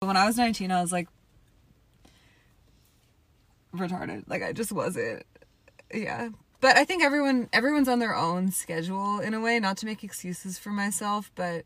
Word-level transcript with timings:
when 0.00 0.16
I 0.16 0.26
was 0.26 0.36
19, 0.36 0.70
I 0.70 0.80
was 0.82 0.92
like 0.92 1.08
retarded. 3.74 4.24
Like 4.26 4.42
I 4.42 4.52
just 4.52 4.72
wasn't. 4.72 5.24
Yeah. 5.92 6.30
But 6.60 6.76
I 6.76 6.84
think 6.84 7.02
everyone 7.02 7.48
everyone's 7.52 7.88
on 7.88 7.98
their 7.98 8.14
own 8.14 8.50
schedule 8.50 9.20
in 9.20 9.34
a 9.34 9.40
way, 9.40 9.58
not 9.60 9.76
to 9.78 9.86
make 9.86 10.02
excuses 10.04 10.58
for 10.58 10.70
myself, 10.70 11.30
but 11.34 11.64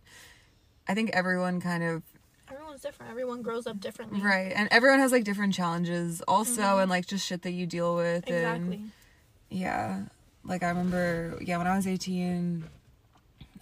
I 0.88 0.94
think 0.94 1.10
everyone 1.10 1.60
kind 1.60 1.82
of 1.82 2.02
Everyone's 2.50 2.80
different. 2.82 3.10
Everyone 3.12 3.42
grows 3.42 3.66
up 3.68 3.78
differently. 3.80 4.20
right, 4.20 4.52
and 4.54 4.68
everyone 4.72 4.98
has 4.98 5.12
like 5.12 5.22
different 5.24 5.54
challenges 5.54 6.20
also 6.26 6.62
Mhm. 6.62 6.82
and 6.82 6.90
like 6.90 7.06
just 7.06 7.24
shit 7.26 7.42
that 7.42 7.52
you 7.52 7.66
deal 7.66 7.94
with 7.96 8.26
Exactly. 8.28 8.76
and 8.76 8.90
yeah. 9.48 10.02
Like 10.44 10.62
I 10.62 10.68
remember 10.68 11.38
yeah, 11.40 11.58
when 11.58 11.66
I 11.66 11.76
was 11.76 11.86
18, 11.86 12.64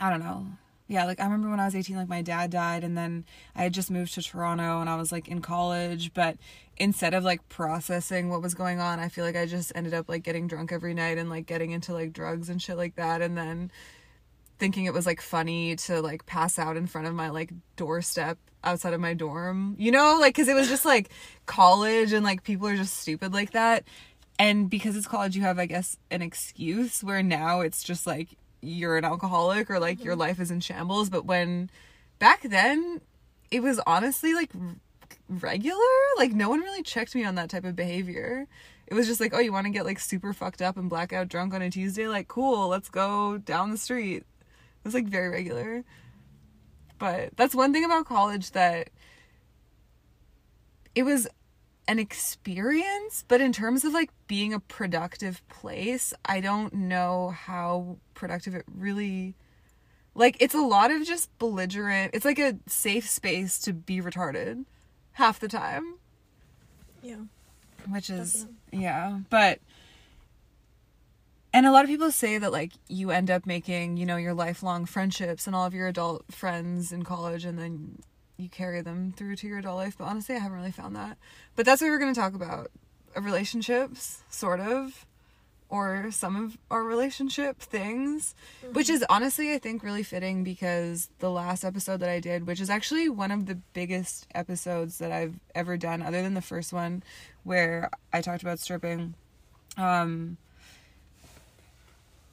I 0.00 0.10
don't 0.10 0.20
know. 0.20 0.46
Yeah, 0.90 1.04
like 1.04 1.20
I 1.20 1.24
remember 1.24 1.50
when 1.50 1.60
I 1.60 1.66
was 1.66 1.74
18 1.74 1.96
like 1.96 2.08
my 2.08 2.22
dad 2.22 2.50
died 2.50 2.82
and 2.82 2.96
then 2.96 3.26
I 3.54 3.64
had 3.64 3.74
just 3.74 3.90
moved 3.90 4.14
to 4.14 4.22
Toronto 4.22 4.80
and 4.80 4.88
I 4.88 4.96
was 4.96 5.12
like 5.12 5.28
in 5.28 5.42
college, 5.42 6.14
but 6.14 6.38
instead 6.78 7.12
of 7.12 7.24
like 7.24 7.46
processing 7.50 8.30
what 8.30 8.40
was 8.40 8.54
going 8.54 8.80
on, 8.80 8.98
I 8.98 9.08
feel 9.08 9.26
like 9.26 9.36
I 9.36 9.44
just 9.44 9.70
ended 9.74 9.92
up 9.92 10.08
like 10.08 10.22
getting 10.22 10.46
drunk 10.46 10.72
every 10.72 10.94
night 10.94 11.18
and 11.18 11.28
like 11.28 11.44
getting 11.44 11.72
into 11.72 11.92
like 11.92 12.14
drugs 12.14 12.48
and 12.48 12.60
shit 12.60 12.78
like 12.78 12.96
that 12.96 13.20
and 13.20 13.36
then 13.36 13.70
thinking 14.58 14.86
it 14.86 14.94
was 14.94 15.04
like 15.04 15.20
funny 15.20 15.76
to 15.76 16.00
like 16.00 16.24
pass 16.24 16.58
out 16.58 16.78
in 16.78 16.86
front 16.86 17.06
of 17.06 17.14
my 17.14 17.28
like 17.28 17.52
doorstep 17.76 18.38
outside 18.64 18.94
of 18.94 19.00
my 19.00 19.12
dorm. 19.12 19.76
You 19.78 19.92
know, 19.92 20.16
like 20.18 20.34
cuz 20.34 20.48
it 20.48 20.54
was 20.54 20.68
just 20.68 20.86
like 20.86 21.10
college 21.44 22.14
and 22.14 22.24
like 22.24 22.44
people 22.44 22.66
are 22.66 22.76
just 22.76 22.96
stupid 22.96 23.34
like 23.34 23.50
that. 23.50 23.84
And 24.38 24.70
because 24.70 24.96
it's 24.96 25.06
college 25.06 25.36
you 25.36 25.42
have 25.42 25.58
I 25.58 25.66
guess 25.66 25.98
an 26.10 26.22
excuse 26.22 27.04
where 27.04 27.22
now 27.22 27.60
it's 27.60 27.82
just 27.82 28.06
like 28.06 28.38
you're 28.60 28.96
an 28.96 29.04
alcoholic 29.04 29.70
or 29.70 29.78
like 29.78 30.02
your 30.02 30.14
mm-hmm. 30.14 30.20
life 30.20 30.40
is 30.40 30.50
in 30.50 30.60
shambles, 30.60 31.10
but 31.10 31.24
when 31.24 31.70
back 32.18 32.42
then 32.42 33.00
it 33.50 33.62
was 33.62 33.80
honestly 33.86 34.34
like 34.34 34.50
regular. 35.28 35.78
Like 36.16 36.32
no 36.32 36.48
one 36.48 36.60
really 36.60 36.82
checked 36.82 37.14
me 37.14 37.24
on 37.24 37.34
that 37.36 37.50
type 37.50 37.64
of 37.64 37.76
behavior. 37.76 38.46
It 38.86 38.94
was 38.94 39.06
just 39.06 39.20
like, 39.20 39.34
oh, 39.34 39.38
you 39.38 39.52
want 39.52 39.66
to 39.66 39.72
get 39.72 39.84
like 39.84 40.00
super 40.00 40.32
fucked 40.32 40.62
up 40.62 40.76
and 40.76 40.88
blackout 40.88 41.28
drunk 41.28 41.54
on 41.54 41.62
a 41.62 41.70
Tuesday? 41.70 42.08
Like, 42.08 42.28
cool, 42.28 42.68
let's 42.68 42.88
go 42.88 43.38
down 43.38 43.70
the 43.70 43.78
street. 43.78 44.18
It 44.18 44.84
was 44.84 44.94
like 44.94 45.06
very 45.06 45.28
regular. 45.28 45.84
But 46.98 47.36
that's 47.36 47.54
one 47.54 47.72
thing 47.72 47.84
about 47.84 48.06
college 48.06 48.52
that 48.52 48.90
it 50.94 51.02
was 51.04 51.28
an 51.88 51.98
experience, 51.98 53.24
but 53.26 53.40
in 53.40 53.52
terms 53.52 53.84
of 53.84 53.92
like 53.92 54.10
being 54.28 54.52
a 54.54 54.60
productive 54.60 55.42
place, 55.48 56.12
I 56.24 56.40
don't 56.40 56.72
know 56.74 57.30
how 57.30 57.96
productive 58.14 58.54
it 58.54 58.64
really 58.72 59.34
like 60.14 60.36
it's 60.40 60.54
a 60.54 60.60
lot 60.60 60.90
of 60.90 61.04
just 61.04 61.36
belligerent. 61.38 62.10
It's 62.14 62.24
like 62.24 62.38
a 62.38 62.58
safe 62.66 63.08
space 63.08 63.58
to 63.60 63.72
be 63.72 64.00
retarded 64.00 64.64
half 65.12 65.40
the 65.40 65.48
time, 65.48 65.94
Yeah. 67.02 67.22
which 67.88 68.10
is 68.10 68.44
Definitely. 68.44 68.78
yeah, 68.82 69.18
but 69.30 69.60
and 71.54 71.64
a 71.66 71.72
lot 71.72 71.84
of 71.84 71.88
people 71.88 72.10
say 72.10 72.36
that 72.38 72.52
like 72.52 72.72
you 72.88 73.10
end 73.10 73.30
up 73.30 73.46
making, 73.46 73.96
you 73.96 74.04
know, 74.04 74.16
your 74.16 74.34
lifelong 74.34 74.84
friendships 74.84 75.46
and 75.46 75.56
all 75.56 75.64
of 75.64 75.72
your 75.74 75.88
adult 75.88 76.24
friends 76.32 76.92
in 76.92 77.02
college 77.02 77.44
and 77.46 77.58
then 77.58 77.98
you 78.38 78.48
carry 78.48 78.80
them 78.80 79.12
through 79.16 79.36
to 79.36 79.48
your 79.48 79.58
adult 79.58 79.76
life, 79.76 79.96
but 79.98 80.04
honestly, 80.04 80.36
I 80.36 80.38
haven't 80.38 80.56
really 80.56 80.70
found 80.70 80.94
that. 80.96 81.18
But 81.56 81.66
that's 81.66 81.82
what 81.82 81.88
we're 81.88 81.98
going 81.98 82.14
to 82.14 82.20
talk 82.20 82.34
about. 82.34 82.70
Relationships, 83.16 84.22
sort 84.30 84.60
of, 84.60 85.04
or 85.68 86.10
some 86.12 86.36
of 86.36 86.56
our 86.70 86.84
relationship 86.84 87.58
things, 87.58 88.34
which 88.72 88.88
is 88.88 89.04
honestly, 89.10 89.52
I 89.52 89.58
think, 89.58 89.82
really 89.82 90.04
fitting 90.04 90.44
because 90.44 91.10
the 91.18 91.30
last 91.30 91.64
episode 91.64 91.98
that 92.00 92.08
I 92.08 92.20
did, 92.20 92.46
which 92.46 92.60
is 92.60 92.70
actually 92.70 93.08
one 93.08 93.32
of 93.32 93.46
the 93.46 93.56
biggest 93.74 94.28
episodes 94.34 94.98
that 94.98 95.10
I've 95.10 95.34
ever 95.54 95.76
done, 95.76 96.00
other 96.00 96.22
than 96.22 96.34
the 96.34 96.40
first 96.40 96.72
one 96.72 97.02
where 97.42 97.90
I 98.12 98.20
talked 98.20 98.42
about 98.42 98.60
stripping, 98.60 99.14
um, 99.76 100.36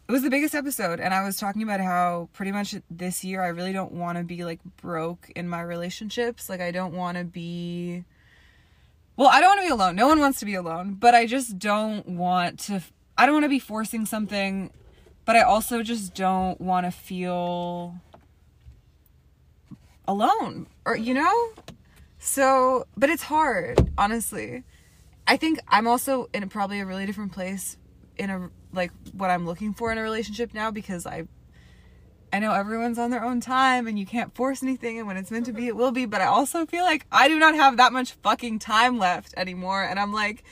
it 0.07 0.11
was 0.11 0.21
the 0.21 0.29
biggest 0.29 0.53
episode 0.53 0.99
and 0.99 1.13
i 1.13 1.23
was 1.23 1.37
talking 1.37 1.63
about 1.63 1.79
how 1.79 2.29
pretty 2.33 2.51
much 2.51 2.75
this 2.89 3.23
year 3.23 3.41
i 3.41 3.47
really 3.47 3.73
don't 3.73 3.91
want 3.91 4.17
to 4.17 4.23
be 4.23 4.43
like 4.43 4.59
broke 4.77 5.31
in 5.35 5.47
my 5.49 5.61
relationships. 5.61 6.49
Like 6.49 6.61
i 6.61 6.71
don't 6.71 6.93
want 6.93 7.17
to 7.17 7.23
be 7.23 8.03
well 9.17 9.29
i 9.29 9.39
don't 9.39 9.49
want 9.49 9.61
to 9.61 9.67
be 9.67 9.71
alone. 9.71 9.95
No 9.95 10.07
one 10.07 10.19
wants 10.19 10.39
to 10.39 10.45
be 10.45 10.53
alone 10.53 10.93
but 10.93 11.15
i 11.15 11.25
just 11.25 11.57
don't 11.57 12.07
want 12.07 12.59
to 12.61 12.81
i 13.17 13.25
don't 13.25 13.33
want 13.33 13.45
to 13.45 13.49
be 13.49 13.59
forcing 13.59 14.05
something 14.05 14.71
but 15.25 15.35
i 15.35 15.41
also 15.41 15.81
just 15.81 16.13
don't 16.13 16.61
want 16.61 16.85
to 16.85 16.91
feel 16.91 17.95
alone 20.07 20.67
or 20.85 20.95
you 20.95 21.13
know? 21.15 21.49
So 22.19 22.85
but 22.95 23.09
it's 23.09 23.23
hard 23.23 23.91
honestly. 23.97 24.63
I 25.27 25.37
think 25.37 25.59
i'm 25.67 25.87
also 25.87 26.29
in 26.31 26.47
probably 26.49 26.79
a 26.79 26.85
really 26.85 27.07
different 27.07 27.31
place 27.31 27.77
in 28.17 28.29
a 28.29 28.49
like 28.73 28.91
what 29.13 29.29
I'm 29.29 29.45
looking 29.45 29.73
for 29.73 29.91
in 29.91 29.97
a 29.97 30.01
relationship 30.01 30.53
now 30.53 30.71
because 30.71 31.05
I 31.05 31.27
I 32.33 32.39
know 32.39 32.51
everyone's 32.51 32.99
on 32.99 33.11
their 33.11 33.23
own 33.23 33.39
time 33.39 33.87
and 33.87 33.97
you 33.97 34.05
can't 34.05 34.35
force 34.35 34.61
anything 34.61 34.97
and 34.97 35.07
when 35.07 35.17
it's 35.17 35.31
meant 35.31 35.45
to 35.45 35.53
be 35.53 35.67
it 35.67 35.75
will 35.75 35.91
be 35.91 36.05
but 36.05 36.21
I 36.21 36.25
also 36.25 36.65
feel 36.65 36.83
like 36.83 37.05
I 37.11 37.27
do 37.27 37.39
not 37.39 37.55
have 37.55 37.77
that 37.77 37.93
much 37.93 38.11
fucking 38.23 38.59
time 38.59 38.97
left 38.97 39.33
anymore 39.37 39.83
and 39.83 39.99
I'm 39.99 40.11
like 40.11 40.43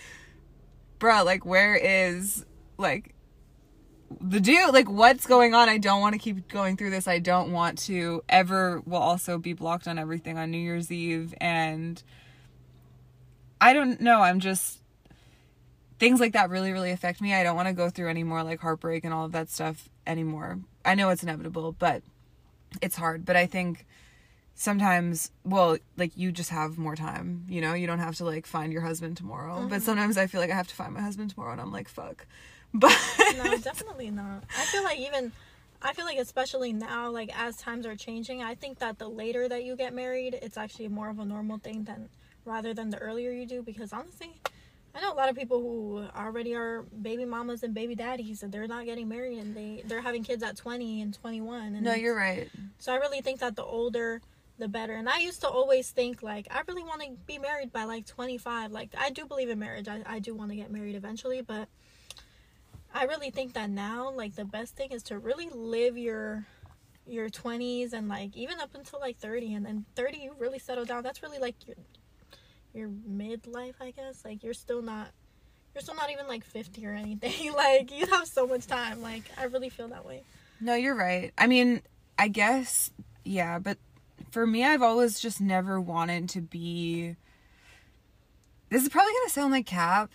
bruh 0.99 1.25
like 1.25 1.45
where 1.45 1.75
is 1.75 2.45
like 2.77 3.13
the 4.21 4.39
dude 4.39 4.73
like 4.73 4.89
what's 4.89 5.25
going 5.25 5.53
on? 5.53 5.69
I 5.69 5.77
don't 5.77 6.01
want 6.01 6.13
to 6.13 6.19
keep 6.19 6.47
going 6.47 6.77
through 6.77 6.91
this. 6.91 7.07
I 7.07 7.19
don't 7.19 7.51
want 7.51 7.79
to 7.79 8.23
ever 8.29 8.81
will 8.85 8.99
also 8.99 9.37
be 9.37 9.53
blocked 9.53 9.87
on 9.87 9.97
everything 9.97 10.37
on 10.37 10.51
New 10.51 10.57
Year's 10.57 10.91
Eve 10.91 11.33
and 11.39 12.01
I 13.59 13.73
don't 13.73 14.01
know. 14.01 14.21
I'm 14.21 14.39
just 14.39 14.82
things 16.03 16.19
like 16.19 16.33
that 16.33 16.49
really 16.49 16.73
really 16.73 16.91
affect 16.91 17.21
me. 17.21 17.33
I 17.33 17.43
don't 17.43 17.55
want 17.55 17.69
to 17.69 17.73
go 17.73 17.89
through 17.89 18.09
any 18.09 18.23
more 18.23 18.43
like 18.43 18.59
heartbreak 18.59 19.05
and 19.05 19.13
all 19.13 19.23
of 19.25 19.31
that 19.31 19.49
stuff 19.49 19.87
anymore. 20.05 20.59
I 20.83 20.95
know 20.95 21.09
it's 21.09 21.23
inevitable 21.23 21.71
but 21.79 22.03
it's 22.81 22.97
hard. 22.97 23.25
But 23.25 23.37
i 23.37 23.45
think 23.45 23.85
sometimes 24.55 25.31
well 25.45 25.77
like 25.97 26.11
you 26.17 26.31
just 26.31 26.49
have 26.49 26.77
more 26.77 26.95
time 26.95 27.45
you 27.47 27.61
know? 27.61 27.73
You 27.73 27.87
don't 27.87 27.99
have 27.99 28.15
to 28.17 28.25
like 28.25 28.45
find 28.45 28.73
your 28.73 28.81
husband 28.81 29.15
tomorrow. 29.15 29.61
But 29.61 29.77
mm-hmm. 29.77 29.85
sometimes 29.85 30.17
i 30.17 30.27
feel 30.27 30.41
like 30.41 30.51
i 30.51 30.55
have 30.55 30.67
to 30.67 30.75
find 30.75 30.93
my 30.93 31.01
husband 31.01 31.29
tomorrow 31.29 31.53
and 31.53 31.61
i'm 31.61 31.71
like 31.71 31.87
fuck. 31.87 32.25
But 32.75 32.97
no, 33.37 33.55
definitely 33.59 34.09
not. 34.09 34.43
I 34.59 34.65
feel 34.65 34.83
like 34.83 34.99
even 34.99 35.31
I 35.81 35.93
feel 35.93 36.05
like 36.05 36.17
especially 36.17 36.73
now, 36.73 37.11
like 37.11 37.29
as 37.39 37.55
times 37.55 37.85
are 37.85 37.95
changing, 37.95 38.41
I 38.41 38.55
think 38.55 38.79
that 38.79 38.99
the 38.99 39.07
later 39.07 39.47
that 39.47 39.63
you 39.63 39.75
get 39.75 39.93
married, 39.93 40.39
it's 40.41 40.57
actually 40.57 40.87
more 40.87 41.09
of 41.09 41.19
a 41.19 41.25
normal 41.25 41.59
thing 41.59 41.83
than 41.83 42.09
rather 42.45 42.73
than 42.73 42.89
the 42.89 42.97
earlier 42.97 43.31
you 43.31 43.45
do. 43.45 43.61
Because 43.61 43.93
honestly, 43.93 44.31
I 44.95 45.01
know 45.01 45.11
a 45.11 45.15
lot 45.15 45.29
of 45.29 45.35
people 45.35 45.59
who 45.59 46.05
already 46.15 46.55
are 46.55 46.83
baby 47.01 47.25
mamas 47.25 47.63
and 47.63 47.73
baby 47.73 47.95
daddies, 47.95 48.43
and 48.43 48.51
they're 48.51 48.67
not 48.67 48.85
getting 48.85 49.07
married, 49.07 49.39
and 49.39 49.55
they 49.55 49.83
they're 49.85 50.01
having 50.01 50.23
kids 50.23 50.43
at 50.43 50.55
twenty 50.55 51.01
and 51.01 51.13
twenty 51.13 51.41
one. 51.41 51.81
No 51.81 51.93
you're 51.93 52.15
right 52.15 52.49
so 52.77 52.93
I 52.93 52.97
really 52.97 53.21
think 53.21 53.39
that 53.39 53.55
the 53.55 53.63
older 53.63 54.21
the 54.59 54.67
better. 54.67 54.93
And 54.93 55.09
I 55.09 55.19
used 55.19 55.41
to 55.41 55.47
always 55.47 55.89
think 55.89 56.21
like 56.21 56.47
I 56.51 56.61
really 56.67 56.83
want 56.83 57.01
to 57.01 57.11
be 57.25 57.37
married 57.37 57.71
by 57.71 57.85
like 57.85 58.05
25. 58.05 58.71
Like 58.71 58.93
I 58.97 59.09
do 59.09 59.25
believe 59.25 59.49
in 59.49 59.59
marriage. 59.59 59.87
I, 59.87 60.01
I 60.05 60.19
do 60.19 60.35
want 60.35 60.51
to 60.51 60.55
get 60.55 60.71
married 60.71 60.95
eventually, 60.95 61.41
but 61.41 61.67
I 62.93 63.05
really 63.05 63.31
think 63.31 63.53
that 63.53 63.69
now 63.69 64.11
like 64.11 64.35
the 64.35 64.45
best 64.45 64.75
thing 64.75 64.91
is 64.91 65.03
to 65.03 65.17
really 65.17 65.49
live 65.49 65.97
your 65.97 66.45
your 67.05 67.29
20s 67.29 67.91
and 67.91 68.07
like 68.07 68.35
even 68.37 68.59
up 68.61 68.75
until 68.75 68.99
like 68.99 69.17
30 69.17 69.55
and 69.55 69.65
then 69.65 69.85
30 69.95 70.17
you 70.19 70.35
really 70.37 70.59
settle 70.59 70.85
down. 70.85 71.03
That's 71.03 71.23
really 71.23 71.39
like 71.39 71.55
your 71.67 71.75
your 72.73 72.89
midlife, 72.89 73.75
I 73.79 73.91
guess. 73.91 74.23
Like 74.25 74.43
you're 74.43 74.53
still 74.53 74.81
not 74.81 75.09
you're 75.73 75.81
still 75.81 75.95
not 75.95 76.11
even 76.11 76.27
like 76.27 76.43
50 76.43 76.85
or 76.85 76.93
anything. 76.93 77.53
like 77.55 77.91
you 77.91 78.05
have 78.07 78.27
so 78.27 78.47
much 78.47 78.67
time. 78.67 79.01
Like 79.01 79.23
I 79.37 79.45
really 79.45 79.69
feel 79.69 79.87
that 79.89 80.05
way. 80.05 80.23
No, 80.59 80.75
you're 80.75 80.95
right. 80.95 81.33
I 81.37 81.47
mean, 81.47 81.81
I 82.17 82.27
guess, 82.27 82.91
yeah, 83.25 83.59
but 83.59 83.77
for 84.31 84.47
me, 84.47 84.63
I've 84.63 84.81
always 84.81 85.19
just 85.19 85.41
never 85.41 85.79
wanted 85.79 86.29
to 86.29 86.41
be. 86.41 87.15
This 88.69 88.81
is 88.81 88.89
probably 88.89 89.11
going 89.11 89.27
to 89.27 89.33
sound 89.33 89.51
like 89.51 89.65
cap, 89.67 90.11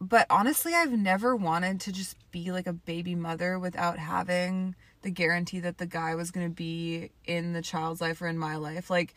but 0.00 0.26
honestly, 0.30 0.72
I've 0.74 0.92
never 0.92 1.36
wanted 1.36 1.80
to 1.80 1.92
just 1.92 2.16
be 2.30 2.50
like 2.50 2.66
a 2.66 2.72
baby 2.72 3.14
mother 3.14 3.58
without 3.58 3.98
having 3.98 4.74
the 5.02 5.10
guarantee 5.10 5.60
that 5.60 5.76
the 5.76 5.86
guy 5.86 6.14
was 6.14 6.30
going 6.30 6.46
to 6.46 6.54
be 6.54 7.10
in 7.26 7.52
the 7.52 7.60
child's 7.60 8.00
life 8.00 8.22
or 8.22 8.26
in 8.26 8.38
my 8.38 8.56
life. 8.56 8.88
Like, 8.88 9.14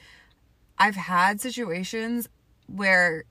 I've 0.78 0.96
had 0.96 1.40
situations 1.40 2.28
where, 2.68 3.26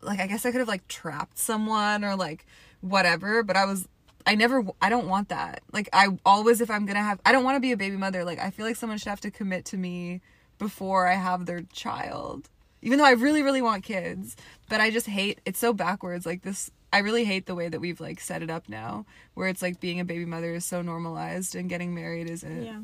like, 0.00 0.20
I 0.20 0.26
guess 0.26 0.46
I 0.46 0.50
could 0.50 0.60
have 0.60 0.68
like 0.68 0.86
trapped 0.88 1.38
someone 1.38 2.04
or 2.04 2.16
like 2.16 2.46
whatever, 2.80 3.42
but 3.42 3.56
I 3.56 3.64
was 3.64 3.88
I 4.26 4.34
never 4.34 4.64
I 4.80 4.88
don't 4.88 5.08
want 5.08 5.28
that. 5.30 5.62
Like 5.72 5.88
I 5.92 6.08
always 6.24 6.60
if 6.60 6.70
I'm 6.70 6.86
going 6.86 6.96
to 6.96 7.02
have 7.02 7.20
I 7.24 7.32
don't 7.32 7.44
want 7.44 7.56
to 7.56 7.60
be 7.60 7.72
a 7.72 7.76
baby 7.76 7.96
mother. 7.96 8.24
Like 8.24 8.38
I 8.38 8.50
feel 8.50 8.66
like 8.66 8.76
someone 8.76 8.98
should 8.98 9.08
have 9.08 9.20
to 9.22 9.30
commit 9.30 9.64
to 9.66 9.76
me 9.76 10.20
before 10.58 11.06
I 11.06 11.14
have 11.14 11.46
their 11.46 11.62
child. 11.72 12.48
Even 12.82 12.98
though 12.98 13.04
I 13.04 13.12
really 13.12 13.42
really 13.42 13.62
want 13.62 13.84
kids, 13.84 14.36
but 14.68 14.80
I 14.80 14.90
just 14.90 15.06
hate 15.06 15.40
it's 15.44 15.58
so 15.58 15.72
backwards 15.72 16.26
like 16.26 16.42
this 16.42 16.70
I 16.92 16.98
really 16.98 17.24
hate 17.24 17.46
the 17.46 17.54
way 17.54 17.68
that 17.68 17.80
we've 17.80 18.00
like 18.00 18.20
set 18.20 18.42
it 18.42 18.50
up 18.50 18.68
now 18.68 19.06
where 19.34 19.48
it's 19.48 19.62
like 19.62 19.80
being 19.80 19.98
a 19.98 20.04
baby 20.04 20.26
mother 20.26 20.54
is 20.54 20.64
so 20.64 20.82
normalized 20.82 21.54
and 21.54 21.68
getting 21.68 21.94
married 21.94 22.28
isn't. 22.28 22.64
Yeah. 22.64 22.80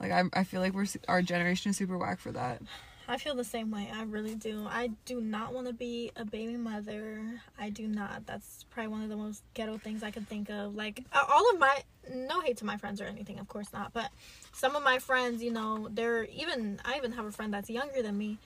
Like 0.00 0.12
I 0.12 0.24
I 0.32 0.44
feel 0.44 0.60
like 0.60 0.74
we're 0.74 0.86
our 1.06 1.22
generation 1.22 1.70
is 1.70 1.76
super 1.76 1.98
whack 1.98 2.20
for 2.20 2.32
that. 2.32 2.62
I 3.10 3.16
feel 3.16 3.34
the 3.34 3.42
same 3.44 3.70
way. 3.70 3.90
I 3.92 4.02
really 4.02 4.34
do. 4.34 4.66
I 4.68 4.90
do 5.06 5.20
not 5.22 5.54
want 5.54 5.66
to 5.66 5.72
be 5.72 6.12
a 6.14 6.26
baby 6.26 6.58
mother. 6.58 7.40
I 7.58 7.70
do 7.70 7.88
not. 7.88 8.26
That's 8.26 8.66
probably 8.68 8.88
one 8.88 9.02
of 9.02 9.08
the 9.08 9.16
most 9.16 9.42
ghetto 9.54 9.78
things 9.78 10.02
I 10.02 10.10
could 10.10 10.28
think 10.28 10.50
of. 10.50 10.74
Like 10.74 11.04
all 11.14 11.50
of 11.50 11.58
my 11.58 11.82
no 12.12 12.40
hate 12.40 12.58
to 12.58 12.66
my 12.66 12.76
friends 12.76 13.00
or 13.00 13.04
anything, 13.04 13.38
of 13.38 13.48
course 13.48 13.72
not. 13.72 13.94
But 13.94 14.10
some 14.52 14.76
of 14.76 14.82
my 14.82 14.98
friends, 14.98 15.42
you 15.42 15.50
know, 15.50 15.88
they're 15.90 16.24
even. 16.24 16.80
I 16.84 16.98
even 16.98 17.12
have 17.12 17.24
a 17.24 17.32
friend 17.32 17.52
that's 17.52 17.70
younger 17.70 18.02
than 18.02 18.18
me, 18.18 18.36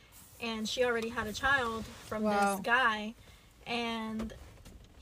and 0.41 0.69
she 0.69 0.85
already 0.85 1.08
had 1.08 1.26
a 1.26 1.32
child 1.32 1.85
from 2.06 2.23
Wow. 2.23 2.55
this 2.55 2.61
guy, 2.62 3.15
and 3.67 4.32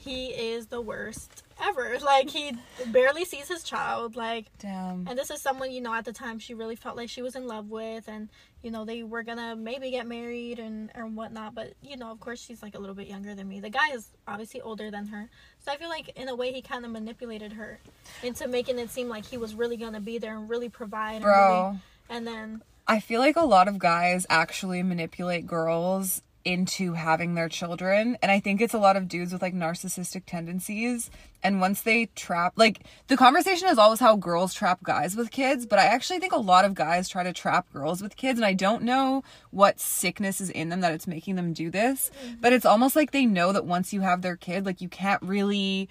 he 0.01 0.29
is 0.29 0.67
the 0.67 0.81
worst 0.81 1.43
ever. 1.63 1.99
Like 2.01 2.31
he 2.31 2.53
barely 2.87 3.25
sees 3.27 3.49
his 3.49 3.63
child. 3.63 4.17
Like 4.17 4.47
Damn. 4.59 5.07
and 5.07 5.19
this 5.19 5.31
is 5.31 5.41
someone, 5.43 5.71
you 5.71 5.81
know, 5.83 5.93
at 5.95 6.05
the 6.07 6.13
time 6.13 6.39
she 6.39 6.55
really 6.55 6.75
felt 6.77 6.97
like 6.97 7.11
she 7.11 7.21
was 7.23 7.37
in 7.37 7.47
love 7.47 7.69
with 7.69 8.09
and, 8.09 8.29
you 8.63 8.71
know, 8.71 8.85
they 8.87 9.03
were 9.03 9.23
gonna 9.23 9.55
maybe 9.57 9.91
get 9.91 10.07
married 10.07 10.59
and 10.59 10.91
or 10.95 11.05
whatnot, 11.07 11.55
but 11.55 11.75
you 11.83 11.97
know, 11.99 12.11
of 12.11 12.19
course 12.19 12.41
she's 12.43 12.63
like 12.63 12.75
a 12.75 12.79
little 12.79 12.95
bit 12.95 13.09
younger 13.09 13.35
than 13.35 13.47
me. 13.47 13.61
The 13.61 13.69
guy 13.71 13.91
is 13.93 14.09
obviously 14.27 14.63
older 14.63 14.91
than 14.91 15.07
her. 15.09 15.29
So 15.65 15.71
I 15.71 15.77
feel 15.77 15.91
like 15.91 16.09
in 16.17 16.29
a 16.29 16.35
way 16.35 16.51
he 16.53 16.63
kinda 16.63 16.89
manipulated 16.89 17.53
her 17.53 17.79
into 18.23 18.49
making 18.49 18.79
it 18.79 18.89
seem 18.91 19.09
like 19.09 19.27
he 19.27 19.37
was 19.37 19.55
really 19.55 19.77
gonna 19.77 20.01
be 20.01 20.17
there 20.17 20.35
and 20.37 20.49
really 20.49 20.71
provide 20.71 21.17
and 21.17 21.25
Bro. 21.25 21.63
really- 21.65 21.79
and 22.09 22.27
then 22.27 22.63
I 22.89 22.99
feel 23.01 23.21
like 23.21 23.37
a 23.37 23.45
lot 23.45 23.69
of 23.69 23.79
guys 23.79 24.27
actually 24.31 24.83
manipulate 24.83 25.47
girls 25.47 26.23
into 26.45 26.95
having 26.95 27.35
their 27.35 27.49
children. 27.49 28.17
And 28.23 28.31
I 28.31 28.41
think 28.41 28.61
it's 28.61 28.75
a 28.75 28.79
lot 28.79 28.97
of 28.97 29.09
dudes 29.09 29.33
with 29.33 29.43
like 29.43 29.55
narcissistic 29.55 30.23
tendencies. 30.27 31.11
And 31.43 31.61
once 31.61 31.83
they 31.83 32.07
trap, 32.17 32.55
like 32.57 32.81
the 33.09 33.17
conversation 33.17 33.69
is 33.69 33.79
always 33.79 34.01
how 34.01 34.17
girls 34.17 34.55
trap 34.55 34.83
guys 34.83 35.17
with 35.17 35.31
kids. 35.31 35.67
But 35.67 35.79
I 35.79 35.85
actually 35.85 36.19
think 36.19 36.33
a 36.33 36.39
lot 36.39 36.65
of 36.65 36.75
guys 36.75 37.09
try 37.09 37.23
to 37.23 37.33
trap 37.33 37.71
girls 37.73 38.03
with 38.03 38.17
kids. 38.17 38.39
And 38.39 38.47
I 38.47 38.53
don't 38.55 38.83
know 38.83 39.23
what 39.51 39.81
sickness 39.81 40.41
is 40.41 40.51
in 40.51 40.69
them 40.69 40.81
that 40.81 40.93
it's 40.93 41.07
making 41.07 41.37
them 41.37 41.53
do 41.53 41.71
this. 41.71 42.11
Mm-hmm. 42.25 42.35
But 42.41 42.53
it's 42.53 42.67
almost 42.67 42.97
like 42.97 43.11
they 43.11 43.27
know 43.27 43.53
that 43.53 43.65
once 43.67 43.93
you 43.93 44.01
have 44.01 44.23
their 44.23 44.37
kid, 44.37 44.65
like 44.67 44.81
you 44.81 44.89
can't 44.89 45.23
really 45.23 45.89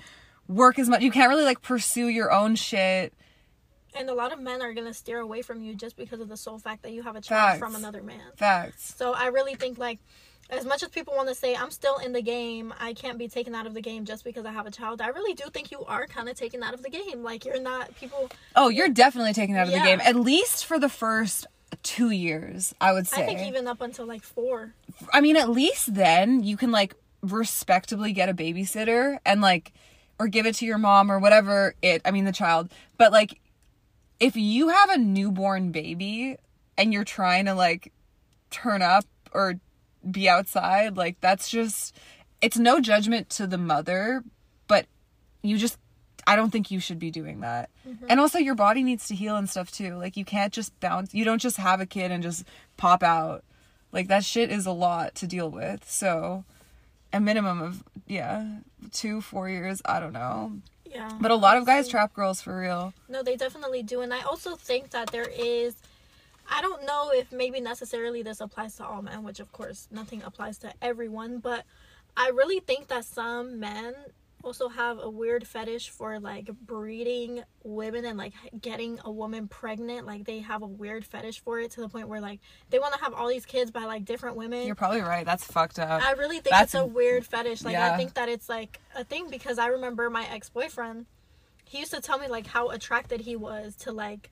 work 0.48 0.80
as 0.80 0.90
much. 0.90 1.02
You 1.02 1.12
can't 1.12 1.30
really 1.30 1.46
like 1.46 1.62
pursue 1.62 2.08
your 2.08 2.32
own 2.32 2.56
shit. 2.56 3.14
and 3.96 4.10
a 4.10 4.14
lot 4.14 4.32
of 4.32 4.40
men 4.40 4.62
are 4.62 4.74
gonna 4.74 4.94
steer 4.94 5.20
away 5.20 5.42
from 5.42 5.62
you 5.62 5.74
just 5.74 5.98
because 5.98 6.20
of 6.20 6.30
the 6.30 6.38
sole 6.38 6.60
fact 6.60 6.84
that 6.84 6.92
you 6.92 7.02
have 7.02 7.16
a 7.16 7.22
child 7.22 7.50
Facts. 7.50 7.60
from 7.60 7.76
another 7.76 8.04
man. 8.04 8.22
Facts. 8.36 8.94
So 8.96 9.14
I 9.14 9.28
really 9.28 9.56
think 9.56 9.78
like 9.80 10.00
as 10.50 10.66
much 10.66 10.82
as 10.84 10.90
people 10.90 11.14
want 11.16 11.30
to 11.30 11.36
say 11.36 11.56
I'm 11.56 11.72
still 11.72 11.98
in 11.98 12.12
the 12.14 12.22
game, 12.22 12.74
I 12.80 12.94
can't 12.94 13.18
be 13.18 13.28
taken 13.28 13.54
out 13.54 13.68
of 13.68 13.74
the 13.74 13.82
game 13.82 14.06
just 14.06 14.24
because 14.24 14.46
I 14.46 14.52
have 14.52 14.66
a 14.66 14.72
child. 14.72 15.02
I 15.02 15.08
really 15.08 15.34
do 15.34 15.46
think 15.54 15.72
you 15.72 15.84
are 15.86 16.08
kind 16.08 16.28
of 16.28 16.36
taken 16.36 16.64
out 16.64 16.74
of 16.74 16.82
the 16.84 16.90
game. 16.90 17.24
Like 17.24 17.46
you're 17.46 17.62
not 17.62 17.96
people. 17.96 18.30
Oh, 18.56 18.70
you're 18.70 18.90
definitely 18.90 19.34
taken 19.34 19.56
out 19.56 19.68
of 19.68 19.74
Yeah. 19.74 19.80
the 19.84 19.86
game. 19.86 20.02
At 20.04 20.16
least 20.16 20.66
for 20.66 20.80
the 20.80 20.90
first 20.90 21.46
two 21.84 22.10
years, 22.10 22.74
I 22.82 22.94
would 22.94 23.08
say. 23.08 23.24
I 23.24 23.26
think 23.28 23.42
even 23.42 23.68
up 23.68 23.80
until 23.82 24.06
like 24.08 24.24
four. 24.24 24.74
I 25.14 25.22
mean, 25.22 25.36
at 25.38 25.50
least 25.50 25.94
then 25.94 26.44
you 26.44 26.58
can 26.58 26.72
like 26.72 26.96
respectably 27.22 28.12
get 28.14 28.30
a 28.30 28.34
babysitter 28.34 29.20
and 29.26 29.42
like, 29.42 29.72
or 30.18 30.28
give 30.28 30.46
it 30.46 30.56
to 30.56 30.66
your 30.66 30.78
mom 30.78 31.12
or 31.12 31.20
whatever 31.20 31.76
it, 31.82 32.02
I 32.06 32.12
mean, 32.12 32.26
the 32.26 32.32
child. 32.32 32.72
But 32.98 33.12
like, 33.12 33.40
if 34.20 34.36
you 34.36 34.70
have 34.70 34.90
a 34.90 34.98
newborn 34.98 35.72
baby 35.72 36.38
and 36.78 36.92
you're 36.92 37.04
trying 37.06 37.46
to 37.46 37.54
like 37.54 37.94
turn 38.50 38.82
up 38.82 39.06
or 39.32 39.56
be 40.12 40.30
outside, 40.30 40.98
like, 40.98 41.20
that's 41.22 41.50
just, 41.50 41.96
it's 42.42 42.58
no 42.58 42.80
judgment 42.80 43.30
to 43.32 43.48
the 43.48 43.58
mother, 43.58 44.24
but 44.68 44.86
you 45.42 45.58
just, 45.58 45.78
I 46.28 46.36
don't 46.36 46.52
think 46.52 46.72
you 46.72 46.80
should 46.80 47.00
be 47.00 47.12
doing 47.12 47.42
that. 47.42 47.70
Mm-hmm. 47.88 48.06
And 48.10 48.20
also, 48.20 48.38
your 48.38 48.56
body 48.56 48.84
needs 48.84 49.08
to 49.08 49.16
heal 49.16 49.36
and 49.36 49.50
stuff 49.50 49.72
too. 49.72 49.96
Like, 49.96 50.18
you 50.18 50.26
can't 50.26 50.54
just 50.54 50.78
bounce, 50.80 51.14
you 51.14 51.26
don't 51.26 51.42
just 51.42 51.58
have 51.58 51.82
a 51.82 51.86
kid 51.86 52.12
and 52.12 52.22
just 52.24 52.46
pop 52.78 53.04
out. 53.04 53.44
Like, 53.92 54.08
that 54.08 54.24
shit 54.24 54.52
is 54.52 54.66
a 54.66 54.72
lot 54.72 55.16
to 55.16 55.28
deal 55.28 55.50
with. 55.50 55.90
So, 55.90 56.44
a 57.12 57.20
minimum 57.20 57.62
of, 57.62 57.84
yeah, 58.08 58.60
two, 58.92 59.22
four 59.22 59.50
years, 59.50 59.82
I 59.86 60.00
don't 60.00 60.14
know. 60.14 60.54
Yeah. 60.86 61.12
But 61.20 61.32
a 61.32 61.36
lot 61.36 61.58
of 61.58 61.66
guys 61.66 61.88
trap 61.88 62.14
girls 62.14 62.42
for 62.42 62.60
real. 62.60 62.94
No, 63.08 63.22
they 63.22 63.36
definitely 63.36 63.84
do. 63.84 64.02
And 64.02 64.14
I 64.14 64.22
also 64.22 64.56
think 64.56 64.90
that 64.92 65.12
there 65.12 65.30
is 65.30 65.76
I 66.52 66.62
don't 66.62 66.86
know 66.86 67.12
if 67.14 67.32
maybe 67.32 67.62
necessarily 67.62 68.24
this 68.24 68.42
applies 68.42 68.76
to 68.78 68.86
all 68.86 69.02
men, 69.02 69.24
which 69.24 69.40
of 69.40 69.52
course 69.52 69.88
nothing 69.92 70.24
applies 70.24 70.58
to 70.60 70.74
everyone, 70.82 71.40
but 71.40 71.66
I 72.18 72.30
really 72.30 72.60
think 72.60 72.88
that 72.88 73.06
some 73.06 73.60
men 73.60 73.94
also 74.44 74.70
have 74.70 75.00
a 75.00 75.10
weird 75.10 75.46
fetish 75.46 75.90
for 75.90 76.20
like 76.20 76.50
breeding 76.66 77.44
women 77.64 78.06
and 78.06 78.18
like 78.18 78.34
getting 78.62 79.00
a 79.04 79.12
woman 79.12 79.48
pregnant. 79.48 80.06
Like 80.06 80.26
they 80.26 80.40
have 80.40 80.62
a 80.62 80.68
weird 80.68 81.06
fetish 81.06 81.42
for 81.42 81.60
it 81.60 81.72
to 81.72 81.82
the 81.82 81.90
point 81.90 82.08
where 82.08 82.22
like 82.22 82.40
they 82.70 82.80
want 82.80 82.94
to 82.94 83.00
have 83.02 83.14
all 83.14 83.28
these 83.28 83.46
kids 83.46 83.72
by 83.72 83.84
like 83.86 84.06
different 84.06 84.36
women. 84.36 84.66
You're 84.66 84.76
probably 84.76 85.02
right. 85.02 85.26
That's 85.26 85.44
fucked 85.44 85.80
up. 85.80 86.06
I 86.06 86.14
really 86.14 86.38
think 86.38 86.52
That's- 86.52 86.74
it's 86.74 86.76
a 86.76 86.86
weird 86.86 87.26
fetish. 87.26 87.64
Like 87.64 87.74
yeah. 87.74 87.94
I 87.94 87.98
think 87.98 88.14
that 88.16 88.30
it's 88.30 88.50
like 88.50 88.80
a 88.96 89.04
thing 89.04 89.30
because 89.30 89.60
I 89.60 89.68
remember 89.68 90.10
my 90.10 90.26
ex 90.30 90.50
boyfriend. 90.50 91.06
He 91.66 91.80
used 91.80 91.94
to 91.94 92.02
tell 92.02 92.18
me 92.18 92.28
like 92.28 92.48
how 92.48 92.70
attracted 92.70 93.22
he 93.22 93.36
was 93.36 93.76
to 93.78 93.92
like 93.92 94.32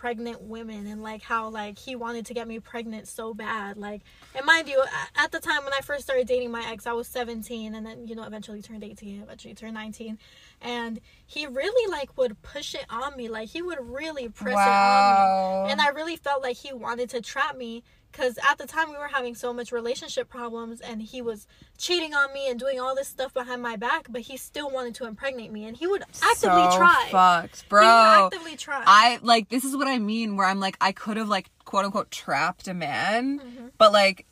pregnant 0.00 0.42
women 0.42 0.88
and 0.88 1.04
like 1.04 1.22
how 1.22 1.48
like 1.48 1.78
he 1.78 1.94
wanted 1.94 2.26
to 2.26 2.34
get 2.34 2.48
me 2.48 2.58
pregnant 2.58 3.06
so 3.06 3.32
bad. 3.32 3.76
Like 3.76 4.02
and 4.34 4.44
mind 4.44 4.68
you, 4.68 4.82
at 5.16 5.30
the 5.30 5.38
time 5.38 5.62
when 5.62 5.72
I 5.72 5.80
first 5.82 6.02
started 6.02 6.26
dating 6.26 6.50
my 6.50 6.68
ex, 6.68 6.86
I 6.86 6.92
was 6.92 7.06
17 7.06 7.76
and 7.76 7.86
then 7.86 8.08
you 8.08 8.16
know 8.16 8.24
eventually 8.24 8.60
turned 8.60 8.82
18, 8.82 9.22
eventually 9.22 9.54
turned 9.54 9.74
19, 9.74 10.18
and 10.60 11.00
he 11.24 11.46
really 11.46 11.90
like 11.90 12.18
would 12.18 12.42
push 12.42 12.74
it 12.74 12.86
on 12.90 13.16
me. 13.16 13.28
Like 13.28 13.48
he 13.48 13.62
would 13.62 13.78
really 13.80 14.28
press 14.28 14.54
it 14.54 14.58
on 14.58 15.66
me, 15.66 15.72
and 15.72 15.80
I 15.80 15.88
really 15.90 16.16
felt 16.16 16.42
like 16.42 16.56
he 16.56 16.72
wanted 16.72 17.10
to 17.10 17.20
trap 17.20 17.56
me 17.56 17.84
because 18.14 18.38
at 18.48 18.58
the 18.58 18.66
time 18.66 18.90
we 18.90 18.96
were 18.96 19.08
having 19.08 19.34
so 19.34 19.52
much 19.52 19.72
relationship 19.72 20.28
problems 20.28 20.80
and 20.80 21.02
he 21.02 21.20
was 21.20 21.46
cheating 21.78 22.14
on 22.14 22.32
me 22.32 22.48
and 22.48 22.60
doing 22.60 22.78
all 22.78 22.94
this 22.94 23.08
stuff 23.08 23.34
behind 23.34 23.60
my 23.60 23.74
back 23.76 24.06
but 24.08 24.20
he 24.22 24.36
still 24.36 24.70
wanted 24.70 24.94
to 24.94 25.04
impregnate 25.06 25.50
me 25.50 25.64
and 25.64 25.76
he 25.76 25.86
would 25.86 26.02
actively 26.22 26.70
so 26.70 26.76
try 26.76 27.08
fucked, 27.10 27.62
he 27.62 27.68
bro. 27.68 27.80
would 27.82 28.24
actively 28.34 28.56
try 28.56 28.82
I 28.86 29.18
like 29.22 29.48
this 29.48 29.64
is 29.64 29.76
what 29.76 29.88
I 29.88 29.98
mean 29.98 30.36
where 30.36 30.46
I'm 30.46 30.60
like 30.60 30.76
I 30.80 30.92
could 30.92 31.16
have 31.16 31.28
like 31.28 31.50
quote 31.64 31.84
unquote 31.84 32.10
trapped 32.10 32.68
a 32.68 32.74
man, 32.74 33.40
Mm-hmm. 33.40 33.66
but 33.78 33.92
like 33.92 34.26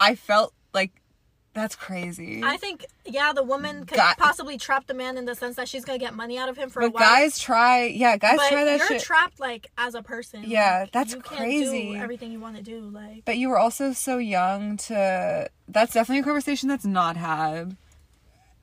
I 0.00 0.14
felt 0.14 0.54
like 0.72 0.92
that's 1.56 1.74
crazy. 1.74 2.42
I 2.44 2.56
think 2.58 2.86
yeah 3.04 3.32
the 3.32 3.42
woman 3.42 3.84
could 3.86 3.96
Guy- 3.96 4.14
possibly 4.18 4.58
trap 4.58 4.86
the 4.86 4.94
man 4.94 5.16
in 5.18 5.24
the 5.24 5.34
sense 5.34 5.56
that 5.56 5.68
she's 5.68 5.84
gonna 5.84 5.98
get 5.98 6.14
money 6.14 6.38
out 6.38 6.48
of 6.48 6.56
him 6.56 6.70
for 6.70 6.80
a 6.82 6.90
but 6.90 6.94
while 6.94 7.02
guys 7.02 7.38
try, 7.38 7.84
yeah, 7.86 8.16
guys 8.16 8.36
but 8.36 8.48
try 8.50 8.64
that 8.64 8.78
you're 8.78 8.86
shit. 8.88 9.02
trapped 9.02 9.40
like 9.40 9.70
as 9.76 9.94
a 9.96 10.02
person 10.02 10.44
Yeah, 10.46 10.80
Like, 10.82 10.92
that's 10.92 11.14
you 11.14 11.20
can't 11.22 11.40
crazy. 11.40 11.92
do 11.92 11.96
everything 11.96 12.30
you 12.30 12.38
want 12.40 12.56
to 12.56 12.62
do 12.62 12.80
like 12.82 13.24
but 13.24 13.38
you 13.38 13.48
were 13.48 13.58
also 13.58 13.92
so 13.92 14.18
young 14.18 14.76
to. 14.76 15.48
That's 15.66 15.94
definitely 15.94 16.20
a 16.20 16.24
conversation 16.24 16.68
that's 16.68 16.84
not 16.86 17.16
had, 17.16 17.76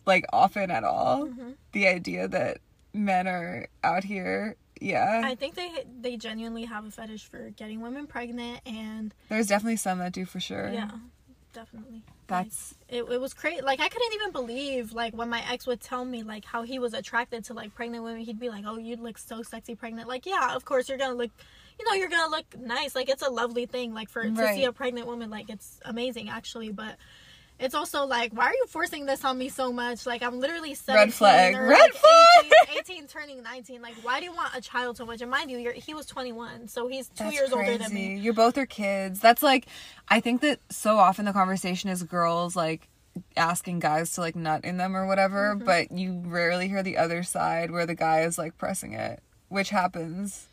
like 0.06 0.24
often 0.32 0.72
at 0.72 0.84
all. 0.86 1.26
Mm-hmm. 1.28 1.52
The 1.74 1.88
idea 1.88 2.28
that 2.30 2.60
men 2.94 3.28
are 3.28 3.68
out 3.84 4.04
here, 4.04 4.56
yeah. 4.80 5.22
I 5.26 5.36
think 5.36 5.56
they 5.56 5.70
they 6.00 6.16
genuinely 6.18 6.66
have 6.66 6.86
a 6.86 6.92
fetish 6.92 7.26
for 7.26 7.50
getting 7.52 7.82
women 7.82 8.06
pregnant 8.08 8.62
and 8.66 9.14
There's 9.30 9.48
definitely 9.48 9.78
some 9.78 9.98
that 10.00 10.14
do 10.14 10.26
for 10.26 10.40
sure. 10.40 10.70
yeah 10.72 10.92
definitely. 11.54 12.02
That's 12.28 12.76
it, 12.90 13.04
it 13.04 13.22
was 13.22 13.34
crazy 13.34 13.62
like 13.62 13.80
i 13.80 13.88
couldn't 13.88 14.14
even 14.14 14.32
believe 14.32 14.94
like 14.94 15.16
when 15.16 15.30
my 15.30 15.44
ex 15.52 15.68
would 15.68 15.82
tell 15.82 16.04
me 16.04 16.24
like 16.24 16.46
how 16.46 16.64
he 16.64 16.80
was 16.80 16.94
attracted 16.94 17.46
to 17.46 17.54
like 17.54 17.76
pregnant 17.76 18.04
women 18.04 18.22
he'd 18.22 18.40
be 18.40 18.50
like 18.50 18.64
oh 18.68 18.78
you 18.78 18.96
look 18.96 19.18
so 19.18 19.44
sexy 19.44 19.76
pregnant. 19.76 20.08
Like 20.08 20.26
yeah 20.26 20.56
of 20.56 20.66
course 20.66 20.90
you're 20.90 20.98
gonna 20.98 21.16
look 21.16 21.32
you 21.80 21.86
know 21.86 21.94
you're 21.94 22.10
gonna 22.10 22.30
look 22.30 22.46
nice. 22.60 22.96
Like 22.96 23.10
it's 23.10 23.24
a 23.24 23.30
lovely 23.30 23.66
thing 23.66 23.94
like 23.94 24.10
for 24.10 24.24
to 24.24 24.54
see 24.54 24.66
a 24.66 24.72
pregnant 24.72 25.08
woman 25.08 25.30
like 25.30 25.50
it's 25.50 25.80
amazing 25.86 26.30
actually 26.30 26.72
but 26.72 26.96
it's 27.64 27.74
also 27.76 28.06
like 28.06 28.32
why 28.34 28.46
are 28.46 28.54
you 28.54 28.66
forcing 28.68 29.06
this 29.06 29.24
on 29.26 29.38
me 29.38 29.50
so 29.50 29.72
much 29.72 30.06
like 30.06 30.22
i'm 30.22 30.40
literally 30.40 30.74
17 30.76 31.12
flag. 31.12 31.56
or, 31.56 31.68
Red 31.68 31.80
like, 31.80 31.94
flag. 31.94 32.52
18, 32.72 32.78
18 33.00 33.08
turning 33.08 33.42
19 33.44 33.82
like 33.82 33.96
why 34.04 34.20
do 34.20 34.26
you 34.26 34.34
want 34.34 34.54
a 34.56 34.62
child 34.62 34.98
so 34.98 35.06
much 35.06 35.22
and 35.22 35.32
mind 35.32 35.50
you 35.50 35.58
you're, 35.58 35.74
he 35.74 35.94
was 35.94 36.06
21 36.06 36.68
so 36.68 36.88
he's 36.88 37.08
two 37.10 37.24
That's 37.24 37.34
years 37.36 37.50
crazy. 37.52 37.72
older 37.72 37.84
than 37.84 37.94
me 37.94 38.18
You're 38.18 38.34
both 38.34 38.58
are 38.58 38.66
kids. 38.66 39.20
That's 39.20 39.42
like, 39.42 39.66
I 40.10 40.20
think 40.20 40.42
that 40.42 40.60
so 40.70 40.98
often 40.98 41.26
the 41.26 41.34
conversation 41.34 41.90
is 41.90 42.04
girls 42.04 42.56
like 42.56 42.88
asking 43.38 43.80
guys 43.80 44.12
to 44.14 44.22
like 44.22 44.36
nut 44.36 44.66
in 44.66 44.78
them 44.78 44.96
or 44.96 45.06
whatever, 45.08 45.56
Mm-hmm. 45.56 45.66
but 45.66 45.92
you 45.92 46.22
rarely 46.26 46.68
hear 46.68 46.84
the 46.84 46.98
other 46.98 47.24
side 47.24 47.72
where 47.72 47.86
the 47.86 47.96
guy 47.96 48.22
is 48.22 48.38
like 48.38 48.58
pressing 48.58 48.94
it, 48.94 49.22
which 49.50 49.70
happens. 49.70 50.48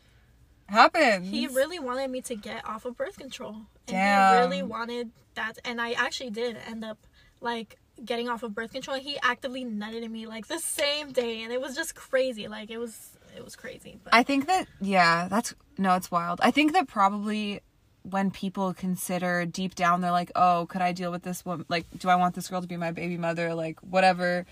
Happens. 0.71 1.29
He 1.29 1.47
really 1.47 1.79
wanted 1.79 2.09
me 2.09 2.21
to 2.21 2.35
get 2.35 2.65
off 2.65 2.85
of 2.85 2.97
birth 2.97 3.17
control. 3.17 3.55
And 3.55 3.67
Damn. 3.87 4.33
he 4.33 4.39
really 4.39 4.63
wanted 4.63 5.11
that 5.35 5.57
and 5.65 5.81
I 5.81 5.91
actually 5.91 6.29
did 6.29 6.57
end 6.67 6.83
up 6.83 6.97
like 7.41 7.77
getting 8.03 8.29
off 8.29 8.43
of 8.43 8.55
birth 8.55 8.71
control. 8.71 8.97
He 8.97 9.17
actively 9.21 9.65
nutted 9.65 10.03
at 10.03 10.11
me 10.11 10.27
like 10.27 10.47
the 10.47 10.59
same 10.59 11.11
day 11.11 11.43
and 11.43 11.51
it 11.51 11.61
was 11.61 11.75
just 11.75 11.93
crazy. 11.93 12.47
Like 12.47 12.71
it 12.71 12.77
was 12.77 13.17
it 13.35 13.43
was 13.43 13.55
crazy. 13.55 13.99
But 14.03 14.13
I 14.13 14.23
think 14.23 14.47
that 14.47 14.67
yeah, 14.79 15.27
that's 15.27 15.53
no, 15.77 15.95
it's 15.95 16.09
wild. 16.09 16.39
I 16.41 16.51
think 16.51 16.73
that 16.73 16.87
probably 16.87 17.61
when 18.03 18.31
people 18.31 18.73
consider 18.73 19.45
deep 19.45 19.75
down, 19.75 20.01
they're 20.01 20.11
like, 20.11 20.31
oh, 20.35 20.65
could 20.69 20.81
I 20.81 20.91
deal 20.91 21.11
with 21.11 21.23
this 21.23 21.45
woman? 21.45 21.65
Like, 21.69 21.85
do 21.97 22.09
I 22.09 22.15
want 22.15 22.35
this 22.35 22.47
girl 22.47 22.61
to 22.61 22.67
be 22.67 22.77
my 22.77 22.91
baby 22.91 23.17
mother? 23.17 23.53
Like, 23.53 23.79
whatever. 23.81 24.45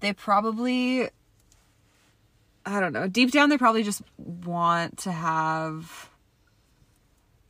They 0.00 0.12
probably, 0.12 1.08
I 2.64 2.80
don't 2.80 2.92
know. 2.92 3.08
Deep 3.08 3.32
down, 3.32 3.48
they 3.48 3.58
probably 3.58 3.82
just 3.82 4.02
want 4.18 4.98
to 4.98 5.12
have 5.12 6.10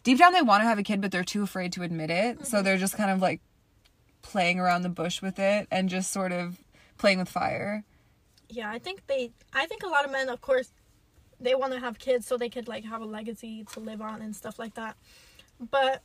deep 0.03 0.19
down 0.19 0.33
they 0.33 0.43
want 0.43 0.63
to 0.63 0.67
have 0.67 0.79
a 0.79 0.83
kid, 0.83 1.01
but 1.01 1.11
they're 1.11 1.25
too 1.25 1.43
afraid 1.43 1.73
to 1.73 1.83
admit 1.83 2.11
it. 2.11 2.47
So 2.47 2.57
mm-hmm. 2.57 2.65
they're 2.65 2.79
just 2.79 2.97
kind 2.97 3.11
of 3.11 3.21
like 3.21 3.41
playing 4.23 4.59
around 4.59 4.83
the 4.83 4.89
bush 4.89 5.21
with 5.21 5.39
it 5.39 5.69
and 5.71 5.89
just 5.89 6.11
sort 6.11 6.33
of 6.33 6.59
playing 6.99 7.19
with 7.19 7.29
fire. 7.29 7.85
Yeah, 8.49 8.71
I 8.71 8.79
think 8.79 9.07
they. 9.07 9.31
I 9.53 9.67
think 9.67 9.83
a 9.83 9.89
lot 9.89 10.05
of 10.05 10.11
men, 10.11 10.29
of 10.29 10.41
course, 10.41 10.73
they 11.41 11.55
want 11.55 11.73
to 11.73 11.81
have 11.81 11.99
kids 11.99 12.27
so 12.27 12.37
they 12.37 12.49
could 12.49 12.69
like 12.69 12.85
have 12.85 13.01
a 13.01 13.07
legacy 13.07 13.65
to 13.73 13.81
live 13.81 14.01
on 14.01 14.23
and 14.23 14.35
stuff 14.37 14.59
like 14.59 14.75
that. 14.75 14.97
But 15.71 16.03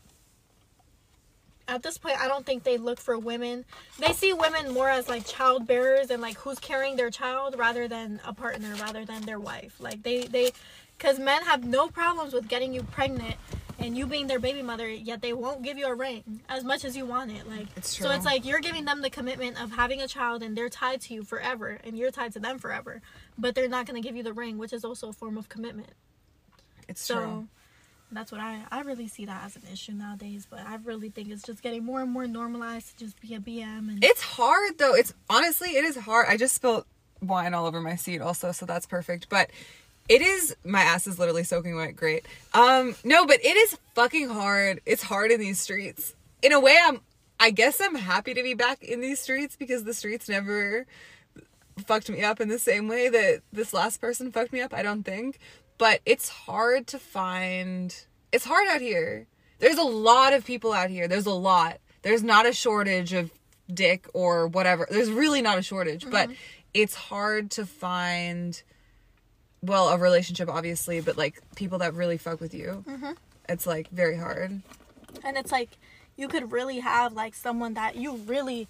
at 1.67 1.83
this 1.83 1.97
point, 1.97 2.19
I 2.19 2.27
don't 2.27 2.45
think 2.45 2.63
they 2.63 2.77
look 2.77 2.99
for 2.99 3.17
women. 3.17 3.65
They 3.99 4.13
see 4.13 4.33
women 4.33 4.73
more 4.73 4.89
as 4.89 5.09
like 5.09 5.25
child 5.25 5.67
bearers 5.67 6.09
and 6.09 6.21
like 6.21 6.37
who's 6.37 6.59
carrying 6.59 6.95
their 6.95 7.09
child 7.09 7.55
rather 7.57 7.87
than 7.87 8.19
a 8.25 8.33
partner, 8.33 8.73
rather 8.75 9.05
than 9.05 9.23
their 9.23 9.39
wife. 9.39 9.75
Like 9.79 10.03
they 10.03 10.23
they, 10.23 10.51
because 10.97 11.19
men 11.19 11.43
have 11.43 11.65
no 11.65 11.87
problems 11.89 12.33
with 12.33 12.47
getting 12.47 12.73
you 12.73 12.83
pregnant 12.83 13.35
and 13.79 13.97
you 13.97 14.07
being 14.07 14.27
their 14.27 14.39
baby 14.39 14.61
mother, 14.61 14.89
yet 14.89 15.21
they 15.21 15.33
won't 15.33 15.61
give 15.61 15.77
you 15.77 15.87
a 15.87 15.93
ring 15.93 16.41
as 16.49 16.63
much 16.63 16.83
as 16.83 16.97
you 16.97 17.05
want 17.05 17.31
it. 17.31 17.47
Like 17.47 17.67
It's 17.75 17.97
so, 17.97 18.11
it's 18.11 18.25
like 18.25 18.45
you're 18.45 18.59
giving 18.59 18.85
them 18.85 19.01
the 19.01 19.09
commitment 19.09 19.61
of 19.61 19.71
having 19.71 20.01
a 20.01 20.07
child, 20.07 20.41
and 20.43 20.57
they're 20.57 20.69
tied 20.69 21.01
to 21.01 21.13
you 21.13 21.23
forever, 21.23 21.79
and 21.83 21.97
you're 21.97 22.11
tied 22.11 22.33
to 22.33 22.39
them 22.39 22.57
forever. 22.59 23.01
But 23.37 23.55
they're 23.55 23.67
not 23.67 23.85
gonna 23.85 24.01
give 24.01 24.15
you 24.15 24.23
the 24.23 24.33
ring, 24.33 24.57
which 24.57 24.73
is 24.73 24.83
also 24.83 25.09
a 25.09 25.13
form 25.13 25.37
of 25.37 25.49
commitment. 25.49 25.89
It's 26.87 27.01
So 27.01 27.15
true. 27.15 27.47
That's 28.11 28.31
what 28.31 28.41
I 28.41 28.63
I 28.71 28.81
really 28.81 29.07
see 29.07 29.25
that 29.25 29.43
as 29.45 29.55
an 29.55 29.63
issue 29.71 29.93
nowadays. 29.93 30.47
But 30.49 30.61
I 30.61 30.77
really 30.83 31.09
think 31.09 31.29
it's 31.29 31.43
just 31.43 31.61
getting 31.61 31.83
more 31.83 32.01
and 32.01 32.11
more 32.11 32.27
normalized 32.27 32.97
to 32.97 33.05
just 33.05 33.19
be 33.21 33.33
a 33.35 33.39
BM 33.39 33.89
and 33.89 34.03
It's 34.03 34.21
hard 34.21 34.77
though. 34.77 34.93
It's 34.93 35.13
honestly 35.29 35.69
it 35.75 35.83
is 35.83 35.97
hard. 35.97 36.27
I 36.29 36.37
just 36.37 36.55
spilled 36.55 36.85
wine 37.21 37.53
all 37.53 37.65
over 37.65 37.81
my 37.81 37.95
seat 37.95 38.21
also, 38.21 38.51
so 38.51 38.65
that's 38.65 38.85
perfect. 38.85 39.29
But 39.29 39.49
it 40.07 40.21
is 40.21 40.55
my 40.63 40.81
ass 40.81 41.07
is 41.07 41.19
literally 41.19 41.43
soaking 41.43 41.75
wet. 41.75 41.95
Great. 41.95 42.25
Um 42.53 42.95
no, 43.03 43.25
but 43.25 43.43
it 43.43 43.55
is 43.57 43.77
fucking 43.93 44.29
hard. 44.29 44.81
It's 44.85 45.03
hard 45.03 45.31
in 45.31 45.39
these 45.39 45.59
streets. 45.59 46.15
In 46.41 46.53
a 46.53 46.59
way 46.59 46.77
I'm 46.81 47.01
I 47.39 47.51
guess 47.51 47.79
I'm 47.81 47.95
happy 47.95 48.33
to 48.33 48.41
be 48.41 48.53
back 48.53 48.83
in 48.83 49.01
these 49.01 49.19
streets 49.19 49.55
because 49.55 49.83
the 49.83 49.93
streets 49.93 50.27
never 50.27 50.85
fucked 51.85 52.09
me 52.09 52.23
up 52.23 52.39
in 52.39 52.49
the 52.49 52.57
same 52.59 52.87
way 52.87 53.09
that 53.09 53.41
this 53.53 53.73
last 53.73 54.01
person 54.01 54.31
fucked 54.31 54.53
me 54.53 54.61
up, 54.61 54.73
I 54.73 54.81
don't 54.81 55.03
think. 55.03 55.37
But 55.77 56.01
it's 56.05 56.29
hard 56.29 56.87
to 56.87 56.99
find 56.99 57.95
it's 58.31 58.45
hard 58.45 58.67
out 58.67 58.81
here. 58.81 59.27
There's 59.59 59.77
a 59.77 59.83
lot 59.83 60.33
of 60.33 60.45
people 60.45 60.73
out 60.73 60.89
here. 60.89 61.07
There's 61.07 61.25
a 61.25 61.33
lot. 61.33 61.79
There's 62.01 62.23
not 62.23 62.45
a 62.45 62.53
shortage 62.53 63.13
of 63.13 63.31
dick 63.71 64.07
or 64.13 64.47
whatever. 64.47 64.87
There's 64.89 65.09
really 65.09 65.41
not 65.41 65.57
a 65.57 65.61
shortage, 65.61 66.09
but 66.09 66.29
mm-hmm. 66.29 66.33
it's 66.73 66.95
hard 66.95 67.51
to 67.51 67.65
find 67.65 68.61
well, 69.61 69.89
a 69.89 69.97
relationship 69.97 70.49
obviously, 70.49 71.01
but 71.01 71.17
like 71.17 71.41
people 71.55 71.79
that 71.79 71.93
really 71.93 72.17
fuck 72.17 72.39
with 72.39 72.53
you. 72.53 72.83
Mm-hmm. 72.87 73.11
It's 73.49 73.65
like 73.65 73.89
very 73.89 74.17
hard. 74.17 74.61
and 75.23 75.37
it's 75.37 75.51
like 75.51 75.69
you 76.15 76.27
could 76.27 76.51
really 76.51 76.79
have 76.79 77.13
like 77.13 77.35
someone 77.35 77.75
that 77.75 77.95
you 77.95 78.15
really 78.15 78.67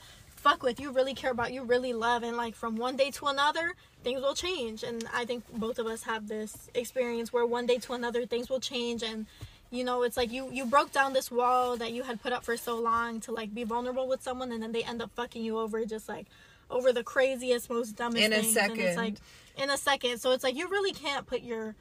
fuck 0.48 0.64
with, 0.64 0.80
you 0.80 0.92
really 0.92 1.14
care 1.14 1.32
about, 1.32 1.52
you 1.52 1.64
really 1.64 1.94
love, 1.94 2.24
and 2.24 2.38
like 2.38 2.56
from 2.56 2.78
one 2.78 2.96
day 2.96 3.12
to 3.12 3.26
another, 3.26 3.74
things 4.04 4.22
will 4.22 4.34
change. 4.34 4.84
And 4.84 5.04
I 5.14 5.26
think 5.26 5.44
both 5.54 5.78
of 5.78 5.88
us 5.88 6.04
have 6.04 6.28
this 6.28 6.70
experience 6.74 7.34
where 7.34 7.46
one 7.46 7.66
day 7.66 7.78
to 7.80 7.94
another, 7.94 8.26
things 8.26 8.50
will 8.50 8.60
change, 8.60 9.04
and 9.04 9.26
you 9.72 9.84
know, 9.84 10.04
it's 10.04 10.16
like 10.16 10.32
you 10.32 10.50
you 10.52 10.66
broke 10.66 10.94
down 10.94 11.12
this 11.12 11.30
wall 11.30 11.76
that 11.78 11.92
you 11.92 12.04
had 12.04 12.22
put 12.22 12.32
up 12.32 12.46
for 12.46 12.56
so 12.56 12.80
long 12.80 13.20
to 13.22 13.34
like 13.34 13.54
be 13.54 13.66
vulnerable 13.66 14.08
with 14.08 14.22
someone, 14.22 14.52
and 14.54 14.64
then 14.64 14.72
they 14.72 14.84
end 14.84 15.02
up 15.02 15.12
fucking 15.16 15.44
you 15.44 15.60
over 15.60 15.84
just 15.86 16.08
like 16.08 16.28
over 16.70 16.94
the 16.94 17.04
craziest, 17.04 17.70
most 17.70 17.98
dumbest 17.98 18.24
In 18.24 18.32
a 18.32 18.42
things. 18.42 18.56
And 18.56 18.80
it's 18.80 18.96
like 18.96 19.18
second. 19.18 19.64
in 19.64 19.70
a 19.70 19.78
second. 19.78 20.20
So 20.20 20.32
it's 20.32 20.44
like 20.44 20.56
you 20.56 20.70
really 20.70 20.94
can't 20.94 21.26
put 21.26 21.42
your 21.42 21.76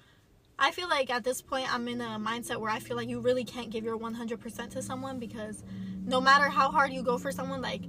I 0.58 0.70
feel 0.73 0.88
like 0.88 1.11
at 1.11 1.23
this 1.23 1.40
point 1.42 1.73
I'm 1.73 1.87
in 1.87 2.00
a 2.00 2.18
mindset 2.18 2.56
where 2.56 2.70
I 2.70 2.80
feel 2.80 2.96
like 2.96 3.08
you 3.08 3.20
really 3.20 3.44
can't 3.44 3.70
give 3.70 3.85
your 3.85 3.99
100% 3.99 4.70
to 4.70 4.82
someone 4.82 5.18
because 5.18 5.62
no 6.04 6.20
matter 6.20 6.49
how 6.49 6.70
hard 6.70 6.92
you 6.92 7.02
go 7.02 7.18
for 7.18 7.30
someone 7.30 7.61
like 7.61 7.82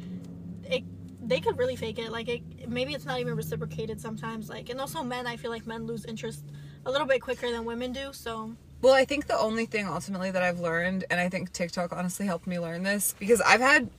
it 0.71 0.83
they 1.21 1.39
could 1.39 1.57
really 1.57 1.75
fake 1.75 1.99
it. 1.99 2.11
Like 2.11 2.29
it 2.29 2.69
maybe 2.69 2.93
it's 2.93 3.05
not 3.05 3.19
even 3.19 3.35
reciprocated 3.35 3.99
sometimes. 3.99 4.49
Like 4.49 4.69
and 4.69 4.79
also 4.79 5.03
men 5.03 5.27
I 5.27 5.37
feel 5.37 5.51
like 5.51 5.67
men 5.67 5.85
lose 5.85 6.05
interest 6.05 6.43
a 6.85 6.91
little 6.91 7.07
bit 7.07 7.21
quicker 7.21 7.51
than 7.51 7.65
women 7.65 7.91
do 7.91 8.13
so. 8.13 8.51
Well, 8.81 8.93
I 8.93 9.05
think 9.05 9.25
the 9.25 9.37
only 9.37 9.65
thing 9.65 9.87
ultimately 9.87 10.29
that 10.29 10.43
I've 10.43 10.59
learned, 10.59 11.05
and 11.09 11.19
I 11.19 11.29
think 11.29 11.51
TikTok 11.51 11.91
honestly 11.91 12.27
helped 12.27 12.45
me 12.45 12.59
learn 12.59 12.83
this, 12.83 13.15
because 13.17 13.41
I've 13.41 13.59
had 13.59 13.89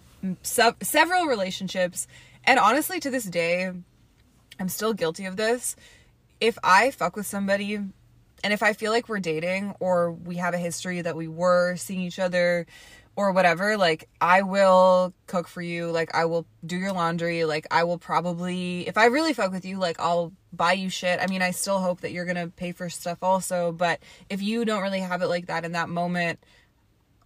se- 0.42 0.74
several 0.82 1.26
relationships, 1.26 2.06
and 2.44 2.60
honestly, 2.60 3.00
to 3.00 3.10
this 3.10 3.24
day, 3.24 3.72
I'm 4.60 4.68
still 4.68 4.92
guilty 4.92 5.24
of 5.24 5.36
this. 5.36 5.74
If 6.40 6.58
I 6.62 6.92
fuck 6.92 7.16
with 7.16 7.26
somebody, 7.26 7.74
and 7.74 7.92
if 8.44 8.62
I 8.62 8.72
feel 8.72 8.92
like 8.92 9.08
we're 9.08 9.18
dating, 9.18 9.74
or 9.80 10.12
we 10.12 10.36
have 10.36 10.54
a 10.54 10.58
history 10.58 11.00
that 11.00 11.16
we 11.16 11.26
were 11.26 11.74
seeing 11.74 12.00
each 12.02 12.20
other, 12.20 12.64
or 13.18 13.32
whatever, 13.32 13.76
like, 13.76 14.08
I 14.20 14.42
will 14.42 15.12
cook 15.26 15.48
for 15.48 15.60
you, 15.60 15.90
like, 15.90 16.14
I 16.14 16.26
will 16.26 16.46
do 16.64 16.76
your 16.76 16.92
laundry, 16.92 17.44
like, 17.44 17.66
I 17.68 17.82
will 17.82 17.98
probably, 17.98 18.86
if 18.86 18.96
I 18.96 19.06
really 19.06 19.32
fuck 19.32 19.50
with 19.50 19.64
you, 19.64 19.76
like, 19.76 19.98
I'll 19.98 20.32
buy 20.52 20.74
you 20.74 20.88
shit. 20.88 21.18
I 21.20 21.26
mean, 21.26 21.42
I 21.42 21.50
still 21.50 21.80
hope 21.80 22.02
that 22.02 22.12
you're 22.12 22.26
gonna 22.26 22.46
pay 22.46 22.70
for 22.70 22.88
stuff 22.88 23.18
also, 23.20 23.72
but 23.72 23.98
if 24.28 24.40
you 24.40 24.64
don't 24.64 24.82
really 24.82 25.00
have 25.00 25.20
it 25.20 25.26
like 25.26 25.46
that 25.46 25.64
in 25.64 25.72
that 25.72 25.88
moment, 25.88 26.38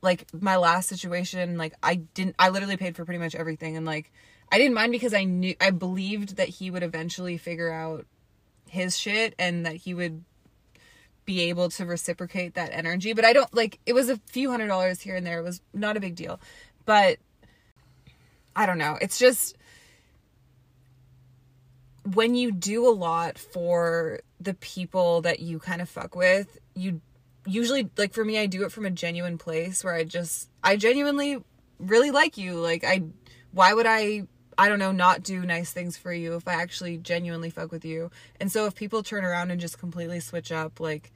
like 0.01 0.25
my 0.33 0.57
last 0.57 0.89
situation, 0.89 1.59
like 1.59 1.75
I 1.83 1.97
didn't 1.97 2.37
I 2.39 2.49
literally 2.49 2.79
paid 2.79 2.97
for 2.97 3.05
pretty 3.05 3.21
much 3.21 3.35
everything 3.35 3.77
and 3.77 3.85
like 3.85 4.11
I 4.51 4.57
didn't 4.57 4.75
mind 4.75 4.93
because 4.93 5.13
I 5.13 5.25
knew 5.25 5.55
I 5.61 5.73
believed 5.73 6.37
that 6.37 6.49
he 6.49 6.71
would 6.71 6.83
eventually 6.83 7.37
figure 7.37 7.71
out 7.71 8.07
his 8.67 8.97
shit 8.99 9.35
and 9.39 9.67
that 9.67 9.77
he 9.77 9.93
would 9.93 10.25
be 11.25 11.43
able 11.43 11.71
to 11.71 11.87
reciprocate 11.87 12.55
that 12.55 12.71
energy. 12.73 13.13
But 13.13 13.25
I 13.25 13.33
don't 13.33 13.53
like 13.55 13.79
it 13.87 13.93
was 13.93 14.09
a 14.09 14.17
few 14.27 14.51
hundred 14.51 14.69
dollars 14.69 15.01
here 15.01 15.17
and 15.17 15.27
there. 15.27 15.39
It 15.39 15.45
was 15.45 15.61
not 15.73 15.97
a 15.97 16.01
big 16.01 16.15
deal. 16.15 16.41
But 16.85 17.19
I 18.55 18.67
don't 18.67 18.79
know. 18.79 18.99
It's 19.01 19.19
just 19.19 19.57
when 22.05 22.35
you 22.35 22.53
do 22.53 22.87
a 22.87 22.91
lot 22.91 23.39
for 23.39 24.21
the 24.41 24.55
people 24.55 25.23
that 25.23 25.41
you 25.41 25.59
kind 25.59 25.81
of 25.81 25.89
fuck 25.89 26.17
with, 26.17 26.59
you 26.75 27.01
usually 27.47 27.91
like 27.97 28.13
for 28.13 28.25
me 28.25 28.39
I 28.39 28.47
do 28.47 28.65
it 28.65 28.73
from 28.73 28.87
a 28.87 28.91
genuine 28.91 29.39
place 29.39 29.85
where 29.85 29.95
I 29.95 30.05
just 30.05 30.49
I 30.63 30.77
genuinely 30.77 31.43
really 31.79 32.11
like 32.11 32.37
you. 32.37 32.55
Like 32.55 32.85
I 32.85 33.03
why 33.53 33.75
would 33.75 33.87
I 33.87 34.27
I 34.63 34.69
don't 34.69 34.79
know 34.79 34.93
not 34.93 35.25
do 35.25 35.45
nice 35.45 35.73
things 35.73 35.97
for 35.97 36.13
you 36.13 36.37
if 36.37 36.47
I 36.47 36.53
actually 36.53 36.97
genuinely 36.97 37.51
fuck 37.51 37.73
with 37.73 37.85
you. 37.85 38.13
And 38.39 38.53
so 38.53 38.67
if 38.67 38.77
people 38.77 39.03
turn 39.03 39.25
around 39.25 39.51
and 39.51 39.61
just 39.61 39.77
completely 39.77 40.21
switch 40.21 40.53
up 40.53 40.79
like 40.79 41.11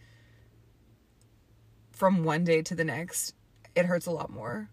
from 1.93 2.25
one 2.25 2.43
day 2.43 2.63
to 2.63 2.75
the 2.75 2.83
next, 2.83 3.37
it 3.77 3.87
hurts 3.87 4.07
a 4.07 4.11
lot 4.11 4.31
more. 4.31 4.69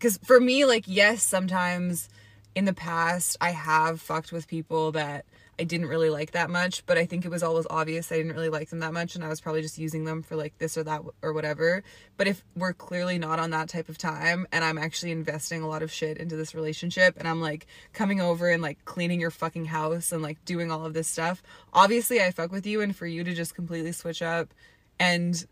Cuz 0.00 0.18
for 0.24 0.40
me 0.40 0.64
like 0.64 0.84
yes, 0.86 1.22
sometimes 1.22 2.08
in 2.54 2.64
the 2.64 2.72
past 2.72 3.36
I 3.38 3.50
have 3.50 4.00
fucked 4.00 4.32
with 4.32 4.48
people 4.48 4.90
that 4.92 5.26
I 5.58 5.64
didn't 5.64 5.86
really 5.86 6.10
like 6.10 6.32
that 6.32 6.50
much, 6.50 6.84
but 6.84 6.98
I 6.98 7.06
think 7.06 7.24
it 7.24 7.30
was 7.30 7.42
always 7.42 7.66
obvious 7.70 8.10
I 8.10 8.16
didn't 8.16 8.32
really 8.32 8.48
like 8.48 8.70
them 8.70 8.80
that 8.80 8.92
much 8.92 9.14
and 9.14 9.24
I 9.24 9.28
was 9.28 9.40
probably 9.40 9.62
just 9.62 9.78
using 9.78 10.04
them 10.04 10.22
for 10.22 10.34
like 10.34 10.58
this 10.58 10.76
or 10.76 10.82
that 10.82 11.02
or 11.22 11.32
whatever. 11.32 11.84
But 12.16 12.26
if 12.26 12.44
we're 12.56 12.72
clearly 12.72 13.18
not 13.18 13.38
on 13.38 13.50
that 13.50 13.68
type 13.68 13.88
of 13.88 13.96
time 13.96 14.48
and 14.50 14.64
I'm 14.64 14.78
actually 14.78 15.12
investing 15.12 15.62
a 15.62 15.68
lot 15.68 15.82
of 15.82 15.92
shit 15.92 16.18
into 16.18 16.34
this 16.34 16.54
relationship 16.54 17.14
and 17.16 17.28
I'm 17.28 17.40
like 17.40 17.66
coming 17.92 18.20
over 18.20 18.50
and 18.50 18.62
like 18.62 18.84
cleaning 18.84 19.20
your 19.20 19.30
fucking 19.30 19.66
house 19.66 20.10
and 20.10 20.22
like 20.22 20.44
doing 20.44 20.72
all 20.72 20.84
of 20.84 20.92
this 20.92 21.06
stuff, 21.06 21.42
obviously 21.72 22.20
I 22.20 22.32
fuck 22.32 22.50
with 22.50 22.66
you 22.66 22.80
and 22.80 22.94
for 22.94 23.06
you 23.06 23.22
to 23.22 23.32
just 23.32 23.54
completely 23.54 23.92
switch 23.92 24.22
up 24.22 24.52
and 24.98 25.46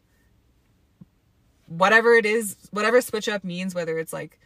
whatever 1.66 2.14
it 2.14 2.26
is, 2.26 2.56
whatever 2.70 3.00
switch 3.00 3.28
up 3.28 3.44
means, 3.44 3.74
whether 3.74 3.98
it's 3.98 4.12
like 4.12 4.38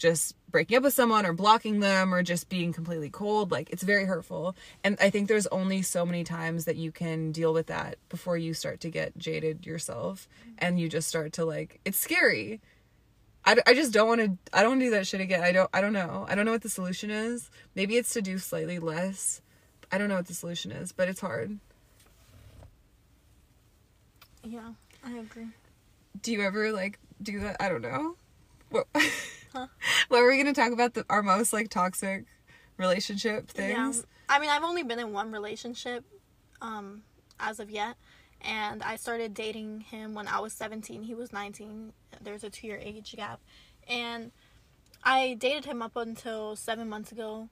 just 0.00 0.34
breaking 0.50 0.78
up 0.78 0.82
with 0.82 0.94
someone 0.94 1.24
or 1.26 1.32
blocking 1.32 1.78
them 1.78 2.12
or 2.12 2.22
just 2.22 2.48
being 2.48 2.72
completely 2.72 3.10
cold, 3.10 3.52
like 3.52 3.70
it's 3.70 3.84
very 3.84 4.06
hurtful. 4.06 4.56
And 4.82 4.96
I 5.00 5.10
think 5.10 5.28
there's 5.28 5.46
only 5.48 5.82
so 5.82 6.04
many 6.04 6.24
times 6.24 6.64
that 6.64 6.76
you 6.76 6.90
can 6.90 7.30
deal 7.30 7.52
with 7.52 7.66
that 7.66 7.98
before 8.08 8.36
you 8.36 8.54
start 8.54 8.80
to 8.80 8.90
get 8.90 9.16
jaded 9.16 9.66
yourself 9.66 10.26
and 10.58 10.80
you 10.80 10.88
just 10.88 11.06
start 11.06 11.34
to 11.34 11.44
like, 11.44 11.80
it's 11.84 11.98
scary. 11.98 12.60
I, 13.44 13.56
I 13.66 13.74
just 13.74 13.92
don't 13.92 14.08
want 14.08 14.20
to 14.20 14.58
I 14.58 14.62
don't 14.62 14.78
do 14.78 14.90
that 14.90 15.06
shit 15.06 15.20
again. 15.20 15.42
I 15.42 15.52
don't 15.52 15.70
I 15.72 15.80
don't 15.80 15.92
know. 15.92 16.26
I 16.28 16.34
don't 16.34 16.44
know 16.44 16.52
what 16.52 16.62
the 16.62 16.68
solution 16.68 17.10
is. 17.10 17.50
Maybe 17.74 17.96
it's 17.96 18.12
to 18.14 18.22
do 18.22 18.38
slightly 18.38 18.78
less. 18.78 19.40
I 19.92 19.98
don't 19.98 20.08
know 20.08 20.16
what 20.16 20.26
the 20.26 20.34
solution 20.34 20.72
is, 20.72 20.92
but 20.92 21.08
it's 21.08 21.20
hard. 21.20 21.58
yeah 24.42 24.72
I 25.04 25.12
agree 25.18 25.48
Do 26.22 26.32
you 26.32 26.42
ever 26.42 26.72
like 26.72 26.98
do 27.22 27.40
that? 27.40 27.56
I 27.60 27.68
don't 27.68 27.82
know. 27.82 28.16
What, 28.70 28.86
Huh? 29.52 29.66
what 30.08 30.22
were 30.22 30.30
we 30.30 30.38
gonna 30.38 30.54
talk 30.54 30.72
about? 30.72 30.94
The, 30.94 31.04
our 31.10 31.22
most 31.22 31.52
like 31.52 31.68
toxic 31.70 32.24
relationship 32.76 33.48
things. 33.48 33.96
Yeah. 33.98 34.36
I 34.36 34.38
mean, 34.38 34.50
I've 34.50 34.62
only 34.62 34.82
been 34.82 34.98
in 34.98 35.12
one 35.12 35.32
relationship 35.32 36.04
um, 36.62 37.02
as 37.38 37.60
of 37.60 37.70
yet. 37.70 37.96
And 38.42 38.82
I 38.82 38.96
started 38.96 39.34
dating 39.34 39.80
him 39.80 40.14
when 40.14 40.26
I 40.26 40.40
was 40.40 40.54
17. 40.54 41.02
He 41.02 41.14
was 41.14 41.32
19. 41.32 41.92
There's 42.22 42.42
a 42.42 42.50
two 42.50 42.66
year 42.66 42.78
age 42.80 43.14
gap. 43.14 43.40
And 43.86 44.30
I 45.04 45.34
dated 45.34 45.66
him 45.66 45.82
up 45.82 45.96
until 45.96 46.56
seven 46.56 46.88
months 46.88 47.12
ago. 47.12 47.48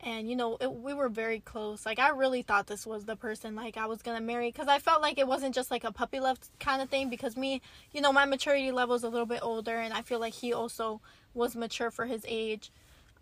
and 0.00 0.28
you 0.28 0.34
know 0.34 0.56
it, 0.60 0.72
we 0.72 0.92
were 0.92 1.08
very 1.08 1.38
close 1.40 1.86
like 1.86 1.98
i 1.98 2.08
really 2.08 2.42
thought 2.42 2.66
this 2.66 2.84
was 2.84 3.04
the 3.04 3.14
person 3.14 3.54
like 3.54 3.76
i 3.76 3.86
was 3.86 4.02
gonna 4.02 4.20
marry 4.20 4.48
because 4.50 4.66
i 4.66 4.78
felt 4.78 5.00
like 5.00 5.18
it 5.18 5.26
wasn't 5.26 5.54
just 5.54 5.70
like 5.70 5.84
a 5.84 5.92
puppy 5.92 6.18
love 6.18 6.38
kind 6.58 6.82
of 6.82 6.88
thing 6.88 7.08
because 7.08 7.36
me 7.36 7.60
you 7.92 8.00
know 8.00 8.12
my 8.12 8.24
maturity 8.24 8.72
level 8.72 8.94
is 8.96 9.04
a 9.04 9.08
little 9.08 9.26
bit 9.26 9.38
older 9.42 9.76
and 9.78 9.94
i 9.94 10.02
feel 10.02 10.18
like 10.18 10.34
he 10.34 10.52
also 10.52 11.00
was 11.34 11.54
mature 11.56 11.90
for 11.90 12.06
his 12.06 12.24
age. 12.28 12.70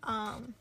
Um 0.03 0.53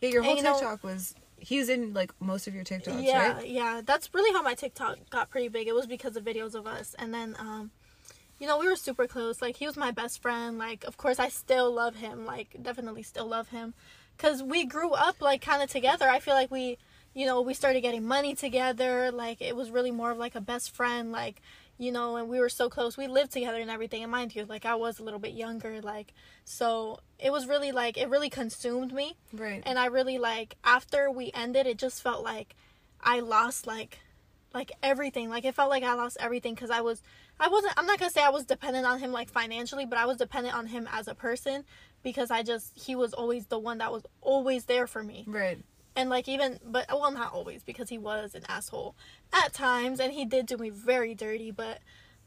Yeah, 0.00 0.10
your 0.10 0.22
whole 0.22 0.32
And, 0.32 0.38
you 0.38 0.44
know- 0.44 0.58
TikTok 0.58 0.82
was 0.84 1.14
he 1.38 1.58
was 1.58 1.68
in 1.68 1.92
like 1.92 2.12
most 2.20 2.46
of 2.46 2.54
your 2.54 2.62
TikToks, 2.64 3.02
yeah 3.04 3.32
right? 3.38 3.48
yeah. 3.48 3.80
That's 3.84 4.14
really 4.14 4.32
how 4.32 4.42
my 4.42 4.54
tiktok 4.54 4.98
got 5.10 5.28
pretty 5.28 5.48
big. 5.48 5.66
It 5.66 5.74
was 5.74 5.86
because 5.86 6.16
of 6.16 6.24
videos 6.24 6.54
of 6.54 6.66
us. 6.66 6.94
And 6.98 7.12
then 7.12 7.34
um 7.38 7.70
you 8.38 8.46
know 8.46 8.58
we 8.58 8.66
were 8.68 8.76
super 8.76 9.06
close. 9.06 9.42
Like 9.42 9.56
he 9.56 9.66
was 9.66 9.76
my 9.76 9.90
best 9.90 10.22
friend. 10.22 10.58
Like 10.58 10.84
of 10.84 10.96
course 10.96 11.18
i 11.18 11.28
still 11.28 11.72
love 11.72 11.96
him. 11.96 12.24
Like 12.26 12.56
definitely 12.62 13.02
still 13.02 13.26
love 13.26 13.48
him. 13.48 13.74
Because 14.16 14.42
we 14.42 14.64
grew 14.64 14.92
up 14.92 15.20
like 15.20 15.40
kind 15.42 15.62
of 15.62 15.70
together. 15.70 16.08
I 16.08 16.20
feel 16.20 16.34
like 16.34 16.50
we 16.50 16.78
you 17.14 17.26
know 17.26 17.40
we 17.40 17.54
started 17.54 17.80
getting 17.80 18.06
money 18.06 18.34
together. 18.34 19.10
Like 19.10 19.40
it 19.42 19.56
was 19.56 19.70
really 19.70 19.90
more 19.90 20.12
of 20.12 20.18
like 20.18 20.34
a 20.36 20.40
best 20.40 20.70
friend. 20.74 21.10
Like 21.12 21.42
you 21.78 21.90
know 21.92 22.16
and 22.16 22.28
we 22.28 22.38
were 22.38 22.48
so 22.48 22.68
close. 22.68 22.96
We 22.96 23.06
lived 23.06 23.32
together 23.32 23.60
and 23.60 23.70
everything. 23.70 24.02
And 24.02 24.12
mind 24.12 24.34
you 24.34 24.44
like 24.44 24.64
i 24.64 24.74
was 24.74 24.98
a 24.98 25.02
little 25.02 25.18
bit 25.20 25.32
younger 25.32 25.80
like 25.80 26.12
so 26.44 27.00
it 27.18 27.30
was 27.30 27.46
really 27.46 27.72
like 27.72 27.96
it 27.96 28.08
really 28.08 28.30
consumed 28.30 28.92
me. 28.92 29.16
Right. 29.32 29.62
and 29.64 29.78
I 29.78 29.86
really 29.86 30.18
like 30.18 30.56
after 30.64 31.10
we 31.10 31.30
ended 31.34 31.66
it 31.66 31.78
just 31.78 32.02
felt 32.02 32.22
like 32.24 32.54
I 33.00 33.20
lost 33.20 33.66
like 33.66 33.98
like 34.54 34.72
everything. 34.82 35.30
Like 35.30 35.44
it 35.44 35.54
felt 35.54 35.70
like 35.70 35.82
I 35.82 35.94
lost 35.94 36.16
everything 36.20 36.54
cuz 36.56 36.70
I 36.70 36.80
was 36.80 37.02
I 37.40 37.48
wasn't 37.48 37.74
I'm 37.76 37.86
not 37.86 37.98
going 37.98 38.10
to 38.10 38.14
say 38.14 38.22
I 38.22 38.28
was 38.30 38.44
dependent 38.44 38.86
on 38.86 38.98
him 39.00 39.12
like 39.12 39.28
financially 39.30 39.86
but 39.86 39.98
I 39.98 40.06
was 40.06 40.18
dependent 40.18 40.54
on 40.54 40.66
him 40.66 40.88
as 40.92 41.08
a 41.08 41.14
person 41.14 41.64
because 42.02 42.30
I 42.30 42.42
just 42.42 42.76
he 42.78 42.94
was 42.94 43.12
always 43.14 43.46
the 43.46 43.58
one 43.58 43.78
that 43.78 43.92
was 43.92 44.04
always 44.20 44.64
there 44.66 44.86
for 44.86 45.02
me. 45.02 45.24
Right. 45.26 45.58
And 45.96 46.10
like 46.10 46.28
even 46.28 46.58
but 46.64 46.86
well 46.88 47.10
not 47.10 47.32
always 47.32 47.62
because 47.62 47.88
he 47.88 47.98
was 47.98 48.34
an 48.34 48.42
asshole 48.48 48.94
at 49.32 49.52
times 49.52 50.00
and 50.00 50.12
he 50.12 50.24
did 50.24 50.46
do 50.46 50.56
me 50.56 50.70
very 50.70 51.14
dirty 51.14 51.50
but 51.50 51.78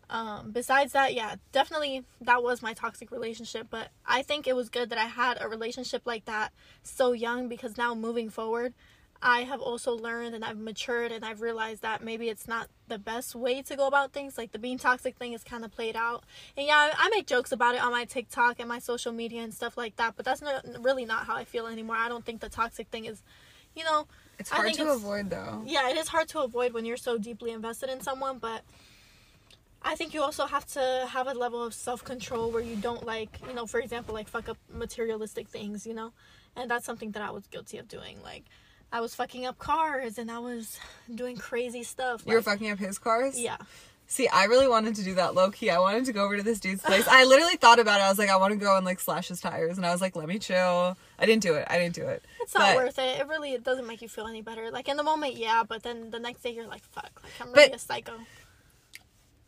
um 0.10 0.52
besides 0.52 0.94
that 0.94 1.14
yeah 1.14 1.36
definitely 1.52 2.04
that 2.22 2.44
was 2.44 2.62
my 2.62 2.74
toxic 2.74 3.12
relationship 3.12 3.68
but 3.70 3.90
i 4.06 4.22
think 4.22 4.48
it 4.48 4.56
was 4.56 4.70
good 4.70 4.90
that 4.90 5.00
i 5.00 5.06
had 5.06 5.38
a 5.42 5.48
relationship 5.48 6.04
like 6.06 6.26
that 6.26 6.52
so 6.84 7.12
young 7.12 7.48
because 7.48 7.78
now 7.78 7.96
moving 7.96 8.30
forward 8.30 8.74
i 9.22 9.42
have 9.42 9.62
also 9.62 9.94
learned 9.94 10.36
and 10.36 10.46
i've 10.46 10.60
matured 10.60 11.12
and 11.12 11.26
i've 11.26 11.42
realized 11.42 11.82
that 11.82 12.04
maybe 12.04 12.30
it's 12.30 12.48
not 12.48 12.70
the 12.88 13.00
best 13.00 13.34
way 13.34 13.64
to 13.64 13.76
go 13.76 13.88
about 13.88 14.12
things 14.12 14.38
like 14.38 14.52
the 14.52 14.60
being 14.60 14.78
toxic 14.78 15.18
thing 15.18 15.34
is 15.34 15.44
kind 15.44 15.66
of 15.66 15.72
played 15.72 15.96
out. 15.96 16.24
And 16.56 16.68
yeah 16.68 16.76
I, 16.76 16.92
I 16.96 17.10
make 17.10 17.26
jokes 17.26 17.52
about 17.52 17.74
it 17.74 17.82
on 17.82 17.92
my 17.92 18.06
tiktok 18.06 18.60
and 18.60 18.70
my 18.70 18.78
social 18.78 19.12
media 19.12 19.42
and 19.42 19.52
stuff 19.52 19.76
like 19.76 19.96
that 19.96 20.16
but 20.16 20.24
that's 20.24 20.42
not 20.42 20.64
really 20.84 21.06
not 21.06 21.26
how 21.26 21.36
i 21.36 21.46
feel 21.46 21.66
anymore. 21.66 21.96
I 21.96 22.10
don't 22.10 22.24
think 22.24 22.42
the 22.42 22.50
toxic 22.50 22.90
thing 22.90 23.06
is 23.06 23.24
you 23.76 23.84
know 23.84 24.08
It's 24.40 24.50
hard 24.50 24.74
to 24.74 24.82
it's- 24.82 24.96
avoid 24.96 25.30
though. 25.30 25.64
yeah, 25.66 25.90
it 25.90 25.98
is 25.98 26.08
hard 26.08 26.28
to 26.30 26.40
avoid 26.42 26.74
when 26.74 26.86
you're 26.86 26.98
so 26.98 27.18
deeply 27.18 27.52
invested 27.52 27.90
in 27.90 28.02
someone, 28.02 28.38
but 28.40 28.62
I 29.82 29.96
think 29.96 30.14
you 30.16 30.22
also 30.24 30.46
have 30.48 30.66
to 30.74 31.08
have 31.10 31.28
a 31.28 31.34
level 31.34 31.64
of 31.64 31.74
self 31.74 32.04
control 32.04 32.50
where 32.52 32.62
you 32.64 32.76
don't 32.76 33.06
like, 33.06 33.30
you 33.48 33.54
know, 33.54 33.68
for 33.68 33.80
example, 33.80 34.16
like 34.16 34.28
fuck 34.28 34.50
up 34.50 34.58
materialistic 34.74 35.48
things, 35.48 35.86
you 35.86 35.94
know? 35.94 36.12
And 36.56 36.72
that's 36.72 36.86
something 36.86 37.12
that 37.12 37.22
I 37.22 37.30
was 37.32 37.46
guilty 37.48 37.78
of 37.78 37.88
doing. 37.88 38.18
Like, 38.24 38.46
I 38.92 39.00
was 39.02 39.14
fucking 39.14 39.46
up 39.46 39.60
cars 39.60 40.18
and 40.18 40.32
I 40.32 40.40
was 40.40 40.80
doing 41.14 41.38
crazy 41.38 41.84
stuff. 41.84 42.24
You 42.26 42.34
were 42.34 42.42
fucking 42.42 42.72
up 42.72 42.80
his 42.80 42.98
cars? 42.98 43.40
Yeah. 43.40 43.58
See, 44.08 44.28
I 44.28 44.44
really 44.46 44.68
wanted 44.68 44.96
to 44.96 45.04
do 45.04 45.16
that 45.16 45.34
low 45.34 45.50
key. 45.50 45.70
I 45.72 45.80
wanted 45.80 46.06
to 46.06 46.14
go 46.14 46.24
over 46.26 46.38
to 46.38 46.44
this 46.44 46.60
dude's 46.60 46.82
place. 46.84 47.08
I 47.08 47.24
literally 47.24 47.56
thought 47.58 47.80
about 47.80 48.00
it. 48.00 48.04
I 48.04 48.10
was 48.10 48.20
like, 48.20 48.30
I 48.30 48.38
want 48.38 48.54
to 48.54 48.60
go 48.60 48.78
and 48.78 48.86
like 48.86 49.00
slash 49.00 49.30
his 49.30 49.42
tires. 49.42 49.78
And 49.78 49.86
I 49.86 49.92
was 49.92 50.00
like, 50.00 50.16
let 50.16 50.28
me 50.28 50.38
chill. 50.38 50.96
I 51.18 51.26
didn't 51.26 51.42
do 51.42 51.56
it. 51.56 51.66
I 51.70 51.80
didn't 51.80 51.96
do 51.96 52.08
it. 52.08 52.24
It's 52.42 52.54
not 52.54 52.76
But- 52.76 52.84
worth 52.86 53.00
it. 53.00 53.20
It 53.20 53.28
really 53.28 53.54
it 53.54 53.64
doesn't 53.64 53.88
make 53.88 54.02
you 54.04 54.08
feel 54.08 54.28
any 54.28 54.42
better. 54.44 54.70
Like 54.70 54.88
in 54.88 54.96
the 54.98 55.04
moment, 55.04 55.36
yeah, 55.38 55.64
but 55.68 55.82
then 55.84 56.12
the 56.12 56.20
next 56.20 56.44
day 56.44 56.52
you're 56.52 56.68
like, 56.68 56.84
fuck, 56.84 57.20
like 57.24 57.34
I'm 57.42 57.52
really 57.52 57.72
a 57.74 57.80
psycho. 57.80 58.14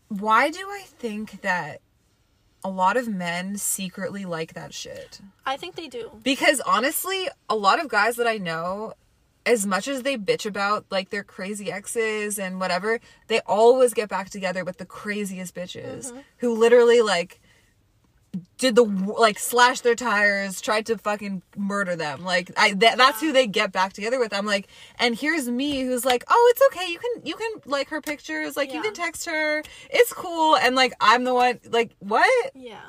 Why 0.09 0.49
do 0.49 0.59
I 0.69 0.83
think 0.87 1.41
that 1.41 1.81
a 2.63 2.69
lot 2.69 2.97
of 2.97 3.07
men 3.07 3.57
secretly 3.57 4.25
like 4.25 4.53
that 4.53 4.73
shit? 4.73 5.19
I 5.45 5.57
think 5.57 5.75
they 5.75 5.87
do. 5.87 6.11
Because 6.23 6.61
honestly, 6.61 7.27
a 7.49 7.55
lot 7.55 7.79
of 7.79 7.89
guys 7.89 8.15
that 8.15 8.27
I 8.27 8.37
know, 8.37 8.93
as 9.47 9.65
much 9.65 9.87
as 9.87 10.03
they 10.03 10.17
bitch 10.17 10.45
about 10.45 10.85
like 10.91 11.09
their 11.09 11.23
crazy 11.23 11.71
exes 11.71 12.37
and 12.37 12.59
whatever, 12.59 12.99
they 13.27 13.39
always 13.41 13.93
get 13.93 14.09
back 14.09 14.29
together 14.29 14.63
with 14.63 14.77
the 14.77 14.85
craziest 14.85 15.55
bitches 15.55 16.11
mm-hmm. 16.11 16.19
who 16.37 16.53
literally 16.53 17.01
like 17.01 17.39
did 18.57 18.75
the 18.75 18.83
like 18.83 19.39
slash 19.39 19.81
their 19.81 19.95
tires, 19.95 20.59
tried 20.59 20.85
to 20.87 20.97
fucking 20.97 21.41
murder 21.55 21.95
them. 21.95 22.23
Like 22.23 22.51
I 22.57 22.73
that, 22.73 22.97
that's 22.97 23.21
who 23.21 23.31
they 23.31 23.47
get 23.47 23.71
back 23.71 23.93
together 23.93 24.19
with. 24.19 24.33
I'm 24.33 24.45
like, 24.45 24.67
and 24.99 25.15
here's 25.15 25.49
me 25.49 25.81
who's 25.81 26.05
like, 26.05 26.25
"Oh, 26.29 26.53
it's 26.53 26.61
okay. 26.67 26.91
You 26.91 26.99
can 26.99 27.25
you 27.25 27.35
can 27.35 27.51
like 27.65 27.89
her 27.89 28.01
pictures, 28.01 28.57
like 28.57 28.73
you 28.73 28.81
can 28.81 28.93
text 28.93 29.25
her. 29.25 29.63
It's 29.89 30.11
cool." 30.13 30.57
And 30.57 30.75
like 30.75 30.93
I'm 30.99 31.23
the 31.23 31.33
one 31.33 31.59
like, 31.69 31.95
"What? 31.99 32.51
Yeah. 32.53 32.81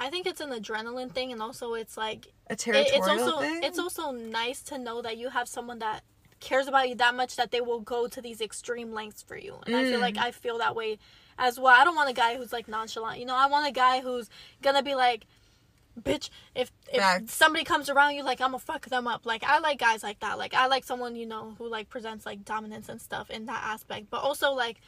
I 0.00 0.08
think 0.10 0.26
it's 0.26 0.40
an 0.40 0.50
adrenaline 0.50 1.12
thing 1.12 1.30
and 1.32 1.42
also 1.42 1.74
it's 1.74 1.96
like 1.96 2.28
A 2.48 2.54
it- 2.54 2.58
territorial 2.58 2.96
it's 2.98 3.08
also 3.08 3.40
thing?" 3.40 3.62
it's 3.62 3.78
also 3.78 4.10
nice 4.12 4.62
to 4.62 4.78
know 4.78 5.02
that 5.02 5.16
you 5.18 5.28
have 5.28 5.46
someone 5.48 5.78
that 5.80 6.02
cares 6.40 6.66
about 6.68 6.88
you 6.88 6.94
that 6.94 7.14
much 7.14 7.36
that 7.36 7.50
they 7.50 7.60
will 7.60 7.80
go 7.80 8.08
to 8.08 8.20
these 8.22 8.40
extreme 8.40 8.92
lengths 8.94 9.22
for 9.22 9.36
you 9.36 9.58
and 9.66 9.76
i 9.76 9.84
feel 9.84 9.98
Mm. 9.98 10.08
like 10.08 10.16
i 10.16 10.30
feel 10.30 10.56
that 10.56 10.74
way 10.74 10.98
as 11.38 11.60
well 11.60 11.74
i 11.78 11.84
don't 11.84 11.94
want 11.96 12.08
a 12.08 12.14
guy 12.14 12.34
who's 12.38 12.50
like 12.50 12.66
nonchalant 12.66 13.18
you 13.20 13.26
know 13.26 13.36
i 13.36 13.44
want 13.46 13.68
a 13.68 13.72
guy 13.72 14.00
who's 14.00 14.30
gonna 14.62 14.82
be 14.82 14.94
like 14.94 15.26
bitch 16.00 16.30
if 16.54 16.72
if 16.90 16.98
Facts. 17.00 17.34
somebody 17.34 17.62
comes 17.64 17.90
around 17.90 18.14
you 18.14 18.22
like 18.22 18.40
i'm 18.40 18.52
gonna 18.52 18.58
fuck 18.58 18.86
them 18.88 19.06
up 19.06 19.26
like 19.26 19.44
i 19.44 19.58
like 19.58 19.78
guys 19.78 20.02
like 20.02 20.18
that 20.20 20.38
like 20.38 20.54
i 20.54 20.66
like 20.66 20.84
someone 20.84 21.14
you 21.14 21.26
know 21.26 21.54
who 21.58 21.68
like 21.68 21.90
presents 21.90 22.24
like 22.24 22.42
dominance 22.44 22.88
and 22.88 23.02
stuff 23.02 23.28
in 23.28 23.44
that 23.46 23.62
aspect 23.62 24.08
but 24.08 24.22
also 24.22 24.52
like 24.52 24.80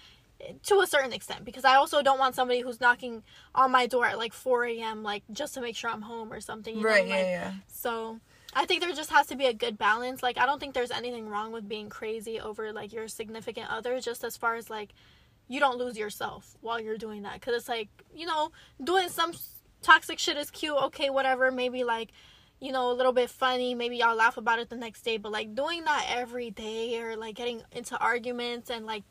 to 0.65 0.81
a 0.81 0.87
certain 0.87 1.13
extent 1.13 1.45
because 1.45 1.65
i 1.65 1.77
also 1.77 2.03
don't 2.03 2.19
want 2.19 2.35
somebody 2.35 2.61
who's 2.61 2.81
knocking 2.81 3.23
on 3.55 3.71
my 3.71 3.87
door 3.87 4.07
at 4.07 4.19
like 4.19 4.33
4 4.33 4.65
a.m 4.67 5.03
like 5.03 5.23
just 5.33 5.55
to 5.55 5.61
make 5.61 5.77
sure 5.77 5.91
i'm 5.91 6.03
home 6.03 6.33
or 6.33 6.41
something 6.41 6.81
right, 6.81 7.07
know? 7.07 7.15
yeah, 7.15 7.17
like, 7.17 7.27
yeah. 7.27 7.53
so 7.69 8.21
I 8.55 8.67
think 8.67 8.83
there 8.83 8.93
just 8.93 9.11
has 9.11 9.29
to 9.29 9.37
be 9.37 9.47
a 9.47 9.55
good 9.55 9.79
balance. 9.79 10.23
Like 10.23 10.39
I 10.39 10.47
don't 10.47 10.61
think 10.61 10.75
there's 10.75 10.91
anything 10.91 11.29
wrong 11.29 11.53
with 11.53 11.69
being 11.69 11.89
crazy 11.89 12.39
over 12.39 12.73
like 12.73 12.93
your 12.93 13.09
significant 13.09 13.71
other 13.71 13.99
just 14.01 14.25
as 14.25 14.37
far 14.37 14.57
as 14.57 14.69
like 14.69 14.93
you 15.49 15.59
don't 15.59 15.79
lose 15.79 15.97
yourself 15.97 16.57
while 16.61 16.81
you're 16.81 16.99
doing 16.99 17.23
that 17.23 17.41
cuz 17.41 17.55
it's 17.55 17.69
like, 17.69 17.89
you 18.15 18.27
know, 18.27 18.53
doing 18.83 19.09
some 19.09 19.33
toxic 19.81 20.19
shit 20.19 20.37
is 20.37 20.51
cute, 20.51 20.77
okay, 20.77 21.11
whatever, 21.11 21.51
maybe 21.51 21.85
like 21.85 22.13
you 22.61 22.71
know, 22.71 22.93
a 22.93 22.95
little 22.95 23.13
bit 23.13 23.29
funny, 23.29 23.75
maybe 23.75 23.97
y'all 23.97 24.15
laugh 24.15 24.37
about 24.37 24.61
it 24.61 24.69
the 24.69 24.77
next 24.77 25.03
day, 25.03 25.17
but 25.17 25.33
like 25.33 25.53
doing 25.53 25.83
that 25.85 26.07
every 26.09 26.51
day 26.51 27.01
or 27.01 27.17
like 27.17 27.35
getting 27.35 27.61
into 27.73 27.99
arguments 27.99 28.71
and 28.71 28.87
like 28.87 29.03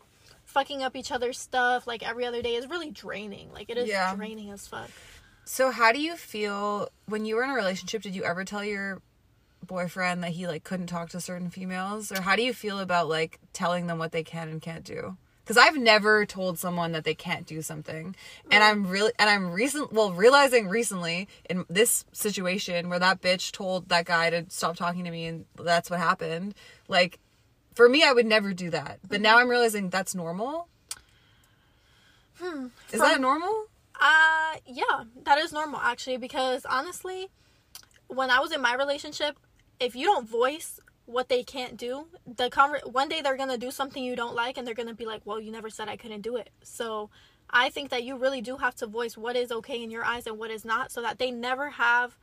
fucking 0.51 0.83
up 0.83 0.95
each 0.95 1.11
other's 1.11 1.39
stuff 1.39 1.87
like 1.87 2.07
every 2.07 2.25
other 2.25 2.41
day 2.41 2.55
is 2.55 2.67
really 2.67 2.91
draining. 2.91 3.51
Like 3.53 3.69
it 3.69 3.77
is 3.77 3.89
Yeah. 3.89 4.15
draining 4.15 4.51
as 4.51 4.67
fuck. 4.67 4.89
So 5.45 5.71
how 5.71 5.91
do 5.91 5.99
you 5.99 6.15
feel 6.15 6.89
when 7.07 7.25
you 7.25 7.35
were 7.35 7.43
in 7.43 7.49
a 7.49 7.55
relationship? 7.55 8.01
Did 8.03 8.15
you 8.15 8.23
ever 8.23 8.45
tell 8.45 8.63
your 8.63 9.01
boyfriend 9.65 10.23
that 10.23 10.31
he 10.31 10.47
like 10.47 10.63
couldn't 10.63 10.87
talk 10.87 11.09
to 11.09 11.21
certain 11.21 11.49
females, 11.49 12.11
or 12.11 12.21
how 12.21 12.35
do 12.35 12.43
you 12.43 12.53
feel 12.53 12.79
about 12.79 13.07
like 13.09 13.39
telling 13.53 13.87
them 13.87 13.97
what 13.97 14.11
they 14.11 14.23
can 14.23 14.49
and 14.49 14.61
can't 14.61 14.83
do? 14.83 15.17
Because 15.43 15.57
I've 15.57 15.77
never 15.77 16.25
told 16.25 16.59
someone 16.59 16.91
that 16.91 17.03
they 17.03 17.15
can't 17.15 17.45
do 17.47 17.61
something, 17.61 18.15
and 18.51 18.63
I'm 18.63 18.87
really 18.87 19.11
and 19.17 19.29
I'm 19.29 19.51
recent 19.51 19.91
well 19.91 20.13
realizing 20.13 20.69
recently 20.69 21.27
in 21.49 21.65
this 21.69 22.05
situation 22.11 22.89
where 22.89 22.99
that 22.99 23.21
bitch 23.21 23.51
told 23.51 23.89
that 23.89 24.05
guy 24.05 24.29
to 24.29 24.45
stop 24.49 24.75
talking 24.77 25.03
to 25.05 25.11
me, 25.11 25.25
and 25.25 25.45
that's 25.55 25.89
what 25.89 25.99
happened. 25.99 26.53
Like 26.87 27.19
for 27.81 27.89
me, 27.89 28.03
I 28.03 28.13
would 28.13 28.27
never 28.27 28.53
do 28.53 28.69
that, 28.69 28.99
but 29.09 29.21
now 29.21 29.39
I'm 29.39 29.49
realizing 29.49 29.89
that's 29.89 30.13
normal. 30.13 30.67
Hmm. 32.39 32.67
Is 32.91 32.99
From- 32.99 33.09
that 33.09 33.19
normal? 33.19 33.65
Uh, 33.99 34.57
yeah, 34.67 35.05
that 35.23 35.39
is 35.39 35.51
normal 35.51 35.79
actually 35.79 36.17
because 36.17 36.63
honestly, 36.63 37.29
when 38.05 38.29
I 38.29 38.39
was 38.39 38.51
in 38.51 38.61
my 38.61 38.75
relationship, 38.75 39.35
if 39.79 39.95
you 39.95 40.05
don't 40.05 40.29
voice 40.29 40.79
what 41.07 41.27
they 41.27 41.41
can't 41.41 41.75
do, 41.75 42.05
the 42.27 42.51
conver- 42.51 42.85
one 42.85 43.09
day 43.09 43.19
they're 43.21 43.35
gonna 43.35 43.57
do 43.57 43.71
something 43.71 44.03
you 44.03 44.15
don't 44.15 44.35
like, 44.35 44.59
and 44.59 44.67
they're 44.67 44.75
gonna 44.75 44.93
be 44.93 45.07
like, 45.07 45.23
"Well, 45.25 45.39
you 45.39 45.51
never 45.51 45.71
said 45.71 45.89
I 45.89 45.97
couldn't 45.97 46.21
do 46.21 46.35
it." 46.35 46.51
So, 46.61 47.09
I 47.49 47.71
think 47.71 47.89
that 47.89 48.03
you 48.03 48.15
really 48.15 48.41
do 48.41 48.57
have 48.57 48.75
to 48.75 48.85
voice 48.85 49.17
what 49.17 49.35
is 49.35 49.51
okay 49.51 49.81
in 49.81 49.89
your 49.89 50.05
eyes 50.05 50.27
and 50.27 50.37
what 50.37 50.51
is 50.51 50.63
not, 50.63 50.91
so 50.91 51.01
that 51.01 51.17
they 51.17 51.31
never 51.31 51.71
have 51.71 52.15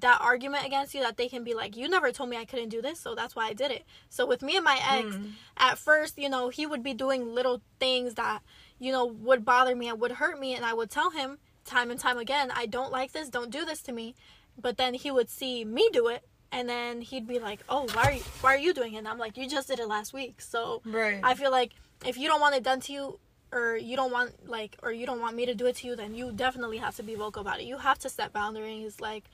that 0.00 0.18
argument 0.22 0.64
against 0.64 0.94
you 0.94 1.02
that 1.02 1.18
they 1.18 1.28
can 1.28 1.44
be 1.44 1.52
like 1.52 1.76
you 1.76 1.86
never 1.86 2.10
told 2.10 2.30
me 2.30 2.36
i 2.36 2.46
couldn't 2.46 2.70
do 2.70 2.80
this 2.80 2.98
so 2.98 3.14
that's 3.14 3.36
why 3.36 3.46
i 3.46 3.52
did 3.52 3.70
it. 3.70 3.84
So 4.08 4.26
with 4.26 4.42
me 4.42 4.56
and 4.56 4.64
my 4.64 4.80
ex 4.90 5.14
hmm. 5.14 5.26
at 5.56 5.76
first 5.76 6.18
you 6.18 6.30
know 6.30 6.48
he 6.48 6.64
would 6.64 6.82
be 6.82 6.94
doing 6.94 7.34
little 7.34 7.60
things 7.78 8.14
that 8.14 8.40
you 8.78 8.90
know 8.90 9.04
would 9.04 9.44
bother 9.44 9.76
me 9.76 9.88
and 9.88 10.00
would 10.00 10.12
hurt 10.12 10.40
me 10.40 10.54
and 10.54 10.64
i 10.64 10.72
would 10.72 10.90
tell 10.90 11.10
him 11.10 11.38
time 11.64 11.90
and 11.90 12.00
time 12.00 12.16
again 12.16 12.50
i 12.54 12.64
don't 12.64 12.90
like 12.90 13.12
this 13.12 13.28
don't 13.28 13.50
do 13.50 13.64
this 13.64 13.82
to 13.82 13.92
me. 13.92 14.14
But 14.60 14.76
then 14.76 14.92
he 14.92 15.10
would 15.10 15.30
see 15.30 15.64
me 15.64 15.88
do 15.92 16.08
it 16.08 16.22
and 16.50 16.68
then 16.68 17.00
he'd 17.00 17.26
be 17.26 17.38
like 17.38 17.60
oh 17.68 17.86
why 17.94 18.02
are 18.04 18.12
you 18.12 18.22
why 18.40 18.54
are 18.54 18.58
you 18.58 18.74
doing 18.74 18.94
it? 18.94 18.98
And 18.98 19.08
i'm 19.08 19.18
like 19.18 19.36
you 19.36 19.48
just 19.48 19.68
did 19.68 19.78
it 19.78 19.88
last 19.88 20.12
week. 20.12 20.40
So 20.40 20.82
Right. 20.84 21.20
i 21.22 21.34
feel 21.34 21.50
like 21.50 21.72
if 22.04 22.16
you 22.18 22.28
don't 22.28 22.40
want 22.40 22.54
it 22.54 22.62
done 22.62 22.80
to 22.80 22.92
you 22.92 23.18
or 23.52 23.76
you 23.76 23.96
don't 23.96 24.12
want 24.12 24.48
like 24.48 24.76
or 24.82 24.92
you 24.92 25.06
don't 25.06 25.20
want 25.20 25.36
me 25.36 25.46
to 25.46 25.54
do 25.54 25.66
it 25.66 25.76
to 25.76 25.86
you 25.86 25.96
then 25.96 26.14
you 26.14 26.32
definitely 26.32 26.78
have 26.78 26.96
to 26.96 27.02
be 27.02 27.14
vocal 27.14 27.42
about 27.42 27.60
it. 27.60 27.64
You 27.64 27.78
have 27.78 27.98
to 28.00 28.08
set 28.08 28.32
boundaries 28.32 29.00
like 29.00 29.24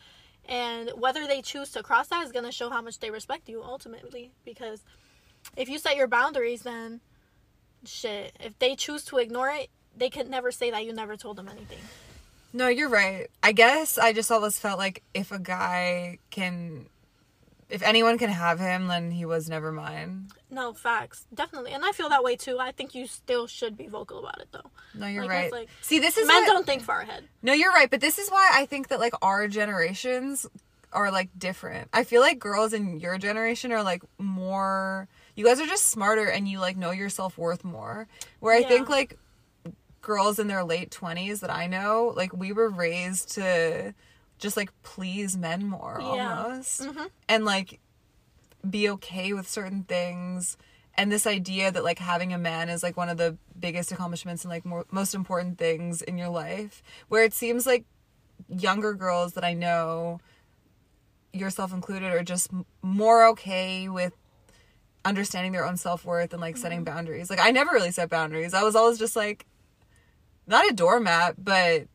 And 0.48 0.90
whether 0.96 1.26
they 1.26 1.42
choose 1.42 1.70
to 1.72 1.82
cross 1.82 2.08
that 2.08 2.24
is 2.24 2.32
going 2.32 2.46
to 2.46 2.52
show 2.52 2.70
how 2.70 2.80
much 2.80 2.98
they 2.98 3.10
respect 3.10 3.48
you 3.48 3.62
ultimately. 3.62 4.32
Because 4.44 4.82
if 5.56 5.68
you 5.68 5.78
set 5.78 5.96
your 5.96 6.06
boundaries, 6.08 6.62
then 6.62 7.00
shit, 7.84 8.34
if 8.40 8.58
they 8.58 8.74
choose 8.74 9.04
to 9.06 9.18
ignore 9.18 9.50
it, 9.50 9.68
they 9.96 10.08
can 10.08 10.30
never 10.30 10.50
say 10.50 10.70
that 10.70 10.84
you 10.84 10.92
never 10.92 11.16
told 11.16 11.36
them 11.36 11.48
anything. 11.48 11.78
No, 12.52 12.68
you're 12.68 12.88
right. 12.88 13.28
I 13.42 13.52
guess 13.52 13.98
I 13.98 14.12
just 14.12 14.30
always 14.30 14.58
felt 14.58 14.78
like 14.78 15.02
if 15.12 15.32
a 15.32 15.38
guy 15.38 16.18
can, 16.30 16.86
if 17.68 17.82
anyone 17.82 18.16
can 18.16 18.30
have 18.30 18.58
him, 18.58 18.86
then 18.86 19.10
he 19.10 19.26
was 19.26 19.50
never 19.50 19.70
mine. 19.70 20.28
No, 20.50 20.72
facts. 20.72 21.26
Definitely. 21.34 21.72
And 21.72 21.84
I 21.84 21.92
feel 21.92 22.08
that 22.08 22.24
way 22.24 22.36
too. 22.36 22.58
I 22.58 22.72
think 22.72 22.94
you 22.94 23.06
still 23.06 23.46
should 23.46 23.76
be 23.76 23.86
vocal 23.86 24.18
about 24.18 24.40
it 24.40 24.48
though. 24.50 24.70
No, 24.94 25.06
you're 25.06 25.22
Like, 25.24 25.30
right. 25.30 25.52
like- 25.52 25.68
See, 25.82 25.98
this 25.98 26.16
is 26.16 26.26
Men 26.26 26.42
what- 26.42 26.46
don't 26.46 26.66
think 26.66 26.82
far 26.82 27.00
ahead. 27.02 27.28
No, 27.42 27.52
you're 27.52 27.72
right, 27.72 27.90
but 27.90 28.00
this 28.00 28.18
is 28.18 28.30
why 28.30 28.50
I 28.54 28.64
think 28.66 28.88
that 28.88 28.98
like 29.00 29.12
our 29.22 29.46
generations 29.48 30.46
are 30.92 31.10
like 31.10 31.28
different. 31.38 31.88
I 31.92 32.04
feel 32.04 32.22
like 32.22 32.38
girls 32.38 32.72
in 32.72 32.98
your 32.98 33.18
generation 33.18 33.72
are 33.72 33.82
like 33.82 34.02
more 34.18 35.06
you 35.36 35.44
guys 35.44 35.60
are 35.60 35.66
just 35.66 35.88
smarter 35.88 36.24
and 36.26 36.48
you 36.48 36.58
like 36.60 36.76
know 36.76 36.90
your 36.90 37.08
self-worth 37.10 37.62
more. 37.62 38.08
Where 38.40 38.54
I 38.54 38.58
Yeah. 38.60 38.68
think 38.68 38.88
like 38.88 39.18
girls 40.00 40.38
in 40.38 40.46
their 40.48 40.64
late 40.64 40.90
20s 40.90 41.40
that 41.40 41.50
I 41.50 41.66
know, 41.66 42.12
like 42.16 42.32
we 42.32 42.52
were 42.52 42.70
raised 42.70 43.34
to 43.34 43.94
just 44.38 44.56
like 44.56 44.70
please 44.82 45.36
men 45.36 45.66
more 45.68 45.98
Yeah. 46.00 46.42
almost. 46.44 46.80
Mhm. 46.82 47.10
And 47.28 47.44
like 47.44 47.80
be 48.70 48.88
okay 48.90 49.32
with 49.32 49.48
certain 49.48 49.84
things. 49.84 50.56
And 50.94 51.12
this 51.12 51.26
idea 51.26 51.70
that 51.70 51.84
like 51.84 51.98
having 51.98 52.32
a 52.32 52.38
man 52.38 52.68
is 52.68 52.82
like 52.82 52.96
one 52.96 53.08
of 53.08 53.18
the 53.18 53.36
biggest 53.58 53.92
accomplishments 53.92 54.44
and 54.44 54.50
like 54.50 54.64
more, 54.64 54.84
most 54.90 55.14
important 55.14 55.58
things 55.58 56.02
in 56.02 56.18
your 56.18 56.28
life 56.28 56.82
where 57.08 57.22
it 57.22 57.32
seems 57.32 57.66
like 57.66 57.84
younger 58.48 58.94
girls 58.94 59.32
that 59.32 59.44
i 59.44 59.52
know 59.52 60.20
yourself 61.32 61.72
included 61.72 62.12
are 62.12 62.22
just 62.22 62.52
m- 62.52 62.64
more 62.82 63.26
okay 63.26 63.88
with 63.88 64.12
understanding 65.04 65.52
their 65.52 65.64
own 65.64 65.76
self-worth 65.76 66.32
and 66.32 66.40
like 66.40 66.54
mm-hmm. 66.54 66.62
setting 66.62 66.84
boundaries. 66.84 67.30
Like 67.30 67.40
i 67.40 67.50
never 67.50 67.72
really 67.72 67.90
set 67.90 68.10
boundaries. 68.10 68.54
I 68.54 68.62
was 68.62 68.76
always 68.76 68.98
just 68.98 69.16
like 69.16 69.46
not 70.46 70.68
a 70.68 70.74
doormat 70.74 71.42
but 71.42 71.86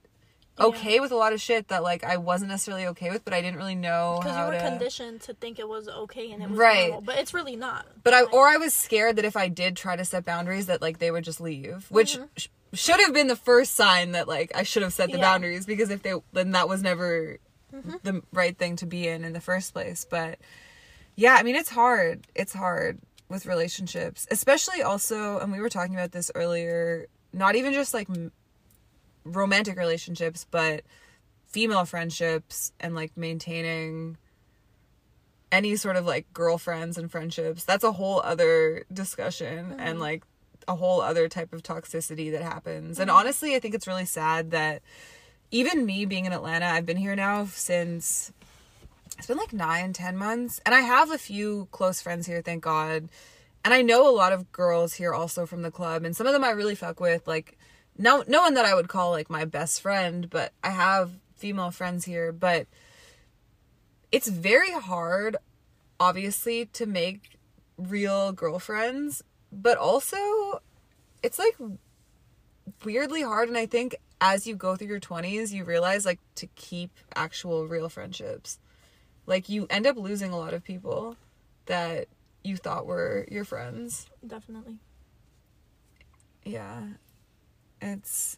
okay 0.59 0.99
with 0.99 1.11
a 1.11 1.15
lot 1.15 1.33
of 1.33 1.41
shit 1.41 1.67
that 1.69 1.81
like 1.81 2.03
i 2.03 2.15
wasn't 2.17 2.49
necessarily 2.49 2.85
okay 2.85 3.09
with 3.09 3.25
but 3.25 3.33
i 3.33 3.41
didn't 3.41 3.57
really 3.57 3.73
know 3.75 4.19
Because 4.21 4.37
you 4.37 4.43
were 4.45 4.51
to 4.51 4.59
conditioned 4.69 5.21
to 5.21 5.33
think 5.33 5.57
it 5.57 5.67
was 5.67 5.87
okay 5.87 6.31
and 6.31 6.43
it 6.43 6.49
was 6.49 6.57
Right. 6.59 6.89
normal. 6.89 7.01
But 7.01 7.17
it's 7.17 7.33
really 7.33 7.55
not. 7.55 7.87
But 8.03 8.13
I 8.13 8.21
or 8.23 8.47
I 8.47 8.57
was 8.57 8.73
scared 8.73 9.15
that 9.15 9.25
if 9.25 9.35
I 9.35 9.47
did 9.47 9.75
try 9.75 9.95
to 9.95 10.05
set 10.05 10.25
boundaries 10.25 10.67
that 10.67 10.81
like 10.81 10.99
they 10.99 11.09
would 11.11 11.23
just 11.23 11.41
leave, 11.41 11.87
which 11.89 12.15
Mm-hmm. 12.17 12.25
sh- 12.37 12.47
should 12.73 12.99
have 12.99 13.13
been 13.13 13.27
the 13.27 13.35
first 13.35 13.73
sign 13.75 14.11
that 14.13 14.27
like 14.27 14.51
I 14.55 14.63
should 14.63 14.83
have 14.83 14.93
set 14.93 15.07
the 15.07 15.13
Yeah. 15.13 15.23
Mm-hmm. 15.23 15.33
boundaries 15.33 15.65
because 15.65 15.89
if 15.89 16.03
they 16.03 16.13
then 16.33 16.51
that 16.51 16.69
was 16.69 16.81
never 16.83 17.39
the 18.03 18.21
right 18.31 18.55
thing 18.55 18.75
to 18.77 18.85
be 18.85 19.07
in 19.07 19.23
in 19.23 19.33
the 19.33 19.41
first 19.41 19.73
place. 19.73 20.05
But 20.07 20.37
yeah, 21.15 21.33
I 21.39 21.41
mean 21.43 21.55
it's 21.55 21.69
hard. 21.69 22.27
It's 22.35 22.53
hard 22.53 22.99
with 23.29 23.47
relationships, 23.47 24.27
especially 24.29 24.83
also 24.83 25.39
and 25.39 25.51
we 25.51 25.59
were 25.59 25.69
talking 25.69 25.95
about 25.95 26.11
this 26.11 26.29
earlier, 26.35 27.07
not 27.33 27.55
even 27.55 27.73
just 27.73 27.93
like 27.93 28.07
romantic 29.23 29.77
relationships, 29.77 30.45
but 30.49 30.83
female 31.53 31.85
friendships 31.85 32.73
and 32.79 32.95
like 32.95 33.15
maintaining 33.15 34.17
any 35.51 35.75
sort 35.75 35.95
of 35.95 36.03
like 36.03 36.25
girlfriends 36.33 36.97
and 36.97 37.11
friendships 37.11 37.63
that's 37.63 37.83
a 37.83 37.91
whole 37.91 38.19
other 38.21 38.83
discussion 38.91 39.65
mm-hmm. 39.65 39.79
and 39.79 39.99
like 39.99 40.23
a 40.67 40.75
whole 40.75 40.99
other 40.99 41.29
type 41.29 41.53
of 41.53 41.61
toxicity 41.61 42.31
that 42.31 42.41
happens. 42.41 42.97
And 42.99 43.09
mm-hmm. 43.09 43.19
honestly 43.19 43.55
i 43.55 43.59
think 43.59 43.75
it's 43.75 43.85
really 43.85 44.05
sad 44.05 44.49
that 44.51 44.81
even 45.51 45.85
me 45.85 46.05
being 46.05 46.25
in 46.25 46.33
atlanta 46.33 46.65
i've 46.65 46.87
been 46.87 46.97
here 46.97 47.15
now 47.15 47.45
since 47.45 48.31
it's 49.15 49.27
been 49.27 49.37
like 49.37 49.53
nine 49.53 49.93
ten 49.93 50.17
months 50.17 50.59
and 50.65 50.73
i 50.73 50.81
have 50.81 51.11
a 51.11 51.19
few 51.19 51.67
close 51.71 52.01
friends 52.01 52.25
here 52.25 52.41
thank 52.41 52.63
god. 52.63 53.09
And 53.63 53.75
i 53.75 53.83
know 53.83 54.09
a 54.09 54.11
lot 54.15 54.33
of 54.33 54.51
girls 54.51 54.95
here 54.95 55.13
also 55.13 55.45
from 55.45 55.61
the 55.61 55.69
club 55.69 56.03
and 56.03 56.15
some 56.15 56.25
of 56.25 56.33
them 56.33 56.43
i 56.43 56.49
really 56.49 56.75
fuck 56.75 56.99
with 56.99 57.27
like 57.27 57.59
no 57.97 58.23
no 58.27 58.41
one 58.41 58.53
that 58.53 58.65
i 58.65 58.73
would 58.73 58.87
call 58.87 59.11
like 59.11 59.29
my 59.29 59.45
best 59.45 59.81
friend 59.81 60.29
but 60.29 60.51
i 60.63 60.69
have 60.69 61.11
female 61.35 61.71
friends 61.71 62.05
here 62.05 62.31
but 62.31 62.67
it's 64.11 64.27
very 64.27 64.71
hard 64.71 65.35
obviously 65.99 66.65
to 66.67 66.85
make 66.85 67.37
real 67.77 68.31
girlfriends 68.31 69.23
but 69.51 69.77
also 69.77 70.61
it's 71.21 71.39
like 71.39 71.55
weirdly 72.83 73.21
hard 73.21 73.47
and 73.47 73.57
i 73.57 73.65
think 73.65 73.95
as 74.23 74.47
you 74.47 74.55
go 74.55 74.77
through 74.77 74.87
your 74.87 75.01
20s 75.01 75.51
you 75.51 75.65
realize 75.65 76.05
like 76.05 76.19
to 76.35 76.47
keep 76.55 76.91
actual 77.13 77.67
real 77.67 77.89
friendships. 77.89 78.57
Like 79.25 79.49
you 79.49 79.67
end 79.69 79.85
up 79.85 79.97
losing 79.97 80.31
a 80.31 80.37
lot 80.37 80.53
of 80.53 80.63
people 80.63 81.17
that 81.65 82.07
you 82.41 82.55
thought 82.55 82.85
were 82.85 83.27
your 83.29 83.43
friends. 83.43 84.07
Definitely. 84.25 84.77
yeah 86.45 86.83
it's 87.83 88.37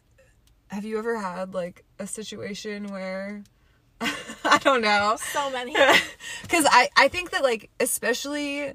have 0.68 0.84
you 0.84 0.98
ever 0.98 1.18
had 1.18 1.54
like 1.54 1.84
a 1.98 2.06
situation 2.06 2.88
where 2.88 3.44
i 4.00 4.58
don't 4.62 4.82
know. 4.82 5.16
So 5.18 5.50
many. 5.50 5.72
because 6.42 6.66
I, 6.68 6.88
I 6.96 7.08
think 7.08 7.30
that 7.30 7.42
like 7.42 7.70
especially 7.80 8.74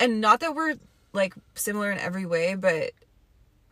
and 0.00 0.20
not 0.20 0.40
that 0.40 0.54
we're 0.54 0.76
like 1.12 1.34
similar 1.54 1.90
in 1.90 1.98
every 1.98 2.26
way 2.26 2.54
but 2.54 2.92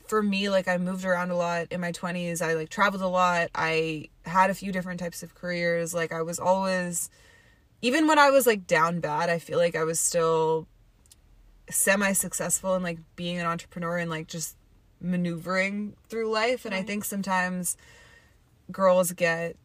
for 0.07 0.23
me 0.23 0.49
like 0.49 0.69
i 0.69 0.79
moved 0.79 1.05
around 1.05 1.31
a 1.31 1.37
lot 1.37 1.67
in 1.71 1.81
my 1.81 1.93
20s 1.93 2.43
i 2.43 2.55
like 2.55 2.69
traveled 2.69 3.03
a 3.03 3.09
lot. 3.09 3.49
I 3.55 4.09
had 4.25 4.51
a 4.51 4.55
few 4.55 4.73
different 4.73 5.01
types 5.01 5.23
of 5.23 5.35
careers. 5.35 5.95
Like 5.95 6.13
i 6.13 6.23
was 6.23 6.39
always 6.39 7.09
even 7.83 8.07
when 8.07 8.19
i 8.19 8.31
was 8.31 8.47
like 8.47 8.67
down 8.67 9.01
bad 9.01 9.31
i 9.31 9.39
feel 9.39 9.59
like 9.59 9.77
i 9.77 9.85
was 9.85 10.01
still 10.01 10.67
semi 11.71 12.13
successful 12.13 12.75
in 12.75 12.83
like 12.83 12.99
being 13.17 13.39
an 13.39 13.47
entrepreneur 13.47 13.99
and 13.99 14.11
like 14.11 14.27
just 14.27 14.57
maneuvering 15.01 15.95
through 16.09 16.31
life 16.31 16.65
and 16.65 16.75
i 16.75 16.83
think 16.83 17.05
sometimes 17.05 17.77
girls 18.71 19.13
get 19.13 19.57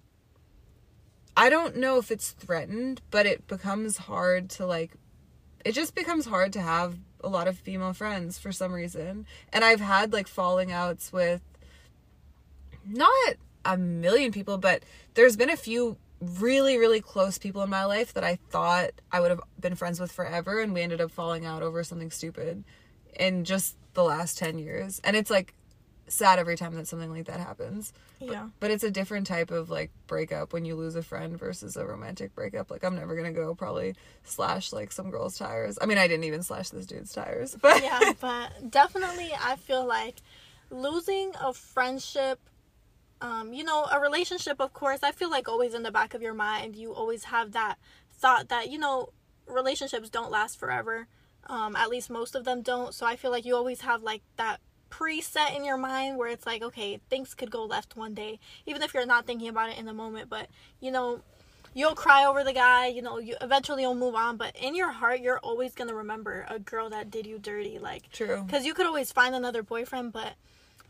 I 1.36 1.50
don't 1.50 1.78
know 1.78 1.98
if 1.98 2.12
it's 2.12 2.32
threatened, 2.32 3.02
but 3.10 3.26
it 3.26 3.48
becomes 3.48 3.98
hard 3.98 4.50
to 4.52 4.66
like 4.66 4.92
it 5.64 5.74
just 5.74 5.96
becomes 5.96 6.26
hard 6.26 6.54
to 6.54 6.62
have 6.62 6.98
a 7.24 7.30
lot 7.30 7.48
of 7.48 7.58
female 7.58 7.94
friends 7.94 8.40
for 8.40 8.52
some 8.52 8.74
reason. 8.74 9.26
And 9.54 9.64
I've 9.64 9.80
had 9.80 10.12
like 10.12 10.28
falling 10.28 10.72
outs 10.72 11.14
with 11.14 11.42
not 12.86 13.36
a 13.64 13.78
million 13.78 14.32
people, 14.32 14.58
but 14.58 14.84
there's 15.14 15.38
been 15.38 15.50
a 15.50 15.58
few 15.58 15.98
really 16.20 16.78
really 16.78 17.02
close 17.02 17.40
people 17.40 17.64
in 17.64 17.70
my 17.70 17.86
life 17.86 18.14
that 18.14 18.24
I 18.24 18.38
thought 18.50 18.92
I 19.12 19.20
would 19.20 19.32
have 19.32 19.42
been 19.60 19.74
friends 19.74 20.00
with 20.00 20.12
forever 20.12 20.60
and 20.60 20.74
we 20.74 20.82
ended 20.82 21.02
up 21.02 21.10
falling 21.10 21.46
out 21.46 21.64
over 21.64 21.84
something 21.84 22.12
stupid 22.12 22.64
and 23.20 23.44
just 23.44 23.76
the 23.94 24.04
last 24.04 24.38
10 24.38 24.60
years. 24.60 25.02
And 25.04 25.16
it's 25.16 25.30
like 25.30 25.54
sad 26.12 26.40
every 26.40 26.58
time 26.58 26.76
that 26.76 26.88
something 26.88 27.12
like 27.12 27.26
that 27.26 27.40
happens. 27.40 27.94
Yeah. 28.20 28.50
But 28.60 28.72
it's 28.72 28.84
a 28.84 28.92
different 28.92 29.28
type 29.28 29.52
of 29.52 29.70
like 29.70 29.92
breakup 30.08 30.54
when 30.54 30.66
you 30.66 30.76
lose 30.76 30.96
a 30.96 31.02
friend 31.02 31.38
versus 31.38 31.78
a 31.78 31.86
romantic 31.86 32.36
breakup. 32.36 32.70
Like 32.70 32.84
I'm 32.84 32.96
never 32.96 33.16
gonna 33.16 33.32
go 33.32 33.56
probably 33.56 33.96
slash 34.24 34.74
like 34.74 34.92
some 34.92 35.10
girl's 35.10 35.38
tires. 35.38 35.78
I 35.82 35.86
mean 35.86 35.98
I 35.98 36.08
didn't 36.08 36.26
even 36.26 36.44
slash 36.44 36.70
this 36.70 36.86
dude's 36.86 37.14
tires, 37.14 37.56
but 37.62 37.82
yeah, 37.82 38.14
but 38.20 38.70
definitely 38.70 39.32
I 39.40 39.56
feel 39.56 39.86
like 39.86 40.18
losing 40.70 41.32
a 41.42 41.54
friendship 41.54 42.40
um 43.22 43.54
you 43.54 43.64
know, 43.64 43.88
a 43.92 44.00
relationship 44.00 44.60
of 44.60 44.74
course, 44.74 45.00
I 45.04 45.12
feel 45.12 45.30
like 45.30 45.48
always 45.48 45.74
in 45.74 45.84
the 45.84 45.92
back 45.92 46.14
of 46.14 46.22
your 46.22 46.34
mind 46.34 46.76
you 46.76 46.94
always 46.94 47.26
have 47.26 47.54
that 47.54 47.78
thought 48.12 48.50
that 48.50 48.70
you 48.70 48.78
know 48.78 49.10
relationships 49.48 50.10
don't 50.10 50.32
last 50.32 50.60
forever. 50.60 51.08
Um 51.48 51.76
at 51.76 51.90
least 51.90 52.10
most 52.10 52.36
of 52.36 52.46
them 52.46 52.62
don't. 52.62 52.94
So 52.94 53.06
I 53.06 53.16
feel 53.16 53.32
like 53.32 53.46
you 53.46 53.56
always 53.56 53.82
have 53.82 54.04
like 54.04 54.22
that 54.38 54.60
preset 54.90 55.56
in 55.56 55.64
your 55.64 55.78
mind 55.78 56.18
where 56.18 56.28
it's 56.28 56.46
like 56.46 56.62
okay, 56.62 57.00
things 57.10 57.34
could 57.34 57.50
go 57.50 57.64
left 57.64 57.96
one 57.96 58.14
day 58.14 58.40
even 58.66 58.82
if 58.82 58.94
you're 58.94 59.06
not 59.06 59.26
thinking 59.26 59.48
about 59.48 59.70
it 59.70 59.78
in 59.78 59.86
the 59.86 59.94
moment, 59.94 60.30
but 60.30 60.48
you 60.80 60.92
know 60.92 61.22
you'll 61.74 61.96
cry 61.96 62.26
over 62.26 62.44
the 62.44 62.52
guy, 62.52 62.88
you 62.88 63.02
know, 63.02 63.18
you 63.18 63.34
eventually 63.40 63.84
you'll 63.84 63.96
move 63.96 64.14
on, 64.14 64.36
but 64.36 64.54
in 64.58 64.76
your 64.76 64.92
heart 64.92 65.22
you're 65.22 65.40
always 65.40 65.74
going 65.74 65.88
to 65.88 65.96
remember 65.96 66.46
a 66.50 66.60
girl 66.60 66.90
that 66.90 67.10
did 67.10 67.26
you 67.26 67.40
dirty 67.40 67.80
like 67.80 68.12
true. 68.12 68.46
cuz 68.50 68.66
you 68.66 68.74
could 68.74 68.86
always 68.86 69.12
find 69.12 69.34
another 69.34 69.64
boyfriend, 69.64 70.12
but 70.12 70.34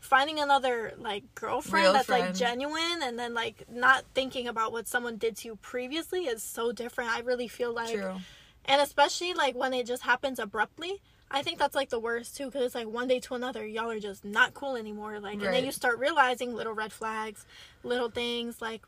finding 0.02 0.40
another 0.40 0.92
like 0.98 1.22
girlfriend 1.36 1.84
Real 1.84 1.92
that's 1.92 2.08
like 2.08 2.34
genuine 2.34 3.02
and 3.02 3.16
then 3.16 3.34
like 3.34 3.64
not 3.70 4.04
thinking 4.14 4.48
about 4.48 4.72
what 4.72 4.88
someone 4.88 5.16
did 5.16 5.36
to 5.36 5.48
you 5.48 5.56
previously 5.56 6.26
is 6.26 6.42
so 6.42 6.72
different. 6.72 7.10
I 7.10 7.20
really 7.20 7.46
feel 7.46 7.72
like 7.72 8.00
True. 8.00 8.20
And 8.64 8.80
especially 8.80 9.34
like 9.34 9.54
when 9.54 9.74
it 9.74 9.86
just 9.86 10.02
happens 10.02 10.38
abruptly. 10.38 11.00
I 11.34 11.42
think 11.42 11.58
that's 11.58 11.74
like 11.74 11.88
the 11.88 11.98
worst 11.98 12.36
too, 12.36 12.46
because 12.46 12.62
it's 12.66 12.74
like 12.74 12.86
one 12.86 13.08
day 13.08 13.18
to 13.20 13.34
another, 13.34 13.66
y'all 13.66 13.90
are 13.90 13.98
just 13.98 14.22
not 14.22 14.52
cool 14.52 14.76
anymore. 14.76 15.18
Like, 15.18 15.34
and 15.34 15.54
then 15.54 15.64
you 15.64 15.72
start 15.72 15.98
realizing 15.98 16.54
little 16.54 16.74
red 16.74 16.92
flags, 16.92 17.46
little 17.82 18.10
things 18.10 18.60
like, 18.60 18.82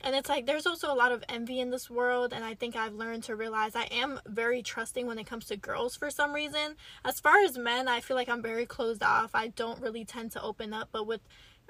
and 0.00 0.14
it's 0.14 0.28
like 0.28 0.44
there's 0.44 0.66
also 0.66 0.92
a 0.92 0.94
lot 0.94 1.12
of 1.12 1.22
envy 1.28 1.60
in 1.60 1.70
this 1.70 1.88
world, 1.88 2.32
and 2.32 2.44
I 2.44 2.54
think 2.54 2.74
I've 2.74 2.94
learned 2.94 3.22
to 3.24 3.36
realize 3.36 3.76
I 3.76 3.84
am 3.84 4.20
very 4.26 4.60
trusting 4.60 5.06
when 5.06 5.18
it 5.18 5.26
comes 5.26 5.46
to 5.46 5.56
girls 5.56 5.96
for 5.96 6.10
some 6.10 6.32
reason. 6.32 6.74
As 7.04 7.20
far 7.20 7.42
as 7.44 7.56
men, 7.56 7.86
I 7.86 8.00
feel 8.00 8.16
like 8.16 8.28
I'm 8.28 8.42
very 8.42 8.66
closed 8.66 9.02
off. 9.02 9.30
I 9.32 9.48
don't 9.48 9.80
really 9.80 10.04
tend 10.04 10.32
to 10.32 10.42
open 10.42 10.74
up, 10.74 10.88
but 10.90 11.06
with 11.06 11.20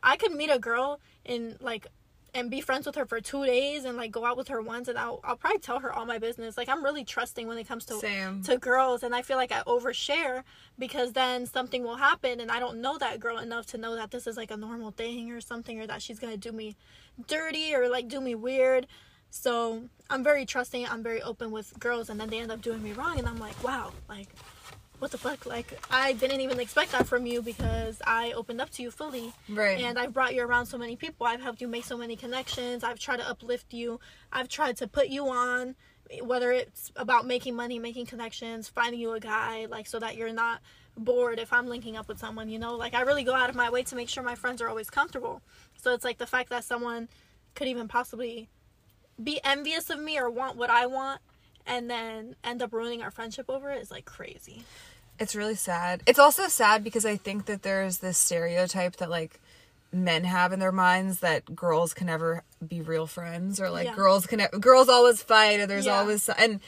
I 0.03 0.17
could 0.17 0.33
meet 0.33 0.51
a 0.51 0.59
girl 0.59 1.01
in 1.25 1.57
like 1.61 1.87
and 2.35 2.51
be 2.51 2.61
friends 2.61 2.85
with 2.85 2.97
her 2.97 3.07
for 3.07 3.21
two 3.21 3.47
days 3.47 3.85
and 3.85 3.97
like 3.97 4.11
go 4.11 4.25
out 4.25 4.37
with 4.37 4.49
her 4.49 4.61
once 4.61 4.89
and 4.89 4.99
I'll, 4.99 5.21
I'll 5.23 5.37
probably 5.37 5.61
tell 5.61 5.79
her 5.79 5.93
all 5.93 6.05
my 6.05 6.19
business 6.19 6.57
like 6.57 6.69
i'm 6.69 6.85
really 6.85 7.05
trusting 7.05 7.47
when 7.47 7.57
it 7.59 7.69
comes 7.69 7.85
to 7.87 7.99
Same. 7.99 8.43
to 8.43 8.59
girls 8.59 9.03
and 9.03 9.15
i 9.15 9.23
feel 9.23 9.37
like 9.37 9.53
i 9.53 9.63
overshare 9.63 10.43
because 10.79 11.13
then 11.13 11.47
something 11.47 11.83
will 11.85 11.97
happen 11.97 12.41
and 12.41 12.51
i 12.51 12.59
don't 12.59 12.81
know 12.81 12.99
that 12.99 13.21
girl 13.21 13.39
enough 13.39 13.67
to 13.67 13.79
know 13.79 13.95
that 13.95 14.11
this 14.11 14.27
is 14.27 14.37
like 14.37 14.51
a 14.51 14.57
normal 14.57 14.91
thing 14.91 15.31
or 15.31 15.41
something 15.41 15.81
or 15.81 15.87
that 15.87 16.03
she's 16.03 16.19
gonna 16.19 16.37
do 16.37 16.53
me 16.53 16.77
dirty 17.29 17.75
or 17.75 17.89
like 17.89 18.09
do 18.09 18.21
me 18.21 18.35
weird 18.35 18.87
so 19.31 19.83
i'm 20.11 20.25
very 20.25 20.45
trusting 20.45 20.87
i'm 20.89 21.03
very 21.03 21.23
open 21.23 21.51
with 21.51 21.79
girls 21.79 22.11
and 22.11 22.21
then 22.21 22.29
they 22.29 22.41
end 22.41 22.51
up 22.51 22.61
doing 22.61 22.83
me 22.83 22.93
wrong 22.93 23.19
and 23.19 23.29
i'm 23.29 23.39
like 23.39 23.63
wow 23.63 23.93
like 24.09 24.29
what 25.05 25.11
the 25.11 25.19
fuck 25.19 25.45
like 25.45 25.79
i 25.91 26.15
didn't 26.15 26.41
even 26.41 26.59
expect 26.59 26.91
that 26.93 27.07
from 27.07 27.27
you 27.27 27.43
because 27.43 28.01
i 28.07 28.33
opened 28.33 28.59
up 28.59 28.71
to 28.71 28.83
you 28.83 28.91
fully 28.91 29.35
Right. 29.51 29.79
and 29.79 29.99
I've 29.99 30.15
brought 30.15 30.35
you 30.35 30.43
around 30.43 30.65
so 30.67 30.79
many 30.79 30.97
people. 30.97 31.27
I've 31.27 31.43
helped 31.43 31.61
you 31.61 31.69
make 31.69 31.85
so 31.85 31.99
many 31.99 32.17
connections. 32.17 32.83
I've 32.83 32.99
tried 32.99 33.19
to 33.19 33.29
uplift 33.29 33.75
you. 33.75 34.01
I've 34.33 34.49
tried 34.49 34.79
to 34.79 34.87
put 34.89 35.09
you 35.09 35.29
on, 35.29 35.75
whether 36.23 36.51
it's 36.53 36.91
about 36.97 37.27
making 37.27 37.55
money, 37.55 37.79
making 37.79 38.07
connections, 38.07 38.69
finding 38.69 38.99
you 38.99 39.13
a 39.13 39.21
guy, 39.21 39.67
like 39.67 39.87
so 39.87 39.99
that 39.99 40.17
you're 40.17 40.33
not 40.33 40.61
bored 40.97 41.39
if 41.39 41.53
I'm 41.53 41.67
linking 41.67 41.97
up 41.99 42.09
with 42.09 42.19
someone, 42.19 42.49
you 42.49 42.59
know? 42.59 42.75
Like 42.77 42.95
I 42.95 43.03
really 43.03 43.25
go 43.25 43.35
out 43.35 43.51
of 43.51 43.57
my 43.57 43.69
way 43.71 43.83
to 43.85 43.95
make 43.97 44.09
sure 44.09 44.23
my 44.23 44.35
friends 44.37 44.63
are 44.63 44.69
always 44.71 44.89
comfortable. 44.89 45.43
So 45.77 45.93
it's 45.93 46.05
like 46.05 46.17
the 46.19 46.27
fact 46.27 46.49
that 46.49 46.65
someone 46.65 47.09
could 47.55 47.69
even 47.69 47.87
possibly 47.89 48.49
be 49.23 49.39
envious 49.45 49.91
of 49.91 49.99
me 50.01 50.19
or 50.19 50.31
want 50.31 50.57
what 50.57 50.71
I 50.71 50.87
want 50.87 51.21
and 51.67 51.91
then 51.91 52.37
end 52.43 52.63
up 52.63 52.73
ruining 52.73 53.03
our 53.03 53.11
friendship 53.11 53.47
over 53.49 53.71
it 53.71 53.81
is 53.83 53.91
like 53.91 54.05
crazy. 54.07 54.65
It's 55.19 55.35
really 55.37 55.55
sad. 55.55 56.03
It's 56.07 56.19
also 56.19 56.49
sad 56.49 56.83
because 56.83 57.07
I 57.07 57.17
think 57.17 57.47
that 57.47 57.63
there's 57.63 57.99
this 57.99 58.19
stereotype 58.19 58.97
that 58.97 59.11
like 59.11 59.41
men 59.93 60.25
have 60.25 60.53
in 60.53 60.59
their 60.59 60.73
minds 60.73 61.21
that 61.21 61.55
girls 61.55 61.95
can 61.95 62.09
never 62.09 62.43
be 62.67 62.81
real 62.81 63.07
friends 63.07 63.61
or 63.61 63.71
like 63.71 63.87
Yeah. 63.87 63.95
girls 63.95 64.27
can 64.27 64.41
girls 64.61 64.89
always 64.89 65.23
fight 65.23 65.61
or 65.61 65.67
there's 65.67 65.87
Yeah. 65.87 66.01
always 66.01 66.29
and 66.29 66.61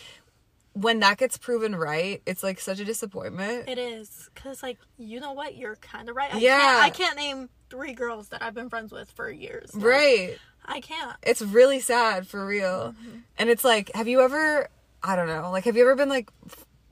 when 0.75 1.01
that 1.01 1.17
gets 1.19 1.39
proven 1.39 1.75
right, 1.75 2.23
it's 2.27 2.43
like 2.43 2.61
such 2.61 2.79
a 2.79 2.85
disappointment. 2.85 3.69
It 3.69 3.79
is 3.79 4.31
cuz 4.37 4.63
like 4.63 4.79
you 4.97 5.19
know 5.19 5.33
what? 5.33 5.57
You're 5.57 5.77
kind 5.77 6.09
of 6.09 6.15
right. 6.15 6.33
I 6.33 6.39
Yeah. 6.39 6.59
Can't, 6.59 6.85
I 6.85 6.91
can't 6.91 7.17
name 7.17 7.49
3 7.71 7.95
girls 7.95 8.29
that 8.29 8.43
I've 8.43 8.55
been 8.55 8.71
friends 8.71 8.93
with 8.93 9.11
for 9.11 9.29
years. 9.29 9.75
Like, 9.75 9.85
right. 9.85 10.39
I 10.65 10.81
can't. 10.81 11.17
It's 11.23 11.43
really 11.43 11.81
sad 11.81 12.29
for 12.29 12.47
real. 12.47 12.95
Mm-hmm. 12.97 13.19
And 13.39 13.51
it's 13.51 13.65
like, 13.65 13.91
have 13.95 14.07
you 14.07 14.21
ever, 14.21 14.69
I 15.03 15.17
don't 15.17 15.27
know, 15.29 15.51
like, 15.51 15.65
have 15.65 15.77
you 15.77 15.83
ever 15.83 15.97
been 15.97 16.09
like, 16.09 16.29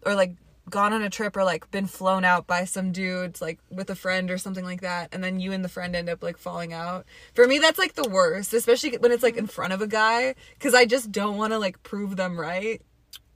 or 0.07 0.15
like 0.15 0.33
gone 0.75 0.93
on 0.93 1.03
a 1.03 1.09
trip 1.09 1.37
or 1.37 1.45
like 1.45 1.71
been 1.71 1.87
flown 1.87 2.25
out 2.25 2.49
by 2.49 2.65
some 2.65 2.91
dudes 2.91 3.41
like 3.41 3.61
with 3.71 3.89
a 3.89 3.95
friend 3.95 4.29
or 4.29 4.37
something 4.37 4.65
like 4.65 4.81
that 4.81 5.09
and 5.13 5.23
then 5.23 5.39
you 5.39 5.53
and 5.53 5.65
the 5.65 5.69
friend 5.69 5.95
end 5.95 6.09
up 6.09 6.21
like 6.21 6.37
falling 6.37 6.73
out 6.73 7.07
for 7.33 7.47
me 7.47 7.61
that's 7.61 7.79
like 7.79 7.95
the 7.95 8.09
worst 8.09 8.53
especially 8.53 8.91
when 8.99 9.13
it's 9.13 9.23
like 9.23 9.37
in 9.37 9.47
front 9.47 9.73
of 9.73 9.81
a 9.81 9.87
guy 9.87 10.35
because 10.59 10.75
i 10.75 10.85
just 10.85 11.13
don't 11.13 11.37
want 11.37 11.53
to 11.53 11.59
like 11.61 11.81
prove 11.85 12.17
them 12.17 12.39
right 12.39 12.83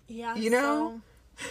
Yeah. 0.08 0.34
You 0.34 0.50
know? 0.50 1.00
so- 1.38 1.46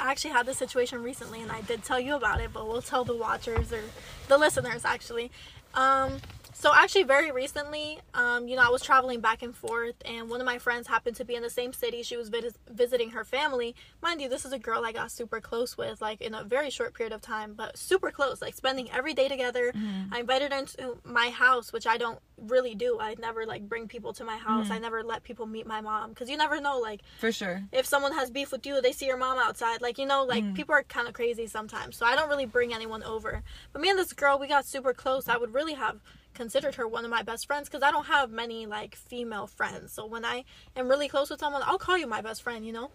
I 0.00 0.10
actually 0.10 0.30
had 0.32 0.46
this 0.46 0.56
situation 0.58 1.02
recently 1.02 1.42
and 1.42 1.52
I 1.52 1.60
did 1.60 1.84
tell 1.84 2.00
you 2.00 2.14
about 2.16 2.40
it, 2.40 2.54
but 2.54 2.66
we'll 2.66 2.80
tell 2.80 3.04
the 3.04 3.14
watchers 3.14 3.70
or 3.70 3.82
the 4.28 4.38
listeners 4.38 4.82
actually. 4.84 5.30
Um 5.74 6.18
so 6.60 6.72
actually 6.74 7.04
very 7.04 7.32
recently, 7.32 7.98
um, 8.12 8.46
you 8.46 8.54
know, 8.54 8.62
I 8.62 8.68
was 8.68 8.82
traveling 8.82 9.20
back 9.20 9.42
and 9.42 9.56
forth 9.56 9.94
and 10.04 10.28
one 10.28 10.40
of 10.40 10.46
my 10.46 10.58
friends 10.58 10.86
happened 10.86 11.16
to 11.16 11.24
be 11.24 11.34
in 11.34 11.42
the 11.42 11.50
same 11.50 11.72
city. 11.72 12.02
She 12.02 12.18
was 12.18 12.28
vis- 12.28 12.58
visiting 12.68 13.10
her 13.10 13.24
family. 13.24 13.74
Mind 14.02 14.20
you, 14.20 14.28
this 14.28 14.44
is 14.44 14.52
a 14.52 14.58
girl 14.58 14.84
I 14.84 14.92
got 14.92 15.10
super 15.10 15.40
close 15.40 15.78
with, 15.78 16.02
like 16.02 16.20
in 16.20 16.34
a 16.34 16.44
very 16.44 16.68
short 16.68 16.92
period 16.92 17.14
of 17.14 17.22
time, 17.22 17.54
but 17.54 17.78
super 17.78 18.10
close, 18.10 18.42
like 18.42 18.54
spending 18.54 18.90
every 18.90 19.14
day 19.14 19.26
together. 19.26 19.72
Mm-hmm. 19.72 20.12
I 20.12 20.20
invited 20.20 20.52
her 20.52 20.58
into 20.58 20.98
my 21.02 21.30
house, 21.30 21.72
which 21.72 21.86
I 21.86 21.96
don't 21.96 22.18
really 22.36 22.74
do. 22.74 22.98
I 23.00 23.14
never 23.18 23.46
like 23.46 23.66
bring 23.66 23.88
people 23.88 24.12
to 24.14 24.24
my 24.24 24.36
house. 24.36 24.64
Mm-hmm. 24.64 24.74
I 24.74 24.78
never 24.78 25.02
let 25.02 25.24
people 25.24 25.46
meet 25.46 25.66
my 25.66 25.80
mom 25.80 26.10
because 26.10 26.28
you 26.28 26.36
never 26.36 26.60
know 26.60 26.78
like 26.78 27.00
for 27.18 27.32
sure 27.32 27.62
if 27.72 27.86
someone 27.86 28.12
has 28.12 28.30
beef 28.30 28.52
with 28.52 28.66
you, 28.66 28.80
they 28.82 28.92
see 28.92 29.06
your 29.06 29.16
mom 29.16 29.38
outside. 29.38 29.80
Like, 29.80 29.98
you 29.98 30.06
know, 30.06 30.24
like 30.24 30.44
mm. 30.44 30.54
people 30.54 30.74
are 30.74 30.82
kind 30.82 31.08
of 31.08 31.14
crazy 31.14 31.46
sometimes. 31.46 31.96
So 31.96 32.04
I 32.04 32.16
don't 32.16 32.28
really 32.28 32.46
bring 32.46 32.74
anyone 32.74 33.02
over. 33.02 33.42
But 33.72 33.82
me 33.82 33.88
and 33.88 33.98
this 33.98 34.12
girl, 34.12 34.38
we 34.38 34.46
got 34.46 34.66
super 34.66 34.92
close. 34.92 35.28
I 35.28 35.36
would 35.36 35.54
really 35.54 35.74
have 35.74 36.00
considered 36.34 36.76
her 36.76 36.86
one 36.86 37.04
of 37.04 37.10
my 37.10 37.22
best 37.22 37.46
friends 37.46 37.68
because 37.68 37.82
I 37.82 37.90
don't 37.90 38.06
have 38.06 38.30
many 38.30 38.66
like 38.66 38.94
female 38.94 39.46
friends. 39.46 39.92
So 39.92 40.06
when 40.06 40.24
I 40.24 40.44
am 40.76 40.88
really 40.88 41.08
close 41.08 41.30
with 41.30 41.40
someone, 41.40 41.62
I'll 41.64 41.78
call 41.78 41.98
you 41.98 42.06
my 42.06 42.20
best 42.20 42.42
friend, 42.42 42.66
you 42.66 42.72
know? 42.72 42.90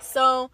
So 0.00 0.50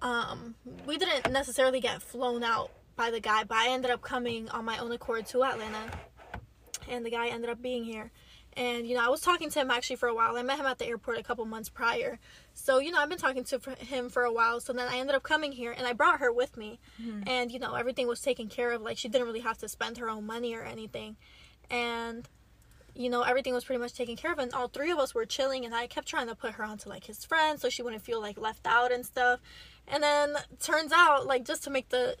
um 0.00 0.54
we 0.86 0.96
didn't 0.96 1.30
necessarily 1.30 1.80
get 1.80 2.02
flown 2.02 2.42
out 2.42 2.70
by 2.96 3.10
the 3.10 3.20
guy, 3.20 3.44
but 3.44 3.56
I 3.56 3.68
ended 3.70 3.90
up 3.90 4.02
coming 4.02 4.48
on 4.50 4.64
my 4.64 4.78
own 4.78 4.92
accord 4.92 5.26
to 5.26 5.44
Atlanta. 5.44 5.90
And 6.88 7.06
the 7.06 7.10
guy 7.10 7.28
ended 7.28 7.50
up 7.50 7.62
being 7.62 7.84
here. 7.84 8.10
And 8.54 8.86
you 8.86 8.94
know, 8.94 9.04
I 9.04 9.08
was 9.08 9.20
talking 9.20 9.48
to 9.48 9.60
him 9.60 9.70
actually 9.70 9.96
for 9.96 10.08
a 10.08 10.14
while. 10.14 10.36
I 10.36 10.42
met 10.42 10.58
him 10.58 10.66
at 10.66 10.78
the 10.78 10.86
airport 10.86 11.18
a 11.18 11.22
couple 11.22 11.44
months 11.46 11.70
prior. 11.70 12.18
So, 12.52 12.80
you 12.80 12.90
know, 12.90 12.98
I've 12.98 13.08
been 13.08 13.16
talking 13.18 13.44
to 13.44 13.58
him 13.78 14.10
for 14.10 14.24
a 14.24 14.32
while. 14.32 14.60
So 14.60 14.74
then 14.74 14.88
I 14.88 14.98
ended 14.98 15.16
up 15.16 15.22
coming 15.22 15.52
here 15.52 15.72
and 15.72 15.86
I 15.86 15.94
brought 15.94 16.20
her 16.20 16.30
with 16.30 16.56
me. 16.58 16.78
And, 17.26 17.50
you 17.50 17.58
know, 17.58 17.74
everything 17.74 18.06
was 18.06 18.20
taken 18.20 18.48
care 18.48 18.72
of. 18.72 18.82
Like, 18.82 18.98
she 18.98 19.08
didn't 19.08 19.26
really 19.26 19.40
have 19.40 19.56
to 19.58 19.68
spend 19.68 19.96
her 19.98 20.10
own 20.10 20.26
money 20.26 20.54
or 20.54 20.62
anything. 20.62 21.16
And, 21.70 22.28
you 22.94 23.08
know, 23.08 23.22
everything 23.22 23.54
was 23.54 23.64
pretty 23.64 23.80
much 23.80 23.94
taken 23.94 24.16
care 24.16 24.32
of. 24.32 24.38
And 24.38 24.52
all 24.52 24.68
three 24.68 24.90
of 24.90 24.98
us 24.98 25.14
were 25.14 25.24
chilling. 25.24 25.64
And 25.64 25.74
I 25.74 25.86
kept 25.86 26.06
trying 26.06 26.28
to 26.28 26.34
put 26.34 26.52
her 26.52 26.64
onto, 26.64 26.88
like, 26.88 27.04
his 27.04 27.24
friends 27.24 27.62
so 27.62 27.68
she 27.68 27.82
wouldn't 27.82 28.02
feel, 28.02 28.20
like, 28.20 28.38
left 28.38 28.66
out 28.66 28.92
and 28.92 29.04
stuff. 29.04 29.40
And 29.86 30.02
then 30.02 30.34
turns 30.60 30.92
out, 30.92 31.26
like, 31.26 31.44
just 31.44 31.64
to 31.64 31.70
make 31.70 31.88
the 31.88 32.16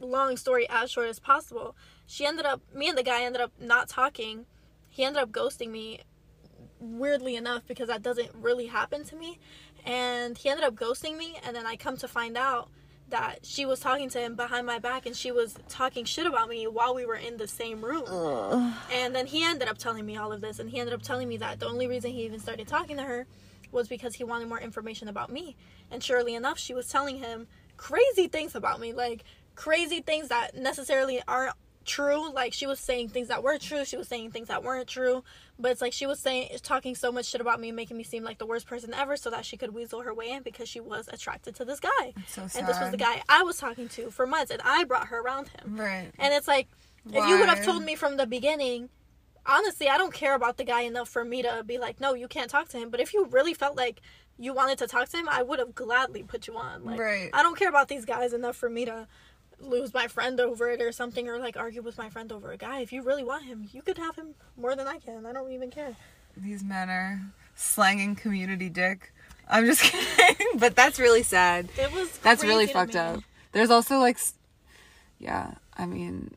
long 0.00 0.36
story 0.36 0.68
as 0.68 0.90
short 0.90 1.08
as 1.08 1.18
possible, 1.18 1.74
she 2.06 2.26
ended 2.26 2.46
up, 2.46 2.60
me 2.74 2.88
and 2.88 2.98
the 2.98 3.02
guy 3.02 3.22
ended 3.22 3.40
up 3.40 3.52
not 3.60 3.88
talking. 3.88 4.46
He 4.90 5.04
ended 5.04 5.22
up 5.22 5.30
ghosting 5.30 5.70
me 5.70 6.00
weirdly 6.78 7.36
enough 7.36 7.66
because 7.66 7.88
that 7.88 8.02
doesn't 8.02 8.30
really 8.34 8.66
happen 8.66 9.04
to 9.04 9.16
me 9.16 9.38
and 9.84 10.36
he 10.36 10.48
ended 10.48 10.64
up 10.64 10.74
ghosting 10.74 11.16
me 11.16 11.38
and 11.44 11.54
then 11.54 11.66
i 11.66 11.76
come 11.76 11.96
to 11.96 12.08
find 12.08 12.36
out 12.36 12.68
that 13.08 13.38
she 13.44 13.64
was 13.64 13.78
talking 13.80 14.08
to 14.10 14.20
him 14.20 14.34
behind 14.34 14.66
my 14.66 14.78
back 14.78 15.06
and 15.06 15.16
she 15.16 15.30
was 15.30 15.56
talking 15.68 16.04
shit 16.04 16.26
about 16.26 16.48
me 16.48 16.66
while 16.66 16.94
we 16.94 17.06
were 17.06 17.14
in 17.14 17.36
the 17.36 17.46
same 17.46 17.84
room. 17.84 18.04
And 18.92 19.14
then 19.14 19.26
he 19.26 19.44
ended 19.44 19.68
up 19.68 19.78
telling 19.78 20.04
me 20.04 20.16
all 20.16 20.32
of 20.32 20.40
this 20.40 20.58
and 20.58 20.68
he 20.68 20.80
ended 20.80 20.92
up 20.94 21.02
telling 21.02 21.28
me 21.28 21.36
that 21.36 21.60
the 21.60 21.66
only 21.66 21.86
reason 21.86 22.10
he 22.10 22.24
even 22.24 22.40
started 22.40 22.66
talking 22.66 22.96
to 22.96 23.04
her 23.04 23.26
was 23.70 23.86
because 23.88 24.14
he 24.14 24.24
wanted 24.24 24.48
more 24.48 24.60
information 24.60 25.08
about 25.08 25.30
me. 25.30 25.56
And 25.90 26.02
surely 26.02 26.34
enough 26.34 26.58
she 26.58 26.74
was 26.74 26.88
telling 26.88 27.18
him 27.18 27.46
crazy 27.76 28.26
things 28.26 28.54
about 28.54 28.80
me 28.80 28.92
like 28.92 29.22
crazy 29.54 30.00
things 30.00 30.28
that 30.28 30.56
necessarily 30.56 31.22
aren't 31.28 31.54
true. 31.86 32.30
Like 32.32 32.52
she 32.52 32.66
was 32.66 32.78
saying 32.80 33.08
things 33.08 33.28
that 33.28 33.42
were 33.42 33.58
true. 33.58 33.84
She 33.84 33.96
was 33.96 34.08
saying 34.08 34.32
things 34.32 34.48
that 34.48 34.62
weren't 34.62 34.88
true. 34.88 35.24
But 35.58 35.70
it's 35.72 35.80
like 35.80 35.92
she 35.94 36.06
was 36.06 36.18
saying 36.20 36.50
talking 36.62 36.94
so 36.94 37.10
much 37.10 37.26
shit 37.26 37.40
about 37.40 37.60
me 37.60 37.72
making 37.72 37.96
me 37.96 38.04
seem 38.04 38.22
like 38.24 38.38
the 38.38 38.46
worst 38.46 38.66
person 38.66 38.92
ever 38.92 39.16
so 39.16 39.30
that 39.30 39.44
she 39.46 39.56
could 39.56 39.72
weasel 39.72 40.02
her 40.02 40.12
way 40.12 40.30
in 40.30 40.42
because 40.42 40.68
she 40.68 40.80
was 40.80 41.08
attracted 41.08 41.54
to 41.56 41.64
this 41.64 41.80
guy. 41.80 42.12
So 42.28 42.42
and 42.42 42.66
this 42.66 42.78
was 42.78 42.90
the 42.90 42.96
guy 42.98 43.22
i 43.28 43.42
was 43.42 43.56
talking 43.58 43.88
to 43.90 44.10
for 44.10 44.26
months 44.26 44.50
and 44.50 44.60
i 44.64 44.84
brought 44.84 45.06
her 45.08 45.20
around 45.20 45.48
him. 45.48 45.76
Right. 45.76 46.10
And 46.18 46.34
it's 46.34 46.48
like 46.48 46.68
if 47.10 47.26
you 47.28 47.38
would 47.38 47.48
have 47.48 47.64
told 47.64 47.82
me 47.84 47.94
from 47.94 48.16
the 48.16 48.26
beginning 48.26 48.88
honestly 49.46 49.88
i 49.88 49.96
don't 49.96 50.12
care 50.12 50.34
about 50.34 50.56
the 50.56 50.64
guy 50.64 50.80
enough 50.82 51.08
for 51.08 51.24
me 51.24 51.40
to 51.42 51.62
be 51.64 51.78
like 51.78 52.00
no 52.00 52.14
you 52.14 52.28
can't 52.28 52.50
talk 52.50 52.68
to 52.70 52.78
him. 52.78 52.90
But 52.90 53.00
if 53.00 53.14
you 53.14 53.26
really 53.26 53.54
felt 53.54 53.76
like 53.76 54.00
you 54.38 54.52
wanted 54.52 54.76
to 54.78 54.86
talk 54.86 55.08
to 55.08 55.16
him 55.16 55.28
i 55.30 55.42
would 55.42 55.58
have 55.58 55.74
gladly 55.74 56.22
put 56.22 56.46
you 56.46 56.56
on. 56.56 56.84
Like 56.84 56.98
Right. 56.98 57.30
i 57.32 57.42
don't 57.42 57.56
care 57.56 57.68
about 57.68 57.88
these 57.88 58.04
guys 58.04 58.32
enough 58.32 58.56
for 58.56 58.68
me 58.68 58.84
to 58.84 59.06
lose 59.60 59.94
my 59.94 60.06
friend 60.06 60.40
over 60.40 60.70
it 60.70 60.80
or 60.82 60.92
something 60.92 61.28
or 61.28 61.38
like 61.38 61.56
argue 61.56 61.82
with 61.82 61.98
my 61.98 62.10
friend 62.10 62.30
over 62.32 62.52
a 62.52 62.56
guy. 62.56 62.80
If 62.80 62.92
you 62.92 63.02
really 63.02 63.24
want 63.24 63.44
him 63.44 63.68
you 63.72 63.82
could 63.82 63.98
have 63.98 64.16
him 64.16 64.34
more 64.56 64.76
than 64.76 64.86
i 64.86 64.98
can. 64.98 65.26
I 65.26 65.32
don't 65.32 65.50
even 65.52 65.70
care. 65.70 65.96
These 66.36 66.62
men 66.62 66.90
are 66.90 67.20
slanging 67.54 68.14
community 68.14 68.68
dick. 68.68 69.12
I'm 69.48 69.64
just 69.64 69.82
kidding 69.82 70.58
but 70.58 70.76
that's 70.76 70.98
really 70.98 71.22
sad. 71.22 71.68
It 71.78 71.92
was 71.92 72.18
that's 72.18 72.44
really 72.44 72.66
fucked 72.66 72.94
me. 72.94 73.00
up. 73.00 73.20
There's 73.52 73.70
also 73.70 73.98
like 73.98 74.18
yeah 75.18 75.52
i 75.76 75.86
mean 75.86 76.34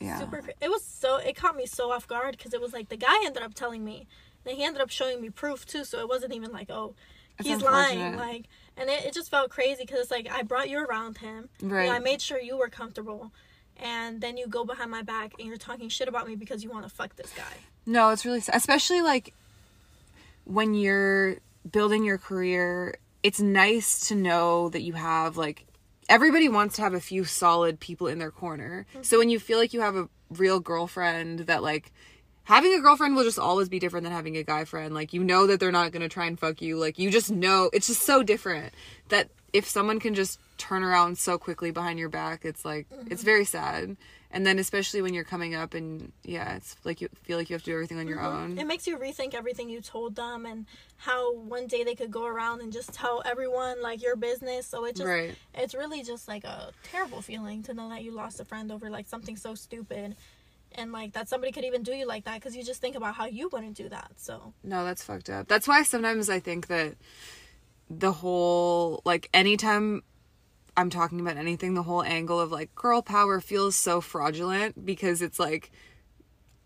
yeah. 0.00 0.18
Super 0.18 0.42
it 0.60 0.68
was 0.68 0.82
so 0.84 1.16
it 1.16 1.36
caught 1.36 1.56
me 1.56 1.64
so 1.64 1.92
off 1.92 2.08
guard 2.08 2.36
because 2.36 2.54
it 2.54 2.60
was 2.60 2.72
like 2.72 2.88
the 2.88 2.96
guy 2.96 3.24
ended 3.24 3.42
up 3.42 3.54
telling 3.54 3.84
me 3.84 4.06
then 4.44 4.56
he 4.56 4.64
ended 4.64 4.82
up 4.82 4.90
showing 4.90 5.20
me 5.20 5.30
proof 5.30 5.64
too 5.64 5.84
so 5.84 6.00
it 6.00 6.08
wasn't 6.08 6.32
even 6.32 6.50
like 6.50 6.70
oh 6.70 6.94
That's 7.38 7.48
he's 7.48 7.62
lying 7.62 8.16
like 8.16 8.46
and 8.76 8.88
it, 8.88 9.04
it 9.04 9.14
just 9.14 9.30
felt 9.30 9.50
crazy 9.50 9.84
because 9.84 10.00
it's 10.00 10.10
like 10.10 10.28
i 10.30 10.42
brought 10.42 10.68
you 10.68 10.78
around 10.78 11.18
him 11.18 11.48
Right. 11.62 11.90
i 11.90 11.98
made 11.98 12.20
sure 12.20 12.40
you 12.40 12.56
were 12.56 12.68
comfortable 12.68 13.32
and 13.76 14.20
then 14.20 14.36
you 14.36 14.46
go 14.46 14.64
behind 14.64 14.90
my 14.90 15.02
back 15.02 15.32
and 15.38 15.48
you're 15.48 15.56
talking 15.56 15.88
shit 15.88 16.08
about 16.08 16.26
me 16.28 16.36
because 16.36 16.62
you 16.62 16.70
want 16.70 16.84
to 16.88 16.94
fuck 16.94 17.16
this 17.16 17.32
guy 17.36 17.56
No, 17.86 18.10
it's 18.10 18.24
really 18.24 18.42
especially 18.52 19.02
like 19.02 19.34
when 20.44 20.74
you're 20.74 21.36
building 21.70 22.04
your 22.04 22.18
career. 22.18 22.96
It's 23.22 23.40
nice 23.40 24.08
to 24.08 24.14
know 24.14 24.68
that 24.70 24.82
you 24.82 24.94
have 24.94 25.36
like 25.36 25.66
everybody 26.08 26.48
wants 26.48 26.76
to 26.76 26.82
have 26.82 26.94
a 26.94 27.00
few 27.00 27.24
solid 27.24 27.78
people 27.80 28.06
in 28.08 28.18
their 28.18 28.30
corner. 28.30 28.86
So 28.94 29.00
mm-hmm. 29.00 29.18
when 29.18 29.30
you 29.30 29.38
feel 29.38 29.58
like 29.58 29.72
you 29.72 29.80
have 29.80 29.96
a 29.96 30.08
real 30.30 30.60
girlfriend 30.60 31.40
that 31.40 31.62
like 31.62 31.92
having 32.44 32.74
a 32.74 32.80
girlfriend 32.80 33.16
will 33.16 33.24
just 33.24 33.38
always 33.38 33.68
be 33.68 33.78
different 33.78 34.04
than 34.04 34.12
having 34.12 34.36
a 34.36 34.42
guy 34.42 34.64
friend. 34.64 34.94
Like 34.94 35.12
you 35.12 35.22
know 35.22 35.46
that 35.46 35.60
they're 35.60 35.72
not 35.72 35.92
going 35.92 36.02
to 36.02 36.08
try 36.08 36.26
and 36.26 36.38
fuck 36.38 36.62
you. 36.62 36.76
Like 36.76 36.98
you 36.98 37.10
just 37.10 37.30
know 37.30 37.70
it's 37.72 37.86
just 37.86 38.02
so 38.02 38.22
different 38.22 38.74
that 39.08 39.30
if 39.52 39.68
someone 39.68 40.00
can 40.00 40.14
just 40.14 40.40
turn 40.56 40.82
around 40.82 41.18
so 41.18 41.38
quickly 41.38 41.70
behind 41.70 41.98
your 41.98 42.08
back, 42.08 42.44
it's 42.44 42.64
like 42.64 42.86
it's 42.90 43.22
mm-hmm. 43.22 43.24
very 43.24 43.44
sad. 43.44 43.96
and 44.34 44.46
then 44.46 44.58
especially 44.58 45.02
when 45.02 45.12
you're 45.12 45.24
coming 45.24 45.54
up 45.54 45.74
and 45.74 46.10
yeah 46.24 46.56
it's 46.56 46.74
like 46.84 47.02
you 47.02 47.08
feel 47.22 47.36
like 47.36 47.50
you 47.50 47.54
have 47.54 47.62
to 47.62 47.70
do 47.70 47.74
everything 47.74 47.98
on 47.98 48.08
your 48.08 48.18
mm-hmm. 48.18 48.52
own 48.52 48.58
It 48.58 48.66
makes 48.66 48.86
you 48.86 48.96
rethink 48.96 49.34
everything 49.34 49.68
you 49.68 49.82
told 49.82 50.16
them 50.16 50.46
and 50.46 50.64
how 50.96 51.34
one 51.34 51.66
day 51.66 51.84
they 51.84 51.94
could 51.94 52.10
go 52.10 52.24
around 52.24 52.62
and 52.62 52.72
just 52.72 52.94
tell 52.94 53.22
everyone 53.26 53.82
like 53.82 54.02
your 54.02 54.16
business. 54.16 54.66
So 54.66 54.86
it 54.86 54.96
just 54.96 55.06
right 55.06 55.34
it's 55.54 55.74
really 55.74 56.02
just 56.02 56.28
like 56.28 56.44
a 56.44 56.72
terrible 56.82 57.20
feeling 57.20 57.62
to 57.64 57.74
know 57.74 57.90
that 57.90 58.02
you 58.02 58.12
lost 58.12 58.40
a 58.40 58.44
friend 58.44 58.72
over 58.72 58.88
like 58.88 59.06
something 59.06 59.36
so 59.36 59.54
stupid 59.54 60.16
and 60.76 60.92
like 60.92 61.12
that 61.12 61.28
somebody 61.28 61.52
could 61.52 61.64
even 61.64 61.82
do 61.82 61.92
you 61.92 62.06
like 62.06 62.24
that 62.24 62.34
because 62.34 62.56
you 62.56 62.64
just 62.64 62.80
think 62.80 62.96
about 62.96 63.14
how 63.14 63.26
you 63.26 63.48
wouldn't 63.52 63.76
do 63.76 63.88
that 63.88 64.12
so. 64.16 64.52
No 64.62 64.84
that's 64.84 65.02
fucked 65.02 65.30
up. 65.30 65.48
That's 65.48 65.68
why 65.68 65.82
sometimes 65.82 66.28
i 66.30 66.40
think 66.40 66.66
that 66.68 66.96
the 67.98 68.12
whole 68.12 69.02
like 69.04 69.28
anytime 69.34 70.02
i'm 70.76 70.88
talking 70.88 71.20
about 71.20 71.36
anything 71.36 71.74
the 71.74 71.82
whole 71.82 72.02
angle 72.02 72.40
of 72.40 72.50
like 72.50 72.74
girl 72.74 73.02
power 73.02 73.40
feels 73.40 73.76
so 73.76 74.00
fraudulent 74.00 74.84
because 74.84 75.20
it's 75.20 75.38
like 75.38 75.70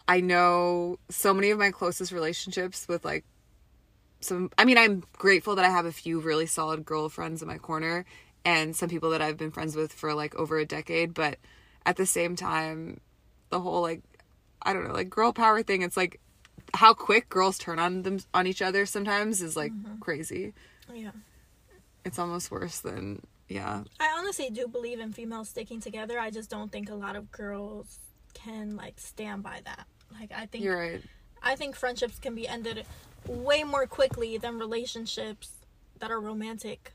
i 0.06 0.20
know 0.20 0.98
so 1.08 1.34
many 1.34 1.50
of 1.50 1.58
my 1.58 1.70
closest 1.70 2.12
relationships 2.12 2.86
with 2.86 3.04
like 3.04 3.24
some 4.20 4.50
i 4.56 4.64
mean 4.64 4.78
i'm 4.78 5.02
grateful 5.14 5.56
that 5.56 5.64
i 5.64 5.70
have 5.70 5.86
a 5.86 5.92
few 5.92 6.20
really 6.20 6.46
solid 6.46 6.84
girlfriends 6.84 7.42
in 7.42 7.48
my 7.48 7.58
corner 7.58 8.04
and 8.44 8.76
some 8.76 8.88
people 8.88 9.10
that 9.10 9.20
i've 9.20 9.36
been 9.36 9.50
friends 9.50 9.74
with 9.74 9.92
for 9.92 10.14
like 10.14 10.34
over 10.36 10.58
a 10.58 10.64
decade 10.64 11.12
but 11.12 11.38
at 11.84 11.96
the 11.96 12.06
same 12.06 12.36
time 12.36 13.00
the 13.56 13.62
whole 13.62 13.80
like 13.80 14.02
i 14.62 14.72
don't 14.72 14.86
know 14.86 14.92
like 14.92 15.08
girl 15.08 15.32
power 15.32 15.62
thing. 15.62 15.82
It's 15.82 15.96
like 15.96 16.20
how 16.74 16.92
quick 16.92 17.28
girls 17.28 17.58
turn 17.58 17.78
on 17.78 18.02
them 18.02 18.18
on 18.34 18.46
each 18.46 18.60
other 18.60 18.84
sometimes 18.84 19.40
is 19.40 19.56
like 19.56 19.72
mm-hmm. 19.72 19.98
crazy. 20.00 20.52
Yeah. 20.92 21.12
It's 22.04 22.18
almost 22.18 22.50
worse 22.50 22.80
than 22.80 23.22
yeah. 23.48 23.84
I 23.98 24.14
honestly 24.18 24.50
do 24.50 24.68
believe 24.68 25.00
in 25.00 25.12
females 25.12 25.48
sticking 25.48 25.80
together. 25.80 26.18
I 26.18 26.30
just 26.30 26.50
don't 26.50 26.70
think 26.70 26.90
a 26.90 26.94
lot 26.94 27.16
of 27.16 27.30
girls 27.30 27.98
can 28.34 28.76
like 28.76 29.00
stand 29.00 29.42
by 29.42 29.60
that. 29.64 29.86
Like 30.20 30.32
i 30.36 30.46
think 30.46 30.64
you're 30.64 30.78
right. 30.78 31.02
I 31.42 31.56
think 31.56 31.76
friendships 31.76 32.18
can 32.18 32.34
be 32.34 32.46
ended 32.46 32.84
way 33.26 33.64
more 33.64 33.86
quickly 33.86 34.36
than 34.36 34.58
relationships 34.58 35.52
that 36.00 36.10
are 36.10 36.20
romantic 36.20 36.92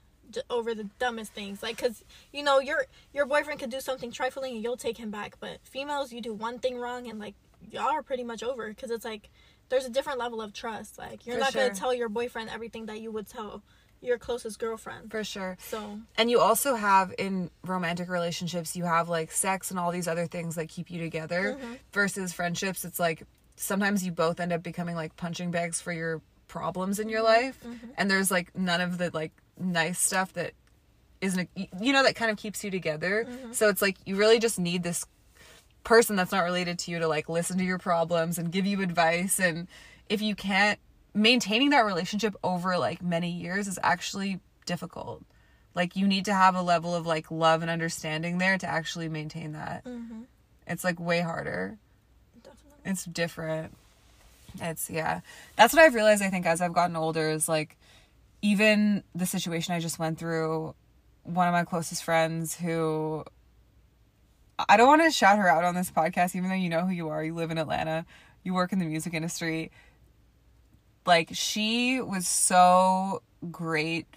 over 0.50 0.74
the 0.74 0.86
dumbest 1.00 1.34
things. 1.34 1.62
Like 1.62 1.78
because 1.78 2.04
you 2.32 2.44
know 2.44 2.60
your 2.60 2.86
your 3.14 3.26
boyfriend 3.26 3.60
could 3.60 3.70
do 3.70 3.80
something 3.80 4.12
trifling 4.12 4.56
and 4.56 4.64
you'll 4.64 4.78
take 4.78 4.98
him 4.98 5.12
back 5.12 5.38
but 5.40 5.60
females 5.64 6.12
you 6.12 6.22
do 6.22 6.34
one 6.34 6.60
thing 6.60 6.78
wrong 6.78 7.08
and 7.08 7.20
like 7.20 7.36
y'all 7.70 7.90
are 7.90 8.04
pretty 8.04 8.24
much 8.24 8.44
over. 8.44 8.70
Because 8.70 8.92
it's 8.92 9.06
like 9.06 9.30
there's 9.70 9.86
a 9.86 9.90
different 9.90 10.20
level 10.20 10.42
of 10.42 10.54
trust. 10.54 10.98
Like 10.98 11.26
you're 11.26 11.36
For 11.36 11.42
not 11.42 11.54
sure. 11.54 11.64
gonna 11.64 11.76
tell 11.76 11.94
your 11.94 12.10
boyfriend 12.10 12.50
everything 12.50 12.88
that 12.88 13.02
you 13.02 13.12
would 13.12 13.28
tell 13.28 13.64
your 14.02 14.18
closest 14.18 14.60
girlfriend. 14.60 15.12
For 15.12 15.24
sure. 15.24 15.58
So. 15.62 16.00
And 16.18 16.30
you 16.32 16.40
also 16.40 16.76
have 16.76 17.14
in 17.20 17.52
romantic 17.64 18.10
relationships 18.10 18.76
you 18.76 18.84
have 18.84 19.10
like 19.10 19.32
sex 19.32 19.70
and 19.70 19.80
all 19.80 19.92
these 19.92 20.08
other 20.08 20.26
things 20.26 20.56
that 20.56 20.70
keep 20.70 20.90
you 20.90 21.00
together 21.00 21.58
mm-hmm. 21.60 21.74
versus 21.94 22.34
friendships. 22.34 22.84
It's 22.84 23.00
like 23.00 23.24
sometimes 23.56 24.04
you 24.04 24.12
both 24.12 24.40
end 24.40 24.52
up 24.52 24.64
becoming 24.64 24.96
like 24.96 25.16
punching 25.16 25.52
bags 25.52 25.80
for 25.80 25.94
your 25.94 26.22
problems 26.48 27.00
in 27.00 27.08
your 27.08 27.24
mm-hmm. 27.24 27.46
life 27.46 27.64
mm-hmm. 27.64 27.88
and 27.98 28.12
there's 28.12 28.30
like 28.30 28.54
none 28.58 28.82
of 28.82 28.98
the 28.98 29.10
like 29.14 29.32
nice 29.60 30.00
stuff 30.00 30.34
that 30.34 30.54
isn't 31.22 31.50
you 31.56 31.94
know 31.94 32.04
that 32.04 32.16
kind 32.16 32.32
of 32.32 32.38
keeps 32.38 32.64
you 32.64 32.72
together. 32.72 33.26
Mm-hmm. 33.30 33.54
So 33.54 33.70
it's 33.70 33.82
like 33.82 33.98
you 34.06 34.16
really 34.16 34.40
just 34.40 34.60
need 34.60 34.84
this 34.84 35.06
person 35.84 36.16
that's 36.16 36.32
not 36.32 36.44
related 36.44 36.80
to 36.80 36.92
you 36.92 37.00
to 37.00 37.08
like 37.08 37.30
listen 37.30 37.58
to 37.58 37.64
your 37.64 37.78
problems 37.78 38.38
and 38.38 38.52
give 38.52 38.66
you 38.66 38.82
advice. 38.82 39.40
And 39.40 39.68
if 40.10 40.22
you 40.22 40.36
can't 40.36 40.80
maintaining 41.14 41.72
that 41.72 41.86
relationship 41.86 42.36
over 42.44 42.78
like 42.78 43.02
many 43.02 43.32
years 43.32 43.68
is 43.68 43.80
actually 43.84 44.40
difficult. 44.66 45.24
Like 45.76 45.96
you 45.96 46.08
need 46.08 46.26
to 46.26 46.34
have 46.34 46.56
a 46.56 46.62
level 46.62 46.96
of 46.96 47.06
like 47.06 47.32
love 47.32 47.62
and 47.62 47.72
understanding 47.72 48.38
there 48.38 48.58
to 48.58 48.68
actually 48.68 49.10
maintain 49.10 49.54
that. 49.54 49.86
Mm-hmm. 49.86 50.22
It's 50.68 50.84
like 50.84 51.00
way 51.00 51.22
harder. 51.22 51.78
Definitely. 52.44 52.92
It's 52.92 53.06
different. 53.06 53.76
It's 54.62 54.90
yeah. 54.90 55.22
That's 55.56 55.74
what 55.74 55.82
i've 55.82 55.94
realized 55.94 56.22
i 56.22 56.30
think 56.30 56.46
as 56.46 56.62
i've 56.62 56.74
gotten 56.74 56.96
older 56.96 57.30
is 57.30 57.48
like 57.48 57.78
even 58.42 59.04
the 59.16 59.26
situation 59.26 59.74
i 59.74 59.80
just 59.80 60.00
went 60.00 60.18
through 60.18 60.74
one 61.24 61.48
of 61.48 61.54
my 61.54 61.64
closest 61.64 62.04
friends 62.04 62.56
who 62.56 63.24
i 64.68 64.78
don't 64.78 64.88
want 64.88 65.02
to 65.02 65.12
shout 65.12 65.38
her 65.38 65.48
out 65.48 65.64
on 65.64 65.76
this 65.76 65.92
podcast 65.92 66.36
even 66.36 66.50
though 66.50 66.56
you 66.56 66.70
know 66.70 66.86
who 66.86 66.92
you 66.92 67.10
are 67.10 67.24
you 67.24 67.34
live 67.34 67.52
in 67.52 67.58
atlanta 67.58 68.06
you 68.44 68.54
work 68.54 68.74
in 68.74 68.80
the 68.80 68.86
music 68.86 69.14
industry 69.14 69.72
like 71.06 71.30
she 71.32 72.02
was 72.02 72.28
so 72.28 73.22
great 73.52 74.08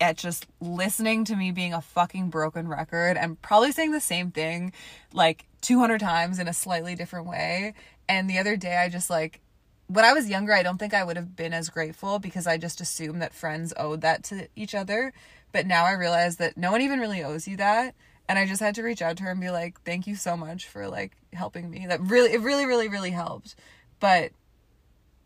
at 0.00 0.16
just 0.16 0.46
listening 0.60 1.24
to 1.24 1.36
me 1.36 1.50
being 1.50 1.72
a 1.72 1.80
fucking 1.80 2.30
broken 2.30 2.68
record 2.68 3.16
and 3.16 3.40
probably 3.42 3.72
saying 3.72 3.92
the 3.92 4.00
same 4.00 4.30
thing 4.30 4.72
like 5.12 5.46
200 5.62 5.98
times 6.00 6.38
in 6.38 6.48
a 6.48 6.52
slightly 6.52 6.94
different 6.94 7.26
way. 7.26 7.74
And 8.08 8.28
the 8.28 8.38
other 8.38 8.56
day, 8.56 8.76
I 8.76 8.88
just 8.88 9.10
like, 9.10 9.40
when 9.88 10.04
I 10.04 10.12
was 10.12 10.28
younger, 10.28 10.52
I 10.52 10.62
don't 10.62 10.78
think 10.78 10.94
I 10.94 11.02
would 11.02 11.16
have 11.16 11.34
been 11.34 11.52
as 11.52 11.68
grateful 11.68 12.18
because 12.18 12.46
I 12.46 12.58
just 12.58 12.80
assumed 12.80 13.20
that 13.22 13.34
friends 13.34 13.74
owed 13.76 14.02
that 14.02 14.22
to 14.24 14.48
each 14.54 14.74
other. 14.74 15.12
But 15.50 15.66
now 15.66 15.84
I 15.84 15.92
realize 15.92 16.36
that 16.36 16.56
no 16.56 16.70
one 16.70 16.82
even 16.82 17.00
really 17.00 17.24
owes 17.24 17.48
you 17.48 17.56
that. 17.56 17.94
And 18.28 18.38
I 18.38 18.46
just 18.46 18.60
had 18.60 18.74
to 18.74 18.82
reach 18.82 19.00
out 19.00 19.16
to 19.16 19.22
her 19.22 19.30
and 19.30 19.40
be 19.40 19.50
like, 19.50 19.80
thank 19.82 20.06
you 20.06 20.14
so 20.14 20.36
much 20.36 20.68
for 20.68 20.88
like 20.88 21.12
helping 21.32 21.70
me. 21.70 21.86
That 21.88 22.02
really, 22.02 22.32
it 22.34 22.42
really, 22.42 22.66
really, 22.66 22.88
really 22.88 23.10
helped. 23.10 23.54
But 23.98 24.32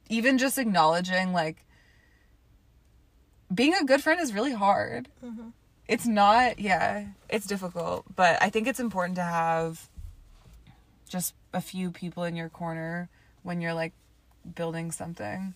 even 0.09 0.38
just 0.38 0.59
acknowledging 0.59 1.33
like, 1.33 1.64
being 3.53 3.75
a 3.75 3.85
good 3.85 4.01
friend 4.01 4.20
is 4.20 4.33
really 4.33 4.53
hard. 4.53 5.09
Mm-hmm. 5.25 5.48
It's 5.88 6.07
not, 6.07 6.61
yeah, 6.61 7.07
it's 7.29 7.46
difficult, 7.46 8.05
but 8.14 8.40
I 8.40 8.48
think 8.48 8.68
it's 8.68 8.81
important 8.81 9.16
to 9.16 9.22
have 9.22 9.90
just 11.09 11.35
a 11.53 11.61
few 11.61 11.90
people 11.90 12.22
in 12.25 12.37
your 12.37 12.48
corner 12.48 13.11
when 13.42 13.61
you're 13.61 13.75
like 13.75 13.92
building 14.55 14.90
something 14.92 15.55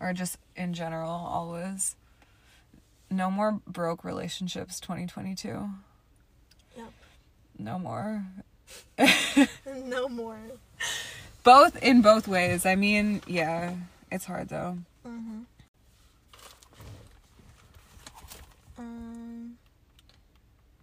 or 0.00 0.12
just 0.12 0.38
in 0.56 0.74
general, 0.74 1.10
always. 1.10 1.96
No 3.10 3.30
more 3.30 3.60
broke 3.66 4.04
relationships 4.04 4.80
2022. 4.80 5.70
Yep. 6.76 6.92
No 7.58 7.78
more. 7.78 8.24
no 9.84 10.08
more 10.08 10.38
Both 11.42 11.76
in 11.82 12.00
both 12.02 12.26
ways. 12.26 12.64
I 12.66 12.74
mean, 12.74 13.20
yeah, 13.26 13.74
it's 14.10 14.24
hard 14.24 14.48
though. 14.48 14.78
Um, 18.76 19.56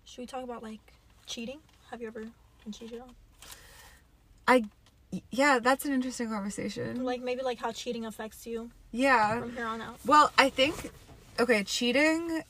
should 0.06 0.20
we 0.22 0.26
talk 0.26 0.44
about 0.44 0.64
like 0.64 0.80
cheating? 1.26 1.60
Have 1.90 2.02
you 2.02 2.08
ever 2.08 2.22
been 2.64 2.72
cheated 2.72 3.02
on? 3.02 3.16
I 4.48 4.64
yeah, 5.32 5.60
that's 5.60 5.86
an 5.86 5.94
interesting 5.94 6.30
conversation. 6.30 7.04
Like 7.04 7.22
maybe 7.22 7.42
like 7.42 7.60
how 7.60 7.72
cheating 7.72 8.06
affects 8.06 8.46
you 8.46 8.72
Yeah. 8.92 9.40
from 9.40 9.56
here 9.56 9.66
on 9.66 9.82
out. 9.82 9.98
Well, 10.06 10.32
I 10.38 10.50
think 10.50 10.92
okay, 11.40 11.64
cheating 11.64 12.44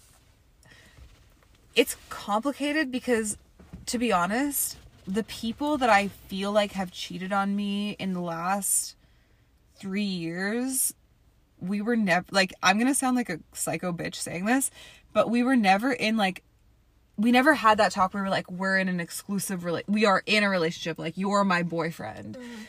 it's 1.76 1.96
complicated 2.10 2.92
because 2.92 3.38
to 3.88 3.98
be 3.98 4.12
honest, 4.12 4.78
the 5.08 5.24
people 5.24 5.78
that 5.78 5.90
I 5.90 6.10
feel 6.10 6.52
like 6.52 6.74
have 6.74 6.92
cheated 6.92 7.34
on 7.34 7.56
me 7.56 7.92
in 8.00 8.14
the 8.14 8.22
last 8.22 8.96
3 9.80 10.04
years, 10.04 10.94
we 11.60 11.82
were 11.82 11.96
never 11.96 12.26
like 12.32 12.54
I'm 12.62 12.78
going 12.78 12.88
to 12.88 12.96
sound 12.96 13.16
like 13.16 13.30
a 13.30 13.40
psycho 13.54 13.92
bitch 13.92 14.16
saying 14.16 14.46
this, 14.46 14.70
but 15.14 15.30
we 15.30 15.44
were 15.44 15.56
never 15.56 15.92
in 15.92 16.18
like 16.18 16.44
we 17.22 17.32
never 17.32 17.54
had 17.54 17.78
that 17.78 17.92
talk 17.92 18.14
where 18.14 18.24
we 18.24 18.30
were 18.30 18.36
like 18.36 18.50
we're 18.52 18.78
in 18.78 18.88
an 18.88 19.00
exclusive 19.00 19.62
rela- 19.62 19.84
we 19.88 20.06
are 20.06 20.24
in 20.26 20.44
a 20.44 20.50
relationship 20.50 20.98
like 20.98 21.18
you're 21.18 21.44
my 21.44 21.64
boyfriend. 21.64 22.38
Mm-hmm. 22.38 22.62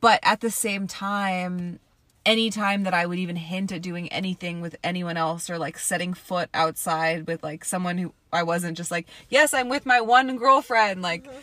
But 0.00 0.20
at 0.22 0.40
the 0.40 0.50
same 0.50 0.86
time, 0.86 1.80
anytime 2.26 2.82
that 2.84 2.94
I 2.94 3.06
would 3.06 3.18
even 3.18 3.36
hint 3.36 3.72
at 3.72 3.82
doing 3.82 4.08
anything 4.08 4.60
with 4.60 4.76
anyone 4.84 5.16
else 5.16 5.48
or 5.48 5.58
like 5.58 5.78
setting 5.78 6.14
foot 6.14 6.48
outside 6.52 7.26
with 7.26 7.42
like 7.42 7.64
someone 7.64 7.98
who 7.98 8.12
I 8.32 8.42
wasn't 8.42 8.76
just 8.76 8.90
like, 8.90 9.06
yes, 9.28 9.54
I'm 9.54 9.68
with 9.68 9.86
my 9.86 10.00
one 10.00 10.36
girlfriend, 10.36 11.02
like 11.02 11.24
mm-hmm. 11.24 11.38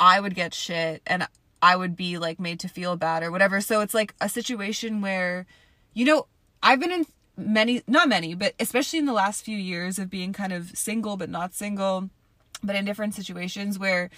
I 0.00 0.20
would 0.20 0.34
get 0.34 0.54
shit 0.54 1.02
and 1.06 1.26
I 1.62 1.76
would 1.76 1.96
be 1.96 2.18
like 2.18 2.38
made 2.38 2.60
to 2.60 2.68
feel 2.68 2.96
bad 2.96 3.22
or 3.22 3.30
whatever. 3.30 3.60
So 3.60 3.80
it's 3.80 3.94
like 3.94 4.14
a 4.20 4.28
situation 4.28 5.00
where, 5.00 5.46
you 5.94 6.04
know, 6.04 6.26
I've 6.62 6.80
been 6.80 6.92
in 6.92 7.06
many, 7.36 7.82
not 7.86 8.08
many, 8.08 8.34
but 8.34 8.54
especially 8.58 8.98
in 8.98 9.06
the 9.06 9.12
last 9.12 9.44
few 9.44 9.56
years 9.56 9.98
of 9.98 10.10
being 10.10 10.32
kind 10.32 10.52
of 10.52 10.76
single 10.76 11.16
but 11.16 11.30
not 11.30 11.54
single, 11.54 12.10
but 12.62 12.76
in 12.76 12.84
different 12.84 13.14
situations 13.14 13.78
where 13.78 14.10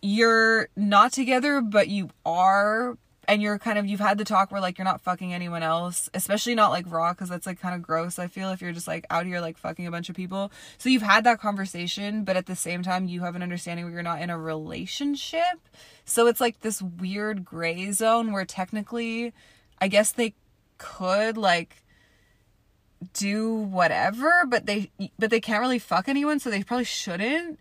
you're 0.00 0.68
not 0.76 1.12
together 1.12 1.60
but 1.60 1.88
you 1.88 2.08
are 2.24 2.96
and 3.26 3.42
you're 3.42 3.58
kind 3.58 3.78
of 3.78 3.86
you've 3.86 4.00
had 4.00 4.16
the 4.16 4.24
talk 4.24 4.50
where 4.50 4.60
like 4.60 4.78
you're 4.78 4.84
not 4.84 5.00
fucking 5.00 5.34
anyone 5.34 5.62
else 5.62 6.08
especially 6.14 6.54
not 6.54 6.70
like 6.70 6.84
raw 6.88 7.12
because 7.12 7.28
that's 7.28 7.46
like 7.46 7.60
kind 7.60 7.74
of 7.74 7.82
gross 7.82 8.18
i 8.18 8.26
feel 8.26 8.50
if 8.50 8.62
you're 8.62 8.72
just 8.72 8.86
like 8.86 9.04
out 9.10 9.26
here 9.26 9.40
like 9.40 9.58
fucking 9.58 9.86
a 9.86 9.90
bunch 9.90 10.08
of 10.08 10.16
people. 10.16 10.50
So 10.78 10.88
you've 10.88 11.02
had 11.02 11.24
that 11.24 11.40
conversation 11.40 12.24
but 12.24 12.36
at 12.36 12.46
the 12.46 12.56
same 12.56 12.82
time 12.82 13.06
you 13.06 13.20
have 13.20 13.34
an 13.34 13.42
understanding 13.42 13.84
where 13.84 13.94
you're 13.94 14.02
not 14.02 14.22
in 14.22 14.30
a 14.30 14.38
relationship. 14.38 15.68
So 16.04 16.26
it's 16.26 16.40
like 16.40 16.60
this 16.60 16.80
weird 16.80 17.44
gray 17.44 17.90
zone 17.92 18.32
where 18.32 18.44
technically 18.44 19.32
i 19.80 19.88
guess 19.88 20.12
they 20.12 20.34
could 20.78 21.36
like 21.36 21.82
do 23.18 23.54
whatever 23.54 24.44
but 24.46 24.66
they 24.66 24.90
but 25.18 25.30
they 25.30 25.40
can't 25.40 25.60
really 25.60 25.78
fuck 25.78 26.08
anyone 26.08 26.38
so 26.38 26.50
they 26.50 26.62
probably 26.62 26.84
shouldn't 26.84 27.58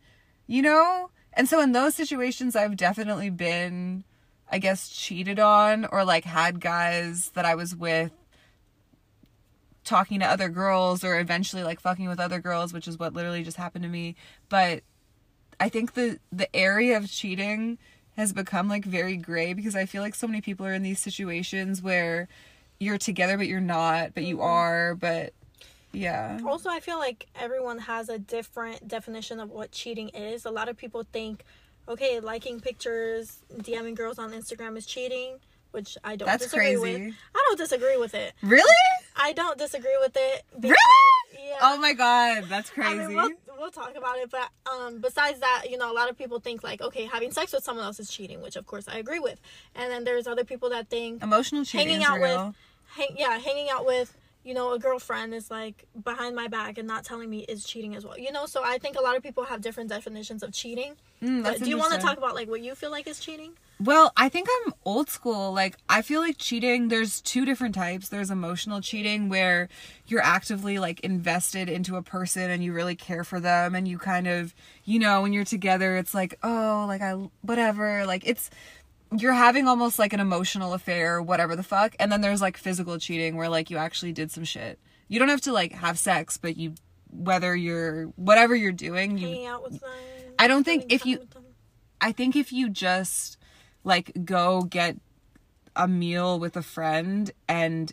you 0.48 0.62
know 0.62 1.10
And 1.38 1.48
so 1.48 1.62
in 1.62 1.72
those 1.72 1.94
situations, 1.94 2.56
I've 2.56 2.76
definitely 2.76 3.30
been, 3.30 4.04
I 4.52 4.58
guess, 4.58 4.90
cheated 4.90 5.40
on 5.40 5.86
or 5.86 6.04
like 6.04 6.26
had 6.26 6.60
guys 6.60 7.30
that 7.36 7.46
I 7.46 7.54
was 7.54 7.76
with 7.76 8.12
talking 9.84 10.20
to 10.20 10.26
other 10.26 10.50
girls 10.50 11.04
or 11.04 11.20
eventually 11.20 11.64
like 11.64 11.80
fucking 11.80 12.10
with 12.10 12.20
other 12.20 12.40
girls, 12.40 12.74
which 12.74 12.88
is 12.88 12.98
what 12.98 13.14
literally 13.14 13.44
just 13.44 13.56
happened 13.56 13.84
to 13.84 13.90
me. 13.90 14.16
But 14.50 14.82
I 15.60 15.70
think 15.70 15.94
the 15.94 16.20
the 16.32 16.54
area 16.56 16.98
of 16.98 17.08
cheating 17.08 17.78
has 18.16 18.34
become 18.34 18.68
like 18.68 18.84
very 18.84 19.16
gray 19.16 19.54
because 19.54 19.76
I 19.76 19.86
feel 19.86 20.02
like 20.02 20.16
so 20.16 20.26
many 20.26 20.42
people 20.42 20.66
are 20.66 20.74
in 20.74 20.82
these 20.82 21.00
situations 21.00 21.84
where 21.84 22.28
you're 22.80 22.98
together 22.98 23.38
but 23.38 23.46
you're 23.46 23.62
not, 23.62 24.16
but 24.16 24.24
you 24.24 24.38
mm-hmm. 24.38 24.46
are, 24.46 24.96
but 24.96 25.34
yeah. 25.98 26.40
Also, 26.46 26.70
I 26.70 26.80
feel 26.80 26.98
like 27.00 27.28
everyone 27.40 27.80
has 27.80 28.10
a 28.10 28.18
different 28.20 28.88
definition 28.88 29.40
of 29.40 29.50
what 29.52 29.72
cheating 29.72 30.10
is. 30.10 30.46
A 30.46 30.52
lot 30.52 30.70
of 30.70 30.78
people 30.78 31.04
think, 31.12 31.44
okay, 31.88 32.20
liking 32.20 32.60
pictures, 32.60 33.40
DMing 33.58 33.96
girls 33.96 34.20
on 34.20 34.32
Instagram 34.32 34.78
is 34.78 34.86
cheating, 34.86 35.38
which 35.72 35.98
I 36.04 36.16
don't 36.16 36.26
That's 36.28 36.44
disagree 36.44 36.76
crazy. 36.76 37.06
with. 37.08 37.16
I 37.36 37.44
don't 37.48 37.58
disagree 37.58 37.98
with 37.98 38.14
it. 38.14 38.34
Really? 38.42 38.64
I 39.16 39.34
don't 39.34 39.58
disagree 39.58 39.98
with 40.00 40.16
it. 40.16 40.44
because- 40.54 40.72
Really? 40.72 41.48
Yeah. 41.50 41.58
Oh 41.62 41.78
my 41.78 41.94
god, 41.94 42.46
that's 42.50 42.70
crazy. 42.70 42.90
I 43.00 43.08
mean, 43.08 43.16
we'll, 43.16 43.30
we'll 43.58 43.72
talk 43.72 43.96
about 43.96 44.18
it, 44.18 44.30
but 44.30 44.50
um, 44.70 45.00
besides 45.00 45.40
that, 45.40 45.66
you 45.70 45.78
know, 45.78 45.90
a 45.92 45.96
lot 45.96 46.10
of 46.10 46.18
people 46.18 46.40
think 46.40 46.62
like, 46.64 46.82
okay, 46.82 47.06
having 47.06 47.32
sex 47.32 47.54
with 47.54 47.64
someone 47.64 47.86
else 47.86 48.00
is 48.00 48.10
cheating, 48.10 48.42
which 48.42 48.56
of 48.58 48.66
course 48.66 48.88
I 48.88 48.98
agree 48.98 49.20
with. 49.20 49.40
And 49.76 49.90
then 49.92 50.04
there's 50.04 50.28
other 50.28 50.44
people 50.44 50.70
that 50.72 50.90
think 50.90 51.24
Emotional 51.24 51.64
cheating 51.64 51.88
hanging 51.88 52.02
is 52.02 52.08
out 52.08 52.20
real. 52.20 52.48
with, 52.48 52.56
hang, 52.98 53.16
yeah, 53.18 53.38
hanging 53.38 53.70
out 53.70 53.86
with, 53.86 54.14
you 54.48 54.54
know, 54.54 54.72
a 54.72 54.80
girlfriend 54.80 55.34
is 55.34 55.52
like 55.52 55.86
behind 56.06 56.34
my 56.34 56.48
back 56.48 56.78
and 56.78 56.88
not 56.88 57.04
telling 57.04 57.30
me 57.30 57.40
is 57.40 57.66
cheating 57.66 57.96
as 57.96 58.06
well. 58.06 58.18
You 58.18 58.32
know, 58.32 58.46
so 58.46 58.64
I 58.64 58.78
think 58.78 58.98
a 58.98 59.02
lot 59.02 59.18
of 59.18 59.22
people 59.22 59.44
have 59.44 59.60
different 59.60 59.90
definitions 59.90 60.42
of 60.42 60.54
cheating. 60.54 60.96
Mm, 61.22 61.44
that's 61.44 61.60
do 61.60 61.70
you 61.70 61.78
want 61.78 61.94
to 61.94 62.00
talk 62.00 62.18
about 62.18 62.34
like 62.34 62.48
what 62.48 62.62
you 62.62 62.74
feel 62.74 62.90
like 62.90 63.08
is 63.08 63.20
cheating? 63.20 63.52
Well, 63.80 64.14
I 64.16 64.30
think 64.30 64.48
I'm 64.50 64.74
old 64.86 65.10
school. 65.10 65.52
Like, 65.54 65.76
I 65.90 66.02
feel 66.02 66.22
like 66.22 66.38
cheating, 66.38 66.88
there's 66.88 67.22
two 67.22 67.46
different 67.46 67.76
types. 67.76 68.10
There's 68.10 68.32
emotional 68.32 68.80
cheating 68.82 69.28
where 69.28 69.68
you're 70.08 70.24
actively 70.24 70.80
like 70.80 71.02
invested 71.02 71.70
into 71.70 71.98
a 71.98 72.02
person 72.02 72.50
and 72.50 72.64
you 72.64 72.72
really 72.74 72.96
care 72.96 73.26
for 73.26 73.40
them 73.40 73.76
and 73.76 73.88
you 73.88 74.00
kind 74.00 74.28
of, 74.28 74.56
you 74.86 74.98
know, 74.98 75.22
when 75.22 75.34
you're 75.34 75.44
together, 75.44 75.98
it's 75.98 76.16
like, 76.16 76.40
oh, 76.42 76.86
like 76.88 77.02
I, 77.02 77.30
whatever. 77.42 78.06
Like, 78.08 78.24
it's, 78.26 78.50
you're 79.16 79.34
having 79.34 79.68
almost 79.68 80.00
like 80.00 80.14
an 80.14 80.20
emotional 80.20 80.74
affair, 80.74 81.22
whatever 81.22 81.56
the 81.56 81.64
fuck. 81.64 81.96
And 82.00 82.12
then 82.12 82.22
there's 82.22 82.42
like 82.42 82.58
physical 82.58 82.98
cheating 82.98 83.36
where 83.36 83.50
like 83.50 83.70
you 83.70 83.78
actually 83.78 84.12
did 84.12 84.32
some 84.32 84.44
shit. 84.44 84.80
You 85.08 85.20
don't 85.20 85.30
have 85.30 85.42
to 85.42 85.54
like 85.54 85.72
have 85.74 85.98
sex, 86.00 86.38
but 86.38 86.58
you, 86.58 86.74
whether 87.10 87.56
you're, 87.56 88.06
whatever 88.18 88.56
you're 88.56 88.72
doing, 88.74 89.18
you 89.18 89.28
Hanging 89.28 89.46
out 89.46 89.64
with 89.64 89.80
them. 89.80 89.90
I 90.40 90.48
don't 90.48 90.64
think 90.64 90.92
if 90.92 91.06
you- 91.06 91.28
I 92.00 92.12
think 92.12 92.36
if 92.36 92.52
you 92.52 92.70
just 92.70 93.38
like 93.84 94.12
go 94.26 94.62
get 94.64 94.98
a 95.76 95.88
meal 95.88 96.40
with 96.40 96.56
a 96.58 96.62
friend 96.62 97.32
and 97.48 97.92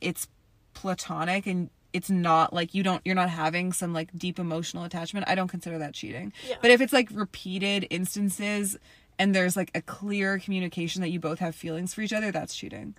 it's 0.00 0.26
platonic 0.74 1.46
and 1.46 1.68
it's 1.92 2.08
not 2.08 2.54
like 2.54 2.74
you 2.74 2.82
don't 2.82 3.02
you're 3.04 3.14
not 3.14 3.28
having 3.28 3.72
some 3.72 3.92
like 3.92 4.08
deep 4.16 4.38
emotional 4.38 4.84
attachment, 4.84 5.28
I 5.28 5.34
don't 5.34 5.48
consider 5.48 5.78
that 5.78 5.92
cheating. 5.92 6.32
Yeah. 6.48 6.56
But 6.62 6.70
if 6.70 6.80
it's 6.80 6.92
like 6.92 7.08
repeated 7.12 7.86
instances 7.90 8.78
and 9.22 9.32
there's 9.32 9.56
like 9.56 9.70
a 9.72 9.80
clear 9.80 10.40
communication 10.40 11.00
that 11.00 11.10
you 11.10 11.20
both 11.20 11.38
have 11.38 11.54
feelings 11.54 11.94
for 11.94 12.00
each 12.00 12.12
other, 12.12 12.32
that's 12.32 12.56
cheating. 12.56 12.96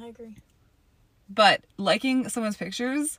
I 0.00 0.06
agree. 0.06 0.36
But 1.28 1.64
liking 1.76 2.30
someone's 2.30 2.56
pictures, 2.56 3.18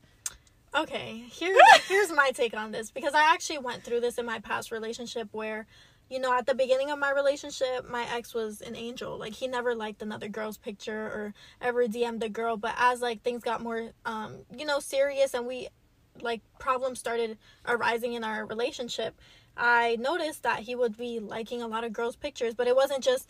Okay, 0.76 1.24
here's 1.32 1.58
here's 1.88 2.12
my 2.12 2.32
take 2.32 2.56
on 2.56 2.72
this 2.72 2.92
because 2.92 3.14
I 3.14 3.34
actually 3.34 3.60
went 3.60 3.84
through 3.84 4.02
this 4.02 4.18
in 4.18 4.26
my 4.26 4.40
past 4.40 4.72
relationship 4.72 5.30
where, 5.32 5.66
you 6.10 6.20
know, 6.20 6.36
at 6.36 6.46
the 6.46 6.56
beginning 6.56 6.92
of 6.92 7.00
my 7.00 7.12
relationship, 7.12 7.90
my 7.90 8.06
ex 8.16 8.34
was 8.34 8.62
an 8.62 8.76
angel. 8.76 9.18
Like 9.18 9.34
he 9.34 9.48
never 9.48 9.76
liked 9.76 10.02
another 10.02 10.28
girl's 10.28 10.58
picture 10.58 11.06
or 11.06 11.34
ever 11.62 11.88
DM'd 11.88 12.24
a 12.24 12.30
girl. 12.30 12.58
But 12.58 12.76
as 12.78 13.02
like 13.02 13.24
things 13.24 13.44
got 13.44 13.62
more, 13.62 13.90
um, 14.06 14.38
you 14.56 14.66
know, 14.66 14.80
serious 14.80 15.34
and 15.34 15.48
we, 15.48 15.70
like, 16.22 16.42
problems 16.60 17.00
started 17.00 17.38
arising 17.66 18.14
in 18.14 18.24
our 18.24 18.46
relationship, 18.46 19.16
I 19.60 19.98
noticed 20.00 20.44
that 20.44 20.60
he 20.62 20.74
would 20.76 20.98
be 20.98 21.20
liking 21.20 21.62
a 21.62 21.68
lot 21.68 21.84
of 21.84 21.94
girls' 21.94 22.16
pictures. 22.16 22.54
But 22.56 22.68
it 22.68 22.76
wasn't 22.76 23.04
just 23.04 23.28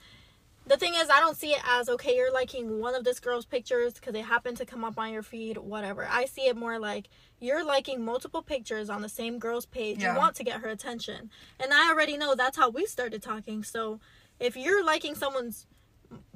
the 0.67 0.77
thing 0.77 0.93
is 0.93 1.09
i 1.09 1.19
don't 1.19 1.37
see 1.37 1.51
it 1.53 1.61
as 1.65 1.89
okay 1.89 2.15
you're 2.15 2.31
liking 2.31 2.79
one 2.79 2.93
of 2.93 3.03
this 3.03 3.19
girl's 3.19 3.45
pictures 3.45 3.93
because 3.93 4.13
they 4.13 4.21
happen 4.21 4.53
to 4.53 4.65
come 4.65 4.83
up 4.83 4.99
on 4.99 5.11
your 5.11 5.23
feed 5.23 5.57
whatever 5.57 6.07
i 6.11 6.25
see 6.25 6.41
it 6.47 6.55
more 6.55 6.77
like 6.77 7.09
you're 7.39 7.63
liking 7.63 8.03
multiple 8.05 8.43
pictures 8.43 8.87
on 8.87 9.01
the 9.01 9.09
same 9.09 9.39
girl's 9.39 9.65
page 9.65 9.97
Yeah. 9.99 10.13
you 10.13 10.19
want 10.19 10.35
to 10.35 10.43
get 10.43 10.59
her 10.61 10.67
attention 10.67 11.31
and 11.59 11.73
i 11.73 11.89
already 11.89 12.17
know 12.17 12.35
that's 12.35 12.57
how 12.57 12.69
we 12.69 12.85
started 12.85 13.23
talking 13.23 13.63
so 13.63 13.99
if 14.39 14.55
you're 14.55 14.83
liking 14.85 15.15
someone's 15.15 15.65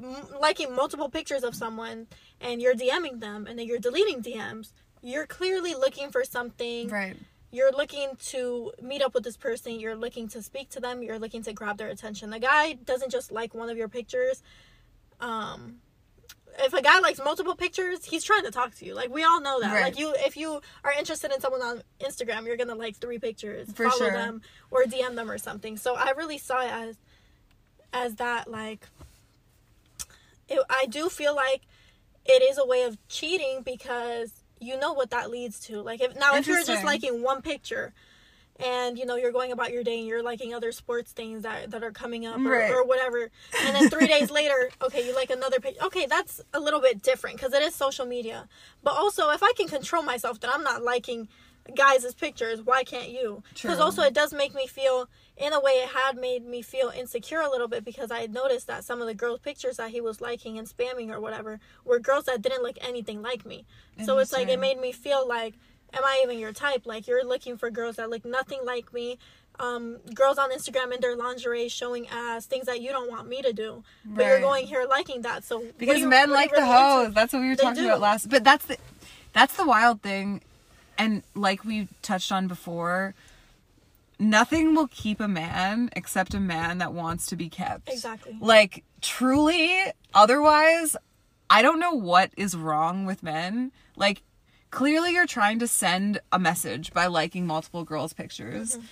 m- 0.01 0.15
liking 0.39 0.73
multiple 0.73 1.09
pictures 1.09 1.43
of 1.43 1.53
someone 1.53 2.07
and 2.41 2.59
you're 2.61 2.75
dming 2.75 3.19
them 3.19 3.45
and 3.45 3.59
then 3.59 3.67
you're 3.67 3.77
deleting 3.77 4.23
dms 4.23 4.71
you're 5.03 5.27
clearly 5.27 5.75
looking 5.75 6.09
for 6.09 6.23
something 6.23 6.87
right? 6.87 7.17
You're 7.53 7.71
looking 7.71 8.17
to 8.31 8.73
meet 8.81 9.01
up 9.03 9.13
with 9.13 9.23
this 9.23 9.37
person, 9.37 9.79
you're 9.79 9.95
looking 9.95 10.27
to 10.29 10.41
speak 10.41 10.69
to 10.71 10.79
them, 10.79 11.03
you're 11.03 11.19
looking 11.19 11.43
to 11.43 11.53
grab 11.53 11.77
their 11.77 11.89
attention. 11.89 12.31
The 12.31 12.39
guy 12.39 12.73
doesn't 12.73 13.11
just 13.11 13.31
like 13.31 13.53
one 13.53 13.69
of 13.69 13.77
your 13.77 13.87
pictures. 13.87 14.41
Um 15.21 15.75
if 16.59 16.73
a 16.73 16.81
guy 16.81 16.99
likes 16.99 17.19
multiple 17.23 17.55
pictures, 17.55 18.05
he's 18.05 18.23
trying 18.23 18.43
to 18.43 18.51
talk 18.51 18.75
to 18.75 18.85
you. 18.85 18.93
Like 18.95 19.13
we 19.13 19.23
all 19.23 19.41
know 19.41 19.59
that. 19.61 19.73
Right. 19.73 19.83
Like 19.83 19.99
you 19.99 20.13
if 20.17 20.35
you 20.35 20.61
are 20.83 20.91
interested 20.91 21.31
in 21.31 21.39
someone 21.39 21.61
on 21.61 21.83
Instagram, 21.99 22.45
you're 22.45 22.57
going 22.57 22.69
to 22.69 22.75
like 22.75 22.97
three 22.97 23.19
pictures, 23.19 23.71
For 23.71 23.89
follow 23.89 23.97
sure. 23.97 24.11
them 24.11 24.41
or 24.69 24.83
DM 24.83 25.15
them 25.15 25.29
or 25.29 25.37
something. 25.37 25.77
So 25.77 25.95
I 25.95 26.11
really 26.11 26.37
saw 26.37 26.61
it 26.61 26.71
as 26.71 26.97
as 27.91 28.15
that 28.15 28.49
like 28.49 28.87
it, 30.49 30.59
I 30.69 30.85
do 30.85 31.09
feel 31.09 31.35
like 31.35 31.61
it 32.25 32.41
is 32.41 32.57
a 32.57 32.65
way 32.65 32.83
of 32.83 32.97
cheating 33.07 33.61
because 33.63 34.42
you 34.63 34.79
know 34.79 34.93
what 34.93 35.09
that 35.11 35.29
leads 35.29 35.59
to. 35.67 35.81
Like 35.81 36.01
if 36.01 36.15
now 36.17 36.35
if 36.35 36.47
you're 36.47 36.57
just 36.63 36.83
liking 36.85 37.21
one 37.21 37.41
picture 37.41 37.93
and 38.59 38.99
you 38.99 39.05
know 39.05 39.15
you're 39.15 39.31
going 39.31 39.51
about 39.51 39.71
your 39.71 39.83
day 39.83 39.97
and 39.97 40.07
you're 40.07 40.21
liking 40.21 40.53
other 40.53 40.71
sports 40.71 41.11
things 41.11 41.41
that 41.41 41.71
that 41.71 41.83
are 41.83 41.91
coming 41.91 42.25
up 42.27 42.37
or, 42.37 42.49
Right. 42.51 42.71
or 42.71 42.83
whatever 42.85 43.31
and 43.65 43.75
then 43.75 43.89
three 43.89 44.05
days 44.05 44.29
later 44.29 44.69
okay 44.79 45.03
you 45.05 45.15
like 45.15 45.31
another 45.31 45.59
picture 45.59 45.83
okay 45.85 46.05
that's 46.05 46.39
a 46.53 46.59
little 46.59 46.79
bit 46.79 47.01
different 47.01 47.37
because 47.37 47.51
it 47.53 47.63
is 47.63 47.73
social 47.73 48.05
media 48.05 48.47
but 48.83 48.93
also 48.93 49.31
if 49.31 49.41
i 49.41 49.51
can 49.57 49.67
control 49.67 50.03
myself 50.03 50.39
that 50.41 50.51
i'm 50.53 50.61
not 50.61 50.83
liking 50.83 51.27
guys' 51.75 52.13
pictures 52.13 52.61
why 52.61 52.83
can't 52.83 53.09
you 53.09 53.41
because 53.53 53.79
also 53.79 54.01
it 54.01 54.13
does 54.13 54.33
make 54.33 54.53
me 54.53 54.67
feel 54.67 55.07
in 55.37 55.53
a 55.53 55.59
way 55.61 55.71
it 55.73 55.89
had 55.89 56.17
made 56.17 56.45
me 56.45 56.61
feel 56.61 56.89
insecure 56.89 57.39
a 57.39 57.49
little 57.49 57.69
bit 57.69 57.85
because 57.85 58.11
i 58.11 58.19
had 58.19 58.33
noticed 58.33 58.67
that 58.67 58.83
some 58.83 58.99
of 59.01 59.07
the 59.07 59.13
girls 59.13 59.39
pictures 59.39 59.77
that 59.77 59.89
he 59.89 60.01
was 60.01 60.19
liking 60.19 60.57
and 60.59 60.67
spamming 60.67 61.09
or 61.09 61.21
whatever 61.21 61.59
were 61.85 61.99
girls 61.99 62.25
that 62.25 62.41
didn't 62.41 62.63
look 62.63 62.77
anything 62.81 63.21
like 63.21 63.45
me 63.45 63.65
so 64.03 64.17
it's 64.19 64.33
like 64.33 64.49
it 64.49 64.59
made 64.59 64.77
me 64.79 64.91
feel 64.91 65.25
like 65.27 65.53
am 65.93 66.03
i 66.03 66.19
even 66.23 66.37
your 66.37 66.51
type 66.51 66.85
like 66.85 67.07
you're 67.07 67.25
looking 67.25 67.55
for 67.57 67.71
girls 67.71 67.95
that 67.95 68.09
look 68.09 68.25
nothing 68.25 68.59
like 68.65 68.91
me 68.93 69.17
um, 69.59 69.97
girls 70.15 70.37
on 70.39 70.51
instagram 70.51 70.93
in 70.93 70.99
their 70.99 71.15
lingerie 71.15 71.69
showing 71.69 72.07
ass 72.09 72.45
things 72.45 72.65
that 72.65 72.81
you 72.81 72.89
don't 72.91 73.09
want 73.09 73.29
me 73.29 73.41
to 73.41 73.53
do 73.53 73.83
but 74.03 74.25
you're 74.25 74.39
going 74.41 74.65
here 74.67 74.85
liking 74.89 75.21
that 75.21 75.43
so 75.45 75.63
because 75.77 75.99
you- 75.99 76.09
men 76.09 76.29
what 76.31 76.39
are 76.39 76.41
you 76.41 76.47
like 76.47 76.55
the 76.55 76.61
really 76.61 76.71
into? 76.73 76.83
hoes. 77.05 77.13
That's 77.13 77.31
what 77.33 77.41
we 77.41 77.49
were 77.49 77.55
They 77.55 77.63
talking 77.63 77.83
do. 77.83 77.87
about 77.89 78.01
last. 78.01 78.29
But 78.29 78.43
that's 78.43 78.65
the 78.65 78.77
that's 79.31 79.55
the 79.55 79.65
wild 79.65 80.01
thing, 80.01 80.41
and 80.97 81.23
like 81.35 81.65
we 81.65 81.87
touched 82.01 82.31
on 82.31 82.47
before, 82.47 83.13
nothing 84.19 84.75
will 84.75 84.87
keep 84.87 85.19
a 85.19 85.27
man 85.27 85.89
except 85.95 86.33
a 86.33 86.39
man 86.39 86.77
that 86.79 86.93
wants 86.93 87.25
to 87.27 87.35
be 87.35 87.49
kept. 87.49 87.89
Exactly. 87.89 88.37
Like 88.39 88.83
truly, 89.01 89.91
otherwise, 90.13 90.95
I 91.49 91.61
don't 91.61 91.79
know 91.79 91.93
what 91.93 92.31
is 92.37 92.55
wrong 92.55 93.05
with 93.05 93.23
men. 93.23 93.71
Like 93.95 94.23
clearly, 94.71 95.13
you're 95.13 95.27
trying 95.27 95.59
to 95.59 95.67
send 95.67 96.19
a 96.31 96.39
message 96.39 96.93
by 96.93 97.07
liking 97.07 97.45
multiple 97.45 97.83
girls' 97.83 98.13
pictures. 98.13 98.73
Mm-hmm. 98.73 98.85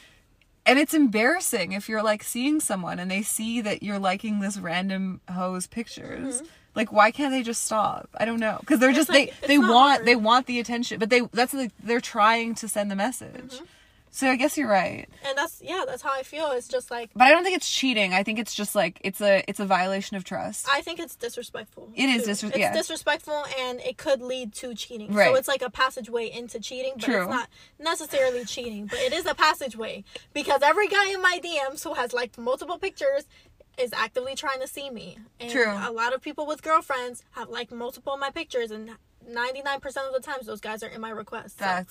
And 0.64 0.78
it's 0.78 0.93
embarrassing 0.93 1.72
if 1.72 1.89
you're 1.89 2.04
like 2.04 2.24
seeing 2.24 2.60
someone 2.60 2.99
and 2.99 3.10
they 3.10 3.24
see 3.24 3.62
that 3.62 3.82
you're 3.82 3.97
liking 3.97 4.39
this 4.39 4.60
random 4.60 5.22
hoe's 5.28 5.66
pictures. 5.66 6.43
Like, 6.76 6.91
why 6.91 7.11
can't 7.11 7.32
they 7.32 7.43
just 7.43 7.65
stop? 7.65 8.09
I 8.17 8.26
don't 8.26 8.39
know, 8.39 8.57
because 8.61 8.80
they're 8.80 8.93
just 8.93 9.09
like- 9.09 9.34
they 9.41 9.47
they 9.47 9.57
want 9.57 9.95
hard. 9.97 10.05
they 10.05 10.15
want 10.15 10.47
the 10.47 10.59
attention, 10.59 10.99
but 10.99 11.09
they 11.09 11.22
that's 11.34 11.53
like 11.53 11.72
they're 11.84 11.99
trying 12.01 12.55
to 12.55 12.67
send 12.67 12.89
the 12.89 12.95
message. 12.95 13.51
Mm-hmm. 13.55 13.65
So 14.13 14.28
I 14.30 14.36
guess 14.36 14.57
you're 14.57 14.67
right, 14.67 15.07
and 15.26 15.38
that's 15.38 15.61
yeah 15.63 15.86
that's 15.88 16.01
how 16.01 16.11
i 16.11 16.22
feel 16.24 16.51
it's 16.51 16.67
just 16.67 16.91
like 16.91 17.11
but 17.15 17.24
I 17.24 17.30
don't 17.32 17.45
think 17.45 17.55
it's 17.55 17.69
cheating. 17.69 18.13
I 18.13 18.24
think 18.24 18.39
it's 18.39 18.53
just 18.53 18.76
like 18.76 18.99
it's 19.05 19.22
a 19.22 19.41
it's 19.47 19.61
a 19.61 19.65
violation 19.65 20.17
of 20.17 20.26
trust. 20.26 20.67
I 20.69 20.82
think 20.82 20.99
it's 20.99 21.15
disrespectful. 21.15 21.89
It 21.95 22.09
is 22.09 22.24
too. 22.26 22.32
disres- 22.47 22.49
It's 22.49 22.57
yeah. 22.57 22.74
disrespectful, 22.74 23.45
and 23.57 23.80
it 23.80 23.95
could 23.97 24.22
lead 24.22 24.53
to 24.55 24.76
cheating. 24.76 25.13
Right. 25.13 25.28
So 25.30 25.36
it's 25.36 25.47
like 25.47 25.61
a 25.61 25.69
passageway 25.69 26.30
into 26.30 26.59
cheating, 26.59 26.91
but 26.97 27.03
True. 27.05 27.22
it's 27.22 27.30
not 27.30 27.47
necessarily 27.80 28.43
cheating. 28.43 28.88
But 28.88 28.99
it 28.99 29.13
is 29.13 29.26
a 29.26 29.34
passageway 29.34 30.03
because 30.34 30.61
every 30.61 30.89
guy 30.89 31.09
in 31.13 31.22
my 31.22 31.39
DMs 31.41 31.82
who 31.86 31.93
has 31.93 32.11
liked 32.11 32.38
multiple 32.38 32.78
pictures 32.78 33.24
is 33.78 33.93
actively 33.93 34.36
trying 34.36 34.59
to 34.61 34.67
see 34.67 34.89
me. 34.89 35.17
And 35.39 35.51
True. 35.51 35.72
A 35.72 35.91
lot 35.91 36.13
of 36.13 36.22
people 36.22 36.45
with 36.45 36.61
girlfriends 36.61 37.24
have 37.32 37.49
like 37.49 37.72
multiple 37.72 38.13
of 38.13 38.19
my 38.19 38.30
pictures, 38.30 38.72
and 38.72 38.91
ninety 39.28 39.61
nine 39.61 39.80
percent 39.80 40.07
of 40.07 40.13
the 40.13 40.19
times 40.19 40.45
those 40.45 40.61
guys 40.61 40.84
are 40.84 40.88
in 40.88 41.01
my 41.01 41.09
requests. 41.09 41.57
So 41.57 41.86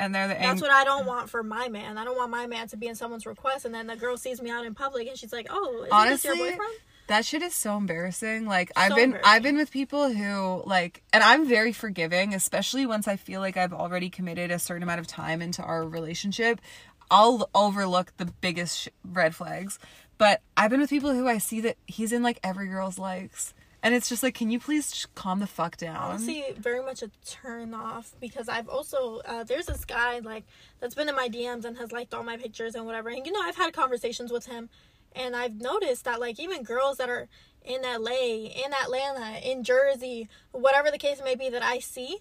and 0.00 0.14
they're 0.14 0.28
the 0.28 0.34
That's 0.34 0.60
what 0.60 0.70
I 0.70 0.84
don't 0.84 1.06
want 1.06 1.28
for 1.28 1.42
my 1.42 1.68
man. 1.68 1.98
I 1.98 2.04
don't 2.04 2.16
want 2.16 2.30
my 2.30 2.46
man 2.46 2.68
to 2.68 2.76
be 2.76 2.86
in 2.86 2.94
someone's 2.94 3.26
request 3.26 3.64
and 3.64 3.74
then 3.74 3.86
the 3.86 3.96
girl 3.96 4.16
sees 4.16 4.40
me 4.40 4.50
out 4.50 4.64
in 4.64 4.74
public 4.74 5.08
and 5.08 5.18
she's 5.18 5.32
like, 5.32 5.48
"Oh, 5.50 5.82
is 5.84 5.88
Honestly, 5.90 6.30
this 6.30 6.38
your 6.38 6.50
boyfriend?" 6.50 6.74
That 7.08 7.24
shit 7.24 7.42
is 7.42 7.54
so 7.54 7.76
embarrassing. 7.76 8.46
Like 8.46 8.70
I've 8.76 8.94
been. 8.94 9.18
I've 9.24 9.42
been 9.42 9.56
with 9.56 9.70
people 9.70 10.12
who 10.12 10.62
like 10.66 11.02
and 11.12 11.24
I'm 11.24 11.48
very 11.48 11.72
forgiving, 11.72 12.34
especially 12.34 12.86
once 12.86 13.08
I 13.08 13.16
feel 13.16 13.40
like 13.40 13.56
I've 13.56 13.72
already 13.72 14.10
committed 14.10 14.50
a 14.50 14.58
certain 14.58 14.82
amount 14.82 15.00
of 15.00 15.06
time 15.06 15.42
into 15.42 15.62
our 15.62 15.84
relationship. 15.86 16.60
I'll 17.10 17.48
overlook 17.54 18.12
the 18.18 18.26
biggest 18.26 18.78
sh- 18.80 18.88
red 19.02 19.34
flags. 19.34 19.78
But 20.18 20.42
I've 20.56 20.70
been 20.70 20.80
with 20.80 20.90
people 20.90 21.12
who 21.12 21.28
I 21.28 21.38
see 21.38 21.60
that 21.62 21.76
he's 21.86 22.12
in 22.12 22.22
like 22.22 22.40
every 22.42 22.66
girl's 22.66 22.98
likes. 22.98 23.54
And 23.80 23.94
it's 23.94 24.08
just 24.08 24.24
like, 24.24 24.34
can 24.34 24.50
you 24.50 24.58
please 24.58 25.06
calm 25.14 25.38
the 25.38 25.46
fuck 25.46 25.76
down? 25.76 25.96
honestly 25.96 26.44
very 26.58 26.82
much 26.82 27.00
a 27.02 27.10
turn 27.24 27.72
off 27.72 28.12
because 28.20 28.48
I've 28.48 28.68
also 28.68 29.20
uh, 29.24 29.44
there's 29.44 29.66
this 29.66 29.84
guy 29.84 30.18
like 30.18 30.44
that's 30.80 30.96
been 30.96 31.08
in 31.08 31.14
my 31.14 31.28
DMs 31.28 31.64
and 31.64 31.78
has 31.78 31.92
liked 31.92 32.12
all 32.12 32.24
my 32.24 32.36
pictures 32.36 32.74
and 32.74 32.86
whatever 32.86 33.08
and 33.08 33.24
you 33.24 33.30
know 33.30 33.40
I've 33.40 33.56
had 33.56 33.72
conversations 33.72 34.32
with 34.32 34.46
him 34.46 34.68
and 35.14 35.36
I've 35.36 35.54
noticed 35.60 36.04
that 36.06 36.18
like 36.18 36.40
even 36.40 36.64
girls 36.64 36.96
that 36.98 37.08
are 37.08 37.28
in 37.64 37.82
LA 37.82 38.48
in 38.64 38.72
Atlanta 38.82 39.38
in 39.48 39.62
Jersey 39.62 40.28
whatever 40.50 40.90
the 40.90 40.98
case 40.98 41.20
may 41.22 41.36
be 41.36 41.48
that 41.48 41.62
I 41.62 41.78
see 41.78 42.18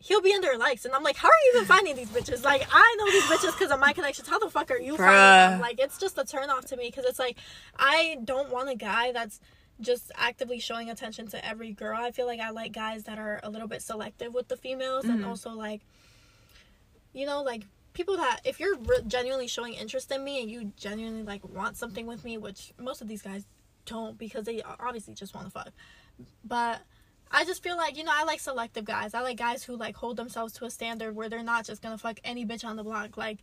he'll 0.00 0.20
be 0.22 0.32
in 0.32 0.40
their 0.40 0.56
likes 0.56 0.84
and 0.84 0.94
I'm 0.94 1.02
like 1.02 1.16
how 1.16 1.28
are 1.28 1.40
you 1.46 1.52
even 1.56 1.66
finding 1.66 1.96
these 1.96 2.08
bitches 2.08 2.44
like 2.44 2.66
I 2.72 2.96
know 2.98 3.06
these 3.10 3.24
bitches 3.24 3.52
because 3.58 3.70
of 3.72 3.80
my 3.80 3.92
connections 3.92 4.28
how 4.28 4.38
the 4.38 4.48
fuck 4.48 4.70
are 4.70 4.78
you 4.78 4.96
finding 4.96 5.12
them 5.52 5.60
like 5.60 5.80
it's 5.80 5.98
just 5.98 6.16
a 6.18 6.24
turn 6.24 6.50
off 6.50 6.66
to 6.66 6.76
me 6.76 6.86
because 6.88 7.04
it's 7.04 7.18
like 7.18 7.36
I 7.76 8.18
don't 8.24 8.50
want 8.50 8.68
a 8.68 8.74
guy 8.76 9.10
that's 9.12 9.40
just 9.80 10.10
actively 10.16 10.58
showing 10.58 10.90
attention 10.90 11.28
to 11.28 11.46
every 11.46 11.70
girl. 11.72 11.96
I 12.00 12.10
feel 12.10 12.26
like 12.26 12.40
I 12.40 12.50
like 12.50 12.72
guys 12.72 13.04
that 13.04 13.16
are 13.18 13.38
a 13.44 13.48
little 13.50 13.68
bit 13.68 13.80
selective 13.80 14.34
with 14.34 14.48
the 14.48 14.56
females 14.56 15.04
and 15.04 15.20
Mm-hmm. 15.20 15.28
also 15.28 15.50
like 15.50 15.82
you 17.12 17.26
know 17.26 17.42
like 17.42 17.64
people 17.92 18.16
that 18.16 18.40
if 18.44 18.60
you're 18.60 18.76
re- 18.76 19.02
genuinely 19.06 19.46
showing 19.48 19.74
interest 19.74 20.12
in 20.12 20.22
me 20.22 20.40
and 20.42 20.50
you 20.50 20.72
genuinely 20.76 21.22
like 21.24 21.42
want 21.48 21.76
something 21.76 22.06
with 22.06 22.24
me, 22.24 22.38
which 22.38 22.72
most 22.78 23.00
of 23.02 23.08
these 23.08 23.22
guys 23.22 23.44
don't 23.86 24.16
because 24.18 24.44
they 24.44 24.62
obviously 24.80 25.14
just 25.14 25.34
want 25.34 25.46
to 25.46 25.50
fuck. 25.50 25.70
But 26.44 26.80
I 27.30 27.44
just 27.44 27.62
feel 27.62 27.76
like 27.76 27.96
you 27.96 28.04
know 28.04 28.12
I 28.14 28.24
like 28.24 28.40
selective 28.40 28.84
guys. 28.84 29.14
I 29.14 29.20
like 29.20 29.36
guys 29.36 29.62
who 29.62 29.76
like 29.76 29.96
hold 29.96 30.16
themselves 30.16 30.52
to 30.54 30.64
a 30.64 30.70
standard 30.70 31.14
where 31.14 31.28
they're 31.28 31.42
not 31.42 31.64
just 31.66 31.82
gonna 31.82 31.98
fuck 31.98 32.18
any 32.24 32.44
bitch 32.46 32.64
on 32.64 32.76
the 32.76 32.84
block. 32.84 33.16
Like, 33.16 33.38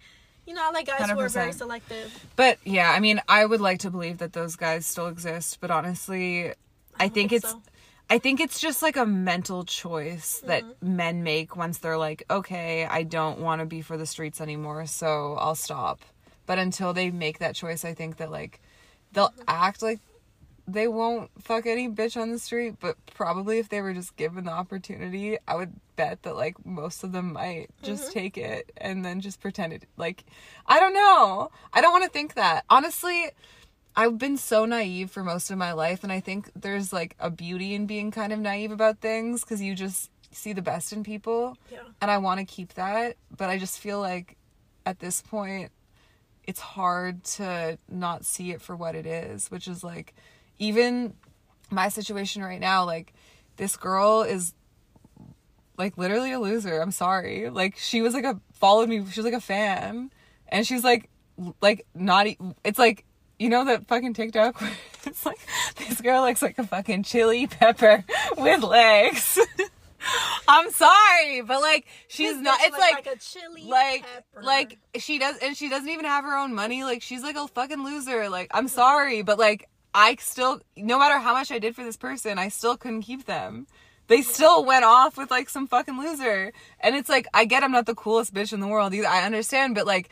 you 0.48 0.54
know, 0.54 0.62
I 0.64 0.72
like 0.72 0.88
guys 0.88 1.10
who 1.10 1.20
are 1.20 1.30
very 1.30 1.54
selective. 1.54 2.26
But 2.36 2.58
yeah, 2.64 2.92
I 2.92 3.00
mean, 3.00 3.22
I 3.28 3.46
would 3.46 3.62
like 3.62 3.80
to 3.80 3.92
believe 3.92 4.18
that 4.20 4.34
those 4.34 4.56
guys 4.56 4.86
still 4.86 5.08
exist, 5.08 5.60
but 5.62 5.72
honestly, 5.72 6.52
I, 6.98 7.10
think, 7.10 7.14
think 7.14 7.34
it's 7.34 7.50
so. 7.52 7.62
I 8.10 8.20
think 8.20 8.40
it's 8.40 8.60
just 8.60 8.82
like 8.84 8.98
a 8.98 9.06
mental 9.06 9.64
choice 9.66 10.42
that 10.46 10.64
Mm-hmm. 10.64 10.96
men 10.96 11.24
make 11.24 11.56
once 11.56 11.80
they're 11.80 11.98
like, 11.98 12.24
okay, 12.30 12.86
I 12.86 13.02
don't 13.04 13.40
want 13.40 13.62
to 13.62 13.66
be 13.66 13.82
for 13.82 13.98
the 13.98 14.06
streets 14.06 14.40
anymore, 14.42 14.86
so 14.86 15.36
I'll 15.40 15.56
stop. 15.56 16.02
But 16.46 16.60
until 16.60 16.94
they 16.94 17.10
make 17.10 17.40
that 17.40 17.56
choice, 17.56 17.84
I 17.84 17.96
think 17.96 18.18
that 18.18 18.30
like 18.32 18.62
they'll 19.14 19.30
Mm-hmm. 19.30 19.42
act 19.48 19.82
like 19.82 20.00
they 20.68 20.88
won't 20.88 21.30
fuck 21.42 21.66
any 21.68 21.88
bitch 21.88 22.20
on 22.20 22.32
the 22.32 22.40
street, 22.40 22.76
but 22.80 22.96
probably 23.14 23.60
if 23.60 23.70
they 23.70 23.82
were 23.82 23.94
just 23.94 24.16
given 24.16 24.46
the 24.46 24.52
opportunity, 24.52 25.38
I 25.48 25.56
would 25.56 25.74
bet 25.96 26.24
that 26.24 26.36
like 26.36 26.66
most 26.66 27.04
of 27.04 27.12
them 27.12 27.34
might 27.34 27.70
just 27.84 28.06
Mm-hmm. 28.06 28.14
take 28.14 28.38
it 28.38 28.72
and 28.78 29.06
then 29.06 29.22
just 29.22 29.40
pretend 29.40 29.74
it 29.74 29.84
like 29.98 30.24
I 30.66 30.80
don't 30.80 30.94
know. 30.94 31.52
I 31.74 31.82
don't 31.82 31.92
want 31.92 32.04
to 32.04 32.10
think 32.10 32.34
that. 32.34 32.66
Honestly, 32.70 33.30
I've 33.96 34.18
been 34.18 34.38
so 34.38 34.66
naive 34.66 35.12
for 35.12 35.24
most 35.24 35.52
of 35.52 35.58
my 35.58 35.72
life 35.72 36.04
and 36.04 36.12
I 36.12 36.20
think 36.20 36.50
there's 36.56 36.92
like 36.92 37.16
a 37.20 37.30
beauty 37.30 37.74
in 37.76 37.86
being 37.86 38.10
kind 38.12 38.34
of 38.34 38.40
naive 38.40 38.72
about 38.72 39.00
things 39.00 39.44
cuz 39.44 39.62
you 39.62 39.76
just 39.76 40.10
see 40.32 40.52
the 40.52 40.62
best 40.62 40.92
in 40.92 41.04
people 41.04 41.58
Yeah. 41.72 41.80
and 42.02 42.10
I 42.12 42.18
want 42.18 42.40
to 42.40 42.46
keep 42.46 42.74
that, 42.74 43.16
but 43.36 43.50
I 43.50 43.58
just 43.58 43.80
feel 43.80 44.00
like 44.02 44.36
at 44.86 45.00
this 45.00 45.22
point 45.22 45.72
it's 46.44 46.60
hard 46.60 47.24
to 47.24 47.78
not 47.90 48.26
see 48.26 48.52
it 48.52 48.62
for 48.62 48.76
what 48.76 48.96
it 48.96 49.06
is, 49.06 49.50
which 49.50 49.68
is 49.68 49.84
like 49.84 50.14
even 50.60 51.14
my 51.72 51.90
situation 51.90 52.44
right 52.44 52.60
now 52.60 52.86
like 52.86 53.14
this 53.58 53.76
girl 53.76 54.22
is 54.22 54.54
like 55.78 55.98
literally 55.98 56.32
a 56.32 56.40
loser. 56.40 56.80
I'm 56.80 56.92
sorry. 56.92 57.50
Like 57.50 57.78
she 57.78 58.02
was 58.02 58.14
like 58.14 58.24
a 58.24 58.40
followed 58.54 58.90
me. 58.90 59.06
She 59.10 59.20
was 59.20 59.26
like 59.26 59.34
a 59.34 59.42
fan, 59.42 60.12
and 60.48 60.66
she's 60.66 60.84
like 60.84 61.10
like 61.62 61.86
not. 61.94 62.28
It's 62.64 62.80
like 62.80 63.06
you 63.40 63.50
know 63.50 63.66
that 63.66 63.88
fucking 63.88 64.14
TikTok. 64.14 64.62
It's 65.08 65.24
like 65.24 65.38
this 65.78 66.02
girl 66.02 66.24
looks 66.24 66.42
like 66.42 66.58
a 66.58 66.64
fucking 66.64 67.04
chili 67.04 67.46
pepper 67.46 68.04
with 68.38 68.64
legs. 68.64 69.38
I'm 70.48 70.72
sorry, 70.72 71.42
but 71.42 71.62
like 71.62 71.86
she's 72.08 72.36
not. 72.38 72.60
It's 72.62 72.72
looks 72.72 72.92
like 72.92 73.06
a 73.06 73.16
chili 73.20 73.66
like 73.66 74.02
pepper. 74.02 74.44
like 74.44 74.80
she 74.98 75.20
does 75.20 75.38
and 75.44 75.56
she 75.56 75.70
doesn't 75.70 75.88
even 75.90 76.06
have 76.06 76.24
her 76.24 76.36
own 76.36 76.56
money 76.56 76.84
like 76.84 77.04
she's 77.04 77.22
like 77.22 77.36
a 77.36 77.48
fucking 77.50 77.84
loser 77.84 78.30
like 78.30 78.50
i'm 78.52 78.68
sorry 78.68 79.22
but 79.22 79.38
like 79.38 79.68
i 79.96 80.16
still 80.20 80.62
no 80.78 81.00
matter 81.00 81.18
how 81.18 81.34
much 81.34 81.52
i 81.52 81.58
did 81.58 81.76
for 81.76 81.84
this 81.84 81.98
person 81.98 82.38
i 82.38 82.50
still 82.50 82.78
couldn't 82.78 83.02
keep 83.02 83.26
them. 83.26 83.66
They 84.08 84.22
still 84.22 84.64
went 84.64 84.86
off 84.86 85.18
with 85.18 85.32
like 85.32 85.50
some 85.50 85.66
fucking 85.66 85.98
loser. 85.98 86.54
And 86.80 86.96
it's 86.96 87.10
like 87.10 87.26
i 87.34 87.46
get 87.46 87.64
i'm 87.64 87.72
not 87.72 87.88
the 87.88 87.96
coolest 87.96 88.34
bitch 88.34 88.54
in 88.54 88.60
the 88.60 88.68
world 88.68 88.94
either 88.94 89.08
i 89.08 89.26
understand 89.26 89.74
but 89.74 89.88
like 89.88 90.10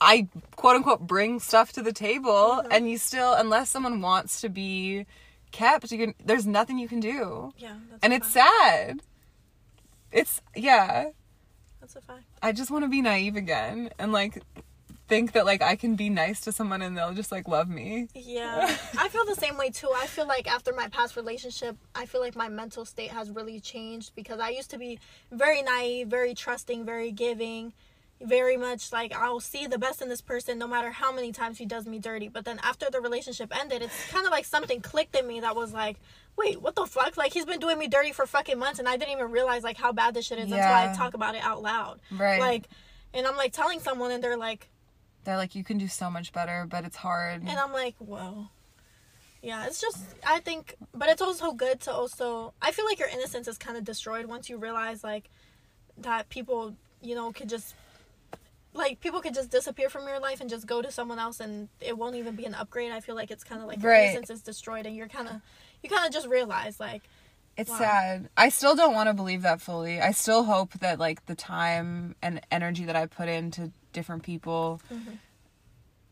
i 0.00 0.28
quote 0.54 0.76
unquote 0.76 1.00
bring 1.00 1.40
stuff 1.40 1.72
to 1.72 1.82
the 1.82 1.92
table 1.92 2.30
mm-hmm. 2.30 2.68
and 2.70 2.88
you 2.88 2.98
still 2.98 3.32
unless 3.34 3.68
someone 3.70 4.00
wants 4.00 4.40
to 4.42 4.48
be 4.48 5.06
kept 5.50 5.90
you 5.90 5.98
can 5.98 6.14
there's 6.24 6.46
nothing 6.46 6.78
you 6.78 6.88
can 6.88 7.00
do. 7.00 7.52
Yeah, 7.56 7.76
that's 7.90 8.04
and 8.04 8.12
it's 8.12 8.32
fact. 8.32 8.48
sad. 8.60 9.00
It's 10.12 10.40
yeah. 10.54 11.10
That's 11.80 11.96
a 11.96 12.00
fact. 12.00 12.24
I 12.42 12.52
just 12.52 12.70
want 12.70 12.84
to 12.84 12.88
be 12.88 13.02
naive 13.02 13.36
again 13.36 13.90
and 13.98 14.12
like 14.12 14.42
think 15.12 15.32
that 15.32 15.44
like 15.44 15.60
I 15.60 15.76
can 15.76 15.94
be 15.94 16.08
nice 16.08 16.40
to 16.42 16.52
someone 16.52 16.80
and 16.80 16.96
they'll 16.96 17.12
just 17.12 17.30
like 17.30 17.46
love 17.46 17.68
me. 17.68 18.08
Yeah, 18.14 18.76
I 18.98 19.08
feel 19.10 19.26
the 19.26 19.34
same 19.34 19.58
way 19.58 19.68
too. 19.68 19.90
I 19.94 20.06
feel 20.06 20.26
like 20.26 20.50
after 20.50 20.72
my 20.72 20.88
past 20.88 21.16
relationship, 21.16 21.76
I 21.94 22.06
feel 22.06 22.22
like 22.22 22.34
my 22.34 22.48
mental 22.48 22.86
state 22.86 23.10
has 23.10 23.30
really 23.30 23.60
changed 23.60 24.14
because 24.14 24.40
I 24.40 24.48
used 24.48 24.70
to 24.70 24.78
be 24.78 24.98
very 25.30 25.60
naive, 25.60 26.08
very 26.08 26.34
trusting, 26.34 26.86
very 26.86 27.12
giving, 27.12 27.74
very 28.22 28.56
much 28.56 28.90
like 28.90 29.14
I'll 29.14 29.40
see 29.40 29.66
the 29.66 29.78
best 29.78 30.00
in 30.00 30.08
this 30.08 30.22
person 30.22 30.58
no 30.58 30.66
matter 30.66 30.90
how 30.90 31.12
many 31.12 31.30
times 31.30 31.58
he 31.58 31.66
does 31.66 31.86
me 31.86 31.98
dirty. 31.98 32.28
But 32.28 32.46
then 32.46 32.58
after 32.62 32.86
the 32.90 33.02
relationship 33.02 33.54
ended, 33.54 33.82
it's 33.82 34.06
kind 34.10 34.24
of 34.24 34.32
like 34.32 34.46
something 34.46 34.80
clicked 34.80 35.14
in 35.14 35.26
me 35.26 35.40
that 35.40 35.54
was 35.54 35.74
like, 35.74 35.98
wait, 36.38 36.62
what 36.62 36.74
the 36.74 36.86
fuck? 36.86 37.18
Like 37.18 37.34
he's 37.34 37.44
been 37.44 37.60
doing 37.60 37.78
me 37.78 37.86
dirty 37.86 38.12
for 38.12 38.24
fucking 38.24 38.58
months 38.58 38.78
and 38.78 38.88
I 38.88 38.96
didn't 38.96 39.12
even 39.12 39.30
realize 39.30 39.62
like 39.62 39.76
how 39.76 39.92
bad 39.92 40.14
this 40.14 40.24
shit 40.24 40.38
is 40.38 40.44
until 40.44 40.58
I 40.62 40.94
talk 40.96 41.12
about 41.12 41.34
it 41.34 41.42
out 41.42 41.60
loud. 41.60 42.00
Right. 42.10 42.40
Like, 42.40 42.68
and 43.12 43.26
I'm 43.26 43.36
like 43.36 43.52
telling 43.52 43.78
someone 43.78 44.10
and 44.10 44.24
they're 44.24 44.38
like, 44.38 44.70
They're 45.24 45.36
like 45.36 45.54
you 45.54 45.64
can 45.64 45.78
do 45.78 45.88
so 45.88 46.10
much 46.10 46.32
better, 46.32 46.66
but 46.68 46.84
it's 46.84 46.96
hard. 46.96 47.42
and 47.46 47.58
I'm 47.58 47.72
like, 47.72 47.94
whoa. 47.98 48.48
Yeah, 49.42 49.66
it's 49.66 49.80
just 49.80 49.98
I 50.26 50.38
think, 50.40 50.76
but 50.94 51.08
it's 51.08 51.22
also 51.22 51.52
good 51.52 51.80
to 51.82 51.92
also. 51.92 52.54
I 52.62 52.70
feel 52.70 52.84
like 52.84 52.98
your 52.98 53.08
innocence 53.08 53.48
is 53.48 53.58
kind 53.58 53.76
of 53.76 53.84
destroyed 53.84 54.26
once 54.26 54.48
you 54.48 54.56
realize 54.56 55.02
like 55.02 55.30
that 55.98 56.28
people, 56.28 56.74
you 57.00 57.14
know, 57.14 57.32
could 57.32 57.48
just 57.48 57.74
like 58.74 59.00
people 59.00 59.20
could 59.20 59.34
just 59.34 59.50
disappear 59.50 59.88
from 59.90 60.06
your 60.06 60.20
life 60.20 60.40
and 60.40 60.48
just 60.48 60.66
go 60.66 60.80
to 60.80 60.90
someone 60.92 61.18
else, 61.18 61.40
and 61.40 61.68
it 61.80 61.98
won't 61.98 62.14
even 62.16 62.36
be 62.36 62.44
an 62.44 62.54
upgrade. 62.54 62.92
I 62.92 63.00
feel 63.00 63.16
like 63.16 63.30
it's 63.32 63.44
kind 63.44 63.60
of 63.60 63.66
like 63.68 63.82
your 63.82 63.90
Right. 63.90 64.02
innocence 64.04 64.30
is 64.30 64.42
destroyed, 64.42 64.86
and 64.86 64.96
you're 64.96 65.08
kind 65.08 65.28
of 65.28 65.40
you 65.82 65.90
kind 65.90 66.06
of 66.06 66.12
just 66.12 66.28
realize 66.28 66.78
like 66.78 67.02
It's 67.56 67.70
Wow. 67.70 67.78
sad. 67.78 68.28
I 68.36 68.48
still 68.48 68.74
don't 68.76 68.94
want 68.94 69.08
to 69.08 69.14
believe 69.14 69.42
that 69.42 69.60
fully. 69.60 70.00
I 70.00 70.12
still 70.12 70.44
hope 70.44 70.72
that 70.74 70.98
like 71.00 71.26
the 71.26 71.34
time 71.34 72.14
and 72.22 72.40
energy 72.50 72.84
that 72.84 72.96
I 72.96 73.06
put 73.06 73.28
into 73.28 73.72
different 73.92 74.22
people 74.22 74.80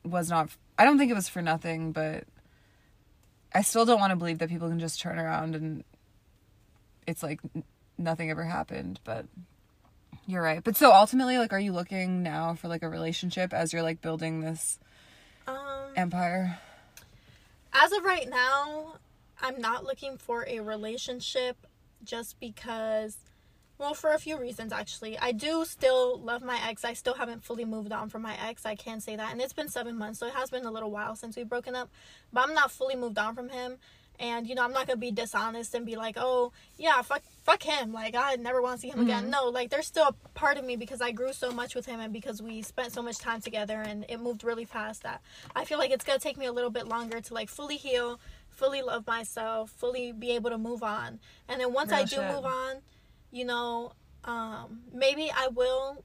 was 0.04 0.30
not 0.30 0.50
I 0.78 0.84
don't 0.84 0.98
think 0.98 1.10
it 1.10 1.14
was 1.14 1.28
for 1.28 1.42
nothing, 1.42 1.92
but 1.92 2.24
I 3.54 3.62
still 3.62 3.84
don't 3.84 4.00
want 4.00 4.10
to 4.10 4.16
believe 4.16 4.38
that 4.38 4.48
people 4.48 4.68
can 4.68 4.80
just 4.80 5.00
turn 5.00 5.18
around 5.18 5.54
and 5.54 5.84
it's 7.06 7.22
like 7.22 7.40
nothing 7.98 8.30
ever 8.30 8.44
happened, 8.44 9.00
but 9.04 9.26
you're 10.26 10.42
right. 10.42 10.62
But 10.62 10.76
so 10.76 10.92
ultimately 10.92 11.38
like 11.38 11.52
are 11.52 11.60
you 11.60 11.72
looking 11.72 12.22
now 12.22 12.54
for 12.54 12.68
like 12.68 12.82
a 12.82 12.88
relationship 12.88 13.52
as 13.52 13.72
you're 13.72 13.82
like 13.82 14.00
building 14.00 14.40
this 14.40 14.78
um 15.46 15.92
empire? 15.96 16.58
as 17.72 17.92
of 17.92 18.04
right 18.04 18.28
now, 18.28 18.94
I'm 19.40 19.60
not 19.60 19.84
looking 19.84 20.18
for 20.18 20.44
a 20.48 20.60
relationship 20.60 21.66
just 22.04 22.38
because 22.40 23.16
well, 23.80 23.94
for 23.94 24.12
a 24.12 24.18
few 24.18 24.38
reasons 24.38 24.72
actually. 24.72 25.18
I 25.18 25.32
do 25.32 25.64
still 25.64 26.20
love 26.20 26.42
my 26.42 26.60
ex. 26.68 26.84
I 26.84 26.92
still 26.92 27.14
haven't 27.14 27.42
fully 27.42 27.64
moved 27.64 27.90
on 27.90 28.10
from 28.10 28.22
my 28.22 28.36
ex. 28.46 28.66
I 28.66 28.76
can 28.76 29.00
say 29.00 29.16
that. 29.16 29.32
And 29.32 29.40
it's 29.40 29.54
been 29.54 29.68
7 29.68 29.96
months, 29.96 30.20
so 30.20 30.26
it 30.26 30.34
has 30.34 30.50
been 30.50 30.66
a 30.66 30.70
little 30.70 30.90
while 30.90 31.16
since 31.16 31.36
we've 31.36 31.48
broken 31.48 31.74
up, 31.74 31.90
but 32.32 32.46
I'm 32.46 32.54
not 32.54 32.70
fully 32.70 32.94
moved 32.94 33.18
on 33.18 33.34
from 33.34 33.48
him. 33.48 33.78
And 34.20 34.46
you 34.46 34.54
know, 34.54 34.62
I'm 34.62 34.74
not 34.74 34.86
going 34.86 34.98
to 34.98 35.00
be 35.00 35.10
dishonest 35.10 35.74
and 35.74 35.86
be 35.86 35.96
like, 35.96 36.16
"Oh, 36.18 36.52
yeah, 36.76 37.00
fuck 37.00 37.22
fuck 37.42 37.62
him. 37.62 37.90
Like 37.90 38.14
I 38.14 38.34
never 38.34 38.60
want 38.60 38.76
to 38.76 38.80
see 38.82 38.90
him 38.90 39.00
again." 39.00 39.22
Mm-hmm. 39.22 39.30
No, 39.30 39.44
like 39.48 39.70
there's 39.70 39.86
still 39.86 40.08
a 40.08 40.12
part 40.34 40.58
of 40.58 40.64
me 40.66 40.76
because 40.76 41.00
I 41.00 41.10
grew 41.10 41.32
so 41.32 41.50
much 41.50 41.74
with 41.74 41.86
him 41.86 42.00
and 42.00 42.12
because 42.12 42.42
we 42.42 42.60
spent 42.60 42.92
so 42.92 43.00
much 43.00 43.16
time 43.16 43.40
together 43.40 43.80
and 43.80 44.04
it 44.10 44.20
moved 44.20 44.44
really 44.44 44.66
fast 44.66 45.04
that 45.04 45.22
I 45.56 45.64
feel 45.64 45.78
like 45.78 45.90
it's 45.90 46.04
going 46.04 46.18
to 46.18 46.22
take 46.22 46.36
me 46.36 46.44
a 46.44 46.52
little 46.52 46.68
bit 46.68 46.86
longer 46.86 47.22
to 47.22 47.32
like 47.32 47.48
fully 47.48 47.78
heal, 47.78 48.20
fully 48.50 48.82
love 48.82 49.06
myself, 49.06 49.70
fully 49.70 50.12
be 50.12 50.32
able 50.32 50.50
to 50.50 50.58
move 50.58 50.82
on. 50.82 51.18
And 51.48 51.58
then 51.58 51.72
once 51.72 51.90
I 51.90 52.00
Real 52.00 52.06
do 52.06 52.16
shit. 52.16 52.34
move 52.34 52.44
on, 52.44 52.76
you 53.30 53.44
know, 53.44 53.92
um, 54.24 54.80
maybe 54.92 55.30
I 55.34 55.48
will 55.48 56.04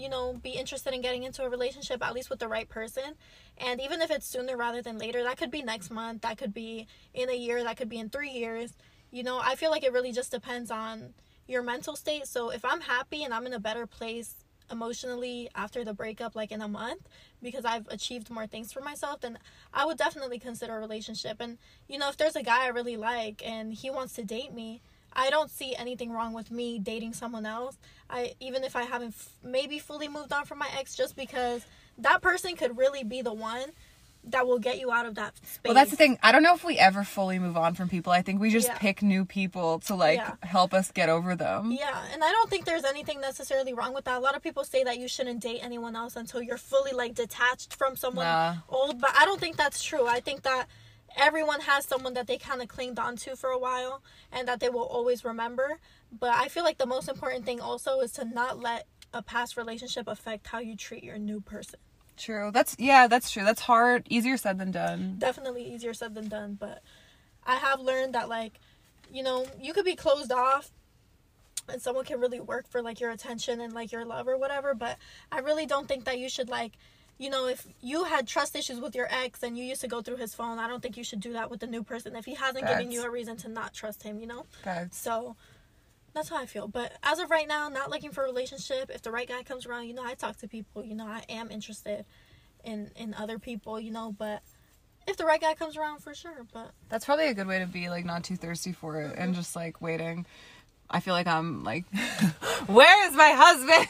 you 0.00 0.08
know, 0.08 0.32
be 0.42 0.50
interested 0.50 0.94
in 0.94 1.02
getting 1.02 1.24
into 1.24 1.42
a 1.42 1.48
relationship 1.48 2.02
at 2.02 2.14
least 2.14 2.30
with 2.30 2.38
the 2.38 2.48
right 2.48 2.68
person. 2.68 3.14
And 3.58 3.80
even 3.80 4.00
if 4.00 4.10
it's 4.10 4.26
sooner 4.26 4.56
rather 4.56 4.80
than 4.80 4.96
later, 4.98 5.22
that 5.24 5.36
could 5.36 5.50
be 5.50 5.62
next 5.62 5.90
month, 5.90 6.22
that 6.22 6.38
could 6.38 6.54
be 6.54 6.86
in 7.12 7.28
a 7.28 7.36
year, 7.36 7.62
that 7.62 7.76
could 7.76 7.90
be 7.90 7.98
in 7.98 8.08
3 8.08 8.30
years. 8.30 8.72
You 9.10 9.22
know, 9.22 9.40
I 9.42 9.56
feel 9.56 9.70
like 9.70 9.84
it 9.84 9.92
really 9.92 10.12
just 10.12 10.30
depends 10.30 10.70
on 10.70 11.12
your 11.46 11.62
mental 11.62 11.96
state. 11.96 12.26
So 12.26 12.50
if 12.50 12.64
I'm 12.64 12.80
happy 12.80 13.24
and 13.24 13.34
I'm 13.34 13.46
in 13.46 13.52
a 13.52 13.60
better 13.60 13.86
place 13.86 14.36
emotionally 14.70 15.50
after 15.54 15.84
the 15.84 15.92
breakup 15.92 16.36
like 16.36 16.52
in 16.52 16.62
a 16.62 16.68
month 16.68 17.08
because 17.42 17.64
I've 17.64 17.88
achieved 17.88 18.30
more 18.30 18.46
things 18.46 18.72
for 18.72 18.80
myself 18.80 19.20
then 19.20 19.36
I 19.74 19.84
would 19.84 19.98
definitely 19.98 20.38
consider 20.38 20.76
a 20.76 20.78
relationship 20.78 21.38
and 21.40 21.58
you 21.88 21.98
know 21.98 22.08
if 22.08 22.16
there's 22.16 22.36
a 22.36 22.42
guy 22.44 22.66
I 22.66 22.68
really 22.68 22.96
like 22.96 23.42
and 23.44 23.74
he 23.74 23.90
wants 23.90 24.12
to 24.12 24.22
date 24.22 24.54
me 24.54 24.80
I 25.12 25.30
don't 25.30 25.50
see 25.50 25.74
anything 25.76 26.10
wrong 26.12 26.32
with 26.32 26.50
me 26.50 26.78
dating 26.78 27.14
someone 27.14 27.46
else 27.46 27.76
I 28.08 28.34
even 28.40 28.64
if 28.64 28.74
I 28.76 28.82
haven't 28.82 29.14
f- 29.18 29.28
maybe 29.44 29.78
fully 29.78 30.08
moved 30.08 30.32
on 30.32 30.44
from 30.44 30.58
my 30.58 30.68
ex 30.78 30.94
just 30.96 31.14
because 31.16 31.64
that 31.98 32.22
person 32.22 32.56
could 32.56 32.76
really 32.78 33.04
be 33.04 33.22
the 33.22 33.32
one 33.32 33.66
that 34.24 34.46
will 34.46 34.58
get 34.58 34.78
you 34.78 34.92
out 34.92 35.06
of 35.06 35.14
that 35.14 35.34
space. 35.38 35.60
Well, 35.64 35.72
that's 35.72 35.90
the 35.90 35.96
thing. 35.96 36.18
I 36.22 36.30
don't 36.30 36.42
know 36.42 36.54
if 36.54 36.62
we 36.62 36.76
ever 36.78 37.04
fully 37.04 37.38
move 37.38 37.56
on 37.56 37.74
from 37.74 37.88
people. 37.88 38.12
I 38.12 38.20
think 38.20 38.38
we 38.38 38.50
just 38.50 38.68
Yeah. 38.68 38.76
pick 38.78 39.00
new 39.00 39.24
people 39.24 39.78
to 39.80 39.94
like 39.94 40.18
Yeah. 40.18 40.34
help 40.42 40.74
us 40.74 40.90
get 40.90 41.08
over 41.08 41.34
them. 41.34 41.72
Yeah, 41.72 41.98
and 42.12 42.22
I 42.22 42.30
don't 42.30 42.50
think 42.50 42.66
there's 42.66 42.84
anything 42.84 43.20
necessarily 43.22 43.72
wrong 43.72 43.94
with 43.94 44.04
that. 44.04 44.18
A 44.18 44.20
lot 44.20 44.36
of 44.36 44.42
people 44.42 44.62
say 44.64 44.84
that 44.84 44.98
you 44.98 45.08
shouldn't 45.08 45.40
date 45.40 45.60
anyone 45.62 45.96
else 45.96 46.16
until 46.16 46.42
you're 46.42 46.58
fully 46.58 46.92
like 46.92 47.14
detached 47.14 47.74
from 47.74 47.96
someone 47.96 48.26
Nah. 48.26 48.56
old, 48.68 49.00
but 49.00 49.10
I 49.16 49.24
don't 49.24 49.40
think 49.40 49.56
that's 49.56 49.82
true. 49.82 50.06
I 50.06 50.20
think 50.20 50.42
that 50.42 50.66
everyone 51.20 51.60
has 51.60 51.84
someone 51.84 52.14
that 52.14 52.26
they 52.26 52.38
kind 52.38 52.62
of 52.62 52.68
clinged 52.68 52.98
on 52.98 53.16
to 53.16 53.36
for 53.36 53.50
a 53.50 53.58
while 53.58 54.02
and 54.32 54.48
that 54.48 54.60
they 54.60 54.68
will 54.70 54.84
always 54.86 55.24
remember. 55.24 55.78
But 56.10 56.30
I 56.34 56.48
feel 56.48 56.64
like 56.64 56.78
the 56.78 56.86
most 56.86 57.08
important 57.08 57.44
thing 57.44 57.60
also 57.60 58.00
is 58.00 58.12
to 58.12 58.24
not 58.24 58.58
let 58.58 58.86
a 59.12 59.22
past 59.22 59.56
relationship 59.56 60.08
affect 60.08 60.48
how 60.48 60.58
you 60.60 60.76
treat 60.76 61.04
your 61.04 61.18
new 61.18 61.40
person. 61.40 61.78
True. 62.16 62.50
That's 62.52 62.76
yeah, 62.78 63.06
that's 63.06 63.30
true. 63.30 63.44
That's 63.44 63.62
hard. 63.62 64.06
Easier 64.10 64.36
said 64.36 64.58
than 64.58 64.70
done. 64.72 65.16
definitely 65.18 65.64
easier 65.64 65.94
said 65.94 66.14
than 66.14 66.28
done 66.28 66.56
but 66.58 66.82
i 67.46 67.56
have 67.56 67.80
learned 67.80 68.14
that 68.14 68.28
like 68.28 68.54
you 69.12 69.22
know 69.22 69.46
you 69.60 69.72
could 69.72 69.84
be 69.84 69.96
closed 69.96 70.32
off 70.32 70.70
and 71.68 71.80
someone 71.80 72.04
can 72.04 72.20
really 72.20 72.40
work 72.40 72.68
for 72.68 72.82
like 72.82 73.00
your 73.00 73.10
attention 73.10 73.60
and 73.60 73.72
like 73.72 73.92
your 73.92 74.04
love 74.04 74.28
or 74.28 74.36
whatever 74.36 74.74
but 74.74 74.98
i 75.32 75.38
really 75.40 75.66
don't 75.66 75.88
think 75.88 76.04
that 76.04 76.18
you 76.18 76.28
should 76.28 76.48
like 76.48 76.72
you 77.20 77.30
know 77.30 77.46
if 77.46 77.66
you 77.80 78.04
had 78.04 78.26
trust 78.26 78.56
issues 78.56 78.80
with 78.80 78.96
your 78.96 79.06
ex 79.10 79.42
and 79.42 79.56
you 79.56 79.62
used 79.62 79.82
to 79.82 79.88
go 79.88 80.00
through 80.00 80.16
his 80.16 80.34
phone 80.34 80.58
i 80.58 80.66
don't 80.66 80.82
think 80.82 80.96
you 80.96 81.04
should 81.04 81.20
do 81.20 81.34
that 81.34 81.50
with 81.50 81.60
the 81.60 81.66
new 81.66 81.82
person 81.82 82.16
if 82.16 82.24
he 82.24 82.34
hasn't 82.34 82.66
given 82.66 82.90
you 82.90 83.02
a 83.04 83.10
reason 83.10 83.36
to 83.36 83.48
not 83.48 83.72
trust 83.74 84.02
him 84.02 84.18
you 84.18 84.26
know 84.26 84.46
Facts. 84.64 84.96
so 84.96 85.36
that's 86.12 86.28
how 86.28 86.38
I 86.38 86.46
feel. 86.46 86.68
But 86.68 86.92
as 87.02 87.18
of 87.18 87.30
right 87.30 87.46
now, 87.46 87.68
not 87.68 87.90
looking 87.90 88.10
for 88.10 88.22
a 88.22 88.26
relationship. 88.26 88.90
If 88.90 89.02
the 89.02 89.10
right 89.10 89.28
guy 89.28 89.42
comes 89.42 89.66
around, 89.66 89.86
you 89.86 89.94
know, 89.94 90.04
I 90.04 90.14
talk 90.14 90.36
to 90.38 90.48
people. 90.48 90.84
You 90.84 90.94
know, 90.94 91.06
I 91.06 91.24
am 91.28 91.50
interested 91.50 92.04
in 92.64 92.90
in 92.96 93.14
other 93.14 93.38
people. 93.38 93.78
You 93.78 93.92
know, 93.92 94.14
but 94.16 94.42
if 95.06 95.16
the 95.16 95.24
right 95.24 95.40
guy 95.40 95.54
comes 95.54 95.76
around, 95.76 96.00
for 96.00 96.14
sure. 96.14 96.46
But 96.52 96.72
That's 96.88 97.04
probably 97.04 97.28
a 97.28 97.34
good 97.34 97.46
way 97.46 97.60
to 97.60 97.66
be 97.66 97.88
like 97.88 98.04
not 98.04 98.24
too 98.24 98.36
thirsty 98.36 98.72
for 98.72 99.00
it 99.00 99.16
and 99.16 99.30
mm-hmm. 99.30 99.32
just 99.34 99.54
like 99.54 99.80
waiting. 99.80 100.26
I 100.90 101.00
feel 101.00 101.14
like 101.14 101.26
I'm 101.26 101.62
like, 101.64 101.84
where 102.66 103.08
is 103.08 103.14
my 103.14 103.30
husband? 103.30 103.88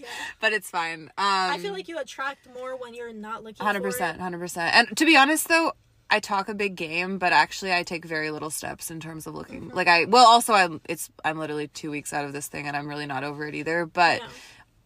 yeah. 0.00 0.06
but 0.40 0.52
it's 0.52 0.70
fine. 0.70 1.02
Um, 1.02 1.10
I 1.18 1.58
feel 1.58 1.72
like 1.72 1.88
you 1.88 1.98
attract 1.98 2.48
more 2.54 2.76
when 2.76 2.94
you're 2.94 3.12
not 3.12 3.44
looking. 3.44 3.64
Hundred 3.64 3.82
percent, 3.82 4.20
hundred 4.20 4.38
percent. 4.38 4.74
And 4.74 4.96
to 4.96 5.04
be 5.04 5.16
honest, 5.16 5.48
though, 5.48 5.72
I 6.08 6.18
talk 6.18 6.48
a 6.48 6.54
big 6.54 6.76
game, 6.76 7.18
but 7.18 7.32
actually, 7.32 7.72
I 7.72 7.82
take 7.82 8.04
very 8.04 8.30
little 8.30 8.50
steps 8.50 8.90
in 8.90 8.98
terms 9.00 9.26
of 9.26 9.34
looking. 9.34 9.66
Mm-hmm. 9.66 9.76
Like 9.76 9.86
I, 9.88 10.06
well, 10.06 10.26
also, 10.26 10.54
I'm. 10.54 10.80
It's 10.88 11.10
I'm 11.24 11.38
literally 11.38 11.68
two 11.68 11.90
weeks 11.90 12.12
out 12.12 12.24
of 12.24 12.32
this 12.32 12.48
thing, 12.48 12.66
and 12.66 12.76
I'm 12.76 12.88
really 12.88 13.06
not 13.06 13.22
over 13.22 13.46
it 13.46 13.54
either. 13.54 13.86
But 13.86 14.20
Yeah. 14.20 14.28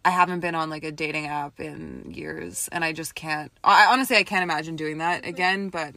I 0.06 0.10
haven't 0.10 0.40
been 0.40 0.54
on 0.54 0.68
like 0.68 0.84
a 0.84 0.92
dating 0.92 1.28
app 1.28 1.60
in 1.60 2.12
years, 2.14 2.68
and 2.72 2.84
I 2.84 2.92
just 2.92 3.14
can't. 3.14 3.50
I 3.62 3.86
honestly, 3.92 4.16
I 4.16 4.22
can't 4.24 4.42
imagine 4.42 4.76
doing 4.76 4.98
that 4.98 5.20
Mm-hmm. 5.22 5.28
again. 5.30 5.68
But 5.70 5.94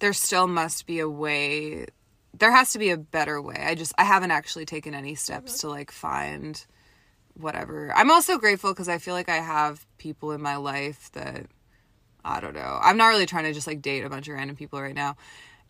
there 0.00 0.12
still 0.12 0.48
must 0.48 0.86
be 0.86 0.98
a 0.98 1.08
way. 1.08 1.86
There 2.36 2.50
has 2.50 2.72
to 2.72 2.78
be 2.78 2.90
a 2.90 2.96
better 2.96 3.40
way. 3.40 3.56
I 3.56 3.74
just 3.74 3.92
I 3.96 4.04
haven't 4.04 4.30
actually 4.32 4.66
taken 4.66 4.94
any 4.94 5.14
steps 5.14 5.52
Mm-hmm. 5.58 5.68
to 5.68 5.68
like 5.70 5.90
find 5.90 6.64
whatever. 7.34 7.92
I'm 7.94 8.10
also 8.10 8.38
grateful 8.38 8.72
because 8.72 8.88
I 8.88 8.98
feel 8.98 9.14
like 9.14 9.28
I 9.28 9.36
have 9.36 9.86
people 9.98 10.32
in 10.32 10.40
my 10.40 10.56
life 10.56 11.10
that 11.12 11.46
I 12.24 12.40
don't 12.40 12.54
know. 12.54 12.78
I'm 12.82 12.96
not 12.96 13.08
really 13.08 13.26
trying 13.26 13.44
to 13.44 13.52
just 13.52 13.66
like 13.66 13.82
date 13.82 14.04
a 14.04 14.08
bunch 14.10 14.28
of 14.28 14.34
random 14.34 14.56
people 14.56 14.80
right 14.80 14.94
now. 14.94 15.16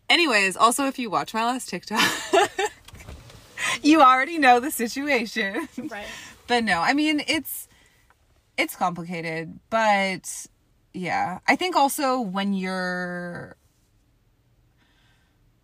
Anyways, 0.09 0.55
also 0.57 0.85
if 0.87 0.97
you 0.99 1.09
watch 1.09 1.33
my 1.33 1.43
last 1.43 1.69
TikTok, 1.69 1.99
you 3.81 4.01
already 4.01 4.37
know 4.37 4.59
the 4.59 4.71
situation. 4.71 5.67
Right. 5.77 6.05
But 6.47 6.63
no, 6.63 6.79
I 6.79 6.93
mean 6.93 7.23
it's 7.27 7.67
it's 8.55 8.75
complicated, 8.75 9.59
but 9.71 10.45
yeah. 10.93 11.39
I 11.47 11.55
think 11.55 11.75
also 11.75 12.21
when 12.21 12.53
you're 12.53 13.57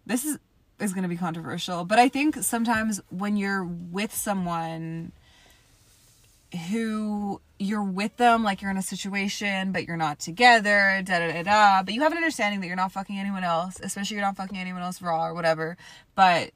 this 0.08 0.26
is 0.26 0.40
is 0.82 0.94
going 0.94 1.04
to 1.04 1.10
be 1.10 1.18
controversial, 1.18 1.86
but 1.86 2.00
I 2.00 2.10
think 2.10 2.38
sometimes 2.38 3.02
when 3.10 3.38
you're 3.38 3.64
with 3.64 4.14
someone 4.14 5.12
who 6.70 7.40
you're 7.60 7.84
with 7.84 8.18
them 8.18 8.44
like 8.44 8.62
you're 8.62 8.72
in 8.72 8.76
a 8.76 8.82
situation 8.82 9.72
but 9.72 9.86
you're 9.86 9.96
not 9.96 10.20
together 10.20 11.02
da 11.06 11.20
da 11.20 11.32
da 11.32 11.44
da 11.44 11.84
but 11.84 11.94
you 11.94 12.02
have 12.02 12.12
an 12.12 12.18
understanding 12.18 12.60
that 12.60 12.68
you're 12.68 12.76
not 12.76 12.92
fucking 12.92 13.18
anyone 13.18 13.44
else 13.44 13.80
especially 13.82 14.18
you're 14.18 14.26
not 14.26 14.36
fucking 14.36 14.58
anyone 14.58 14.82
else 14.82 15.02
raw 15.02 15.28
or 15.28 15.34
whatever 15.34 15.78
but 16.14 16.52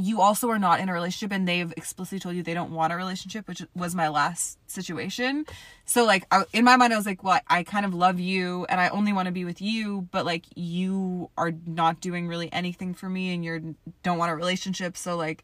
you 0.00 0.20
also 0.20 0.48
are 0.48 0.58
not 0.58 0.78
in 0.78 0.88
a 0.88 0.92
relationship 0.92 1.32
and 1.32 1.48
they've 1.48 1.72
explicitly 1.76 2.20
told 2.20 2.36
you 2.36 2.42
they 2.42 2.54
don't 2.54 2.70
want 2.70 2.92
a 2.92 2.96
relationship 2.96 3.48
which 3.48 3.62
was 3.74 3.94
my 3.94 4.08
last 4.08 4.58
situation 4.70 5.44
so 5.84 6.04
like 6.04 6.24
I, 6.30 6.44
in 6.52 6.64
my 6.64 6.76
mind 6.76 6.92
i 6.92 6.96
was 6.96 7.04
like 7.04 7.24
well 7.24 7.40
i 7.48 7.64
kind 7.64 7.84
of 7.84 7.92
love 7.92 8.20
you 8.20 8.64
and 8.68 8.80
i 8.80 8.88
only 8.90 9.12
want 9.12 9.26
to 9.26 9.32
be 9.32 9.44
with 9.44 9.60
you 9.60 10.08
but 10.12 10.24
like 10.24 10.44
you 10.54 11.30
are 11.36 11.52
not 11.66 12.00
doing 12.00 12.28
really 12.28 12.52
anything 12.52 12.94
for 12.94 13.08
me 13.08 13.34
and 13.34 13.44
you 13.44 13.74
don't 14.02 14.18
want 14.18 14.30
a 14.30 14.36
relationship 14.36 14.96
so 14.96 15.16
like 15.16 15.42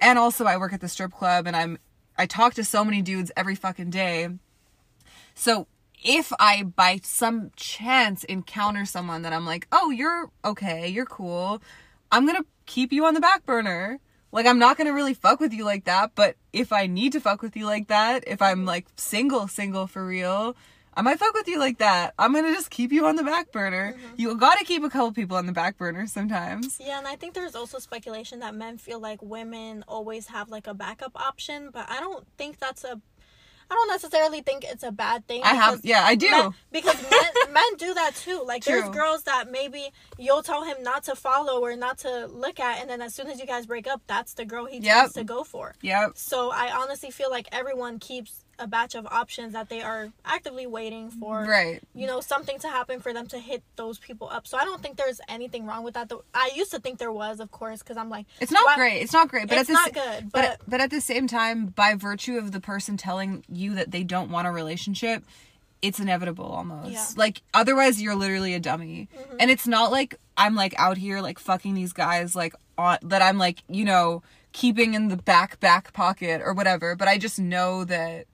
and 0.00 0.18
also 0.18 0.44
I 0.44 0.56
work 0.56 0.72
at 0.72 0.80
the 0.80 0.88
strip 0.88 1.12
club 1.12 1.46
and 1.46 1.56
I'm 1.56 1.78
I 2.18 2.26
talk 2.26 2.54
to 2.54 2.64
so 2.64 2.84
many 2.84 3.02
dudes 3.02 3.30
every 3.36 3.54
fucking 3.54 3.90
day. 3.90 4.28
So 5.34 5.66
if 6.02 6.32
I 6.38 6.62
by 6.62 7.00
some 7.02 7.50
chance 7.56 8.24
encounter 8.24 8.84
someone 8.84 9.22
that 9.22 9.32
I'm 9.32 9.46
like, 9.46 9.66
"Oh, 9.72 9.90
you're 9.90 10.30
okay, 10.44 10.88
you're 10.88 11.06
cool." 11.06 11.62
I'm 12.12 12.26
to 12.26 12.44
keep 12.66 12.92
you 12.92 13.06
on 13.06 13.14
the 13.14 13.20
back 13.20 13.46
burner. 13.46 13.98
Like 14.32 14.46
I'm 14.46 14.58
not 14.58 14.76
to 14.76 14.90
really 14.90 15.14
fuck 15.14 15.40
with 15.40 15.52
you 15.54 15.64
like 15.64 15.84
that, 15.84 16.12
but 16.14 16.36
if 16.52 16.72
I 16.72 16.86
need 16.86 17.12
to 17.12 17.20
fuck 17.20 17.40
with 17.42 17.56
you 17.56 17.64
like 17.64 17.88
that, 17.88 18.24
if 18.26 18.42
I'm 18.42 18.64
like 18.64 18.86
single 18.96 19.48
single 19.48 19.86
for 19.86 20.04
real, 20.04 20.56
I 20.98 21.02
might 21.02 21.18
fuck 21.18 21.34
with 21.34 21.46
you 21.46 21.58
like 21.58 21.78
that. 21.78 22.14
I'm 22.18 22.32
to 22.34 22.54
just 22.54 22.70
keep 22.70 22.90
you 22.90 23.06
on 23.06 23.16
the 23.16 23.22
back 23.22 23.52
burner. 23.52 23.92
Mm-hmm. 23.92 24.14
You 24.16 24.34
got 24.36 24.58
to 24.58 24.64
keep 24.64 24.82
a 24.82 24.88
couple 24.88 25.12
people 25.12 25.36
on 25.36 25.44
the 25.44 25.52
back 25.52 25.76
burner 25.76 26.06
sometimes. 26.06 26.80
Yeah, 26.80 26.98
and 26.98 27.06
I 27.06 27.16
think 27.16 27.34
there's 27.34 27.54
also 27.54 27.78
speculation 27.78 28.40
that 28.40 28.54
men 28.54 28.78
feel 28.78 28.98
like 28.98 29.20
women 29.20 29.84
always 29.86 30.28
have 30.28 30.48
like 30.48 30.66
a 30.66 30.72
backup 30.72 31.12
option, 31.14 31.68
but 31.70 31.88
I 31.90 32.00
don't 32.00 32.26
think 32.38 32.58
that's 32.58 32.82
a. 32.82 33.00
I 33.70 33.74
don't 33.74 33.88
necessarily 33.88 34.42
think 34.42 34.64
it's 34.64 34.82
a 34.84 34.92
bad 34.92 35.26
thing. 35.26 35.42
I 35.44 35.54
have 35.54 35.80
yeah, 35.84 36.02
I 36.04 36.14
do. 36.14 36.30
Men, 36.30 36.50
because 36.72 37.00
men, 37.10 37.52
men 37.52 37.64
do 37.78 37.94
that 37.94 38.14
too. 38.14 38.42
Like 38.46 38.62
True. 38.62 38.80
there's 38.80 38.88
girls 38.90 39.24
that 39.24 39.50
maybe 39.50 39.90
you'll 40.18 40.42
tell 40.42 40.64
him 40.64 40.76
not 40.82 41.02
to 41.04 41.14
follow 41.16 41.60
or 41.60 41.74
not 41.76 41.98
to 41.98 42.26
look 42.26 42.60
at, 42.60 42.80
and 42.80 42.88
then 42.88 43.02
as 43.02 43.14
soon 43.14 43.26
as 43.28 43.40
you 43.40 43.46
guys 43.46 43.66
break 43.66 43.86
up, 43.88 44.02
that's 44.06 44.34
the 44.34 44.44
girl 44.44 44.66
he 44.66 44.78
Yep. 44.78 44.96
tends 44.96 45.12
to 45.14 45.24
go 45.24 45.42
for. 45.44 45.74
Yep. 45.82 46.12
So 46.14 46.50
I 46.52 46.70
honestly 46.76 47.10
feel 47.10 47.30
like 47.30 47.48
everyone 47.52 47.98
keeps 47.98 48.44
a 48.58 48.66
batch 48.66 48.94
of 48.94 49.06
options 49.06 49.52
that 49.52 49.68
they 49.68 49.82
are 49.82 50.08
actively 50.24 50.66
waiting 50.66 51.10
for. 51.10 51.44
Right. 51.44 51.82
You 51.94 52.06
know, 52.06 52.20
something 52.20 52.58
to 52.60 52.68
happen 52.68 53.00
for 53.00 53.12
them 53.12 53.26
to 53.28 53.38
hit 53.38 53.62
those 53.76 53.98
people 53.98 54.28
up. 54.30 54.46
So 54.46 54.56
I 54.56 54.64
don't 54.64 54.82
think 54.82 54.96
there's 54.96 55.20
anything 55.28 55.66
wrong 55.66 55.84
with 55.84 55.94
that. 55.94 56.08
Though 56.08 56.24
I 56.34 56.50
used 56.54 56.70
to 56.70 56.78
think 56.80 56.98
there 56.98 57.12
was, 57.12 57.40
of 57.40 57.50
course, 57.50 57.80
because 57.80 57.96
I'm 57.96 58.08
like, 58.08 58.26
It's 58.40 58.52
not 58.52 58.64
why- 58.64 58.76
great. 58.76 59.02
It's 59.02 59.12
not 59.12 59.28
great, 59.28 59.48
but 59.48 59.58
It's 59.58 59.68
at 59.70 59.72
the 59.72 59.72
not 59.72 59.92
good, 59.92 60.32
But 60.32 60.58
but- 60.58 60.70
but 60.70 60.80
at 60.80 60.90
the 60.90 61.00
same 61.00 61.26
time, 61.26 61.66
by 61.66 61.94
virtue 61.94 62.38
of 62.38 62.52
the 62.52 62.60
person 62.60 62.96
telling 62.96 63.44
you 63.48 63.74
that 63.74 63.90
they 63.90 64.02
don't 64.04 64.30
want 64.30 64.46
a 64.46 64.50
relationship, 64.50 65.24
it's 65.82 66.00
inevitable 66.00 66.46
almost. 66.46 66.90
Yeah. 66.90 66.98
Mm-hmm. 67.00 67.18
Like 67.20 67.42
otherwise, 67.52 68.00
you're 68.00 68.14
literally 68.16 68.54
a 68.54 68.60
dummy. 68.60 69.08
And 69.38 69.50
it's 69.50 69.66
not 69.66 69.92
like 69.92 70.16
I'm 70.38 70.54
like 70.54 70.74
out 70.78 70.96
here 70.96 71.20
like 71.20 71.38
fucking 71.38 71.74
these 71.74 71.92
guys 71.92 72.34
like 72.34 72.54
on 72.78 72.98
that 73.02 73.20
I'm 73.22 73.36
like 73.38 73.62
you 73.68 73.84
know 73.84 74.22
keeping 74.52 74.94
in 74.94 75.08
the 75.08 75.16
back 75.18 75.60
back 75.60 75.92
pocket 75.92 76.40
or 76.42 76.54
whatever. 76.54 76.96
But 76.96 77.08
I 77.08 77.18
just 77.18 77.38
know 77.38 77.84
that. 77.84 78.24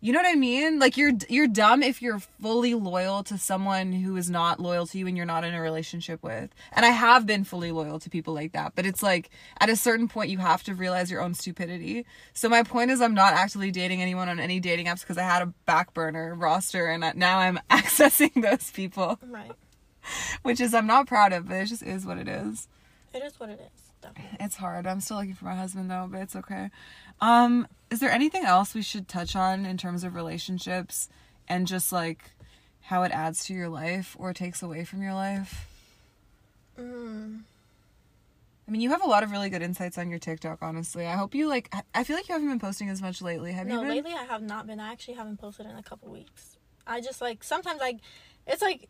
You 0.00 0.12
know 0.12 0.18
what 0.18 0.30
I 0.30 0.34
mean? 0.34 0.78
Like 0.78 0.96
you're 0.96 1.12
you're 1.28 1.48
dumb 1.48 1.82
if 1.82 2.02
you're 2.02 2.18
fully 2.18 2.74
loyal 2.74 3.22
to 3.24 3.38
someone 3.38 3.92
who 3.92 4.16
is 4.16 4.28
not 4.28 4.60
loyal 4.60 4.86
to 4.88 4.98
you 4.98 5.06
and 5.06 5.16
you're 5.16 5.24
not 5.24 5.42
in 5.42 5.54
a 5.54 5.60
relationship 5.60 6.22
with. 6.22 6.50
And 6.72 6.84
I 6.84 6.90
have 6.90 7.26
been 7.26 7.44
fully 7.44 7.72
loyal 7.72 7.98
to 8.00 8.10
people 8.10 8.34
like 8.34 8.52
that, 8.52 8.72
but 8.74 8.84
it's 8.84 9.02
like 9.02 9.30
at 9.58 9.70
a 9.70 9.76
certain 9.76 10.06
point 10.06 10.30
you 10.30 10.38
have 10.38 10.62
to 10.64 10.74
realize 10.74 11.10
your 11.10 11.22
own 11.22 11.32
stupidity. 11.32 12.04
So 12.34 12.48
my 12.48 12.62
point 12.62 12.90
is 12.90 13.00
I'm 13.00 13.14
not 13.14 13.32
actually 13.32 13.70
dating 13.70 14.02
anyone 14.02 14.28
on 14.28 14.38
any 14.38 14.60
dating 14.60 14.86
apps 14.86 15.00
because 15.00 15.18
I 15.18 15.22
had 15.22 15.42
a 15.42 15.46
back 15.64 15.94
burner 15.94 16.34
roster 16.34 16.86
and 16.86 17.16
now 17.16 17.38
I'm 17.38 17.58
accessing 17.70 18.42
those 18.42 18.70
people, 18.70 19.18
right. 19.26 19.52
which 20.42 20.60
is 20.60 20.74
I'm 20.74 20.86
not 20.86 21.06
proud 21.06 21.32
of, 21.32 21.48
but 21.48 21.56
it 21.56 21.66
just 21.66 21.82
is 21.82 22.04
what 22.04 22.18
it 22.18 22.28
is. 22.28 22.68
It 23.14 23.22
is 23.22 23.40
what 23.40 23.48
it 23.48 23.60
is. 23.60 23.86
Definitely. 24.02 24.38
It's 24.40 24.56
hard. 24.56 24.86
I'm 24.86 25.00
still 25.00 25.16
looking 25.16 25.34
for 25.34 25.46
my 25.46 25.56
husband 25.56 25.90
though, 25.90 26.06
but 26.10 26.20
it's 26.20 26.36
okay. 26.36 26.70
Um, 27.20 27.66
is 27.90 28.00
there 28.00 28.10
anything 28.10 28.44
else 28.44 28.74
we 28.74 28.82
should 28.82 29.08
touch 29.08 29.36
on 29.36 29.64
in 29.66 29.76
terms 29.76 30.04
of 30.04 30.14
relationships 30.14 31.08
and 31.48 31.66
just 31.66 31.92
like 31.92 32.30
how 32.82 33.02
it 33.02 33.12
adds 33.12 33.44
to 33.46 33.54
your 33.54 33.68
life 33.68 34.16
or 34.18 34.32
takes 34.32 34.62
away 34.62 34.84
from 34.84 35.02
your 35.02 35.14
life? 35.14 35.68
Mm. 36.78 37.40
I 38.68 38.70
mean, 38.70 38.80
you 38.80 38.90
have 38.90 39.02
a 39.02 39.08
lot 39.08 39.22
of 39.22 39.30
really 39.30 39.48
good 39.48 39.62
insights 39.62 39.96
on 39.96 40.10
your 40.10 40.18
TikTok, 40.18 40.58
honestly. 40.60 41.06
I 41.06 41.12
hope 41.14 41.34
you 41.34 41.46
like 41.48 41.68
I- 41.72 41.82
I 41.94 42.04
feel 42.04 42.16
like 42.16 42.28
you 42.28 42.32
haven't 42.34 42.48
been 42.48 42.58
posting 42.58 42.88
as 42.88 43.00
much 43.00 43.22
lately. 43.22 43.52
Have 43.52 43.66
No, 43.66 43.74
you 43.74 43.80
been? 43.80 43.88
lately 43.88 44.12
I 44.12 44.24
have 44.24 44.42
not 44.42 44.66
been. 44.66 44.80
I 44.80 44.90
actually 44.92 45.14
haven't 45.14 45.38
posted 45.38 45.66
in 45.66 45.76
a 45.76 45.82
couple 45.82 46.10
weeks. 46.10 46.56
I 46.86 47.00
just 47.00 47.20
like 47.20 47.44
sometimes 47.44 47.80
like 47.80 47.98
it's 48.46 48.62
like 48.62 48.88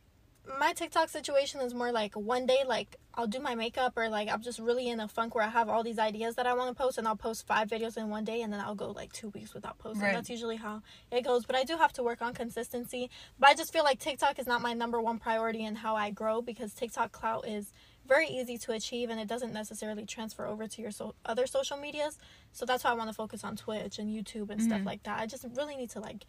my 0.59 0.73
TikTok 0.73 1.09
situation 1.09 1.61
is 1.61 1.75
more 1.75 1.91
like 1.93 2.15
one 2.15 2.47
day 2.47 2.59
like 2.67 2.97
I'll 3.15 3.27
do 3.27 3.41
my 3.41 3.55
makeup 3.55 3.95
or 3.97 4.09
like 4.09 4.29
I'm 4.29 4.43
just 4.43 4.59
really 4.59 4.89
in 4.89 5.01
a 5.01 5.09
funk 5.09 5.35
where 5.35 5.43
I 5.45 5.49
have 5.49 5.69
all 5.69 5.83
these 5.83 5.99
ideas 5.99 6.37
that 6.37 6.47
I 6.47 6.55
want 6.55 6.69
to 6.77 6.81
post 6.81 6.99
and 6.99 7.09
I'll 7.09 7.17
post 7.17 7.47
five 7.47 7.69
videos 7.69 7.97
in 7.97 8.11
one 8.11 8.25
day 8.25 8.43
and 8.43 8.53
then 8.53 8.61
I'll 8.61 8.75
go 8.75 8.91
like 8.91 9.13
two 9.13 9.29
weeks 9.31 9.55
without 9.55 9.79
posting. 9.79 10.03
Right. 10.03 10.15
That's 10.15 10.31
usually 10.31 10.57
how 10.57 10.83
it 11.11 11.25
goes. 11.25 11.45
But 11.47 11.57
I 11.57 11.65
do 11.65 11.77
have 11.77 11.93
to 11.95 12.03
work 12.03 12.23
on 12.23 12.35
consistency. 12.35 13.11
But 13.39 13.49
I 13.51 13.55
just 13.55 13.73
feel 13.73 13.85
like 13.85 13.99
TikTok 13.99 14.39
is 14.39 14.47
not 14.47 14.61
my 14.63 14.73
number 14.73 15.01
one 15.01 15.19
priority 15.19 15.65
in 15.65 15.75
how 15.77 15.97
I 15.97 16.11
grow 16.11 16.43
because 16.43 16.73
TikTok 16.75 17.11
clout 17.13 17.49
is 17.49 17.73
very 18.07 18.29
easy 18.29 18.57
to 18.59 18.73
achieve 18.73 19.11
and 19.11 19.19
it 19.19 19.27
doesn't 19.27 19.53
necessarily 19.53 20.05
transfer 20.07 20.47
over 20.47 20.69
to 20.69 20.83
your 20.83 20.91
so- 20.93 21.15
other 21.25 21.47
social 21.47 21.77
medias. 21.77 22.19
So 22.53 22.65
that's 22.67 22.85
why 22.85 22.91
I 22.91 22.95
want 22.95 23.09
to 23.11 23.15
focus 23.15 23.43
on 23.43 23.57
Twitch 23.57 23.99
and 23.99 24.09
YouTube 24.09 24.51
and 24.51 24.63
stuff 24.63 24.81
Mhm. 24.83 24.87
like 24.87 25.03
that. 25.05 25.19
I 25.19 25.27
just 25.27 25.45
really 25.57 25.75
need 25.77 25.91
to 25.91 26.01
like 26.01 26.25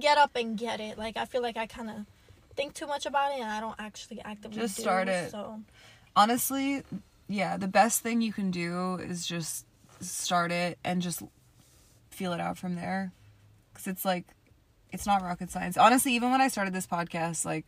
get 0.00 0.18
up 0.18 0.32
and 0.36 0.58
get 0.58 0.80
it. 0.80 0.98
Like 0.98 1.16
I 1.16 1.24
feel 1.24 1.40
like 1.40 1.56
I 1.56 1.66
kind 1.66 1.88
of 1.88 1.96
think 2.56 2.74
too 2.74 2.86
much 2.86 3.06
about 3.06 3.32
it 3.32 3.40
and 3.40 3.50
I 3.50 3.60
don't 3.60 3.76
actually 3.78 4.20
actively 4.24 4.58
Just 4.60 4.76
do, 4.76 4.82
start 4.82 5.08
it. 5.08 5.30
So 5.30 5.60
honestly, 6.14 6.82
yeah, 7.28 7.56
the 7.56 7.68
best 7.68 8.02
thing 8.02 8.20
you 8.20 8.32
can 8.32 8.50
do 8.50 8.96
is 8.96 9.26
just 9.26 9.66
start 10.00 10.52
it 10.52 10.78
and 10.84 11.00
just 11.02 11.22
feel 12.10 12.32
it 12.32 12.40
out 12.40 12.58
from 12.58 12.74
there. 12.74 13.12
Cuz 13.74 13.86
it's 13.86 14.04
like 14.04 14.24
it's 14.90 15.06
not 15.06 15.22
rocket 15.22 15.50
science. 15.50 15.76
Honestly, 15.76 16.12
even 16.14 16.30
when 16.30 16.40
I 16.40 16.48
started 16.48 16.72
this 16.72 16.86
podcast, 16.86 17.44
like 17.44 17.66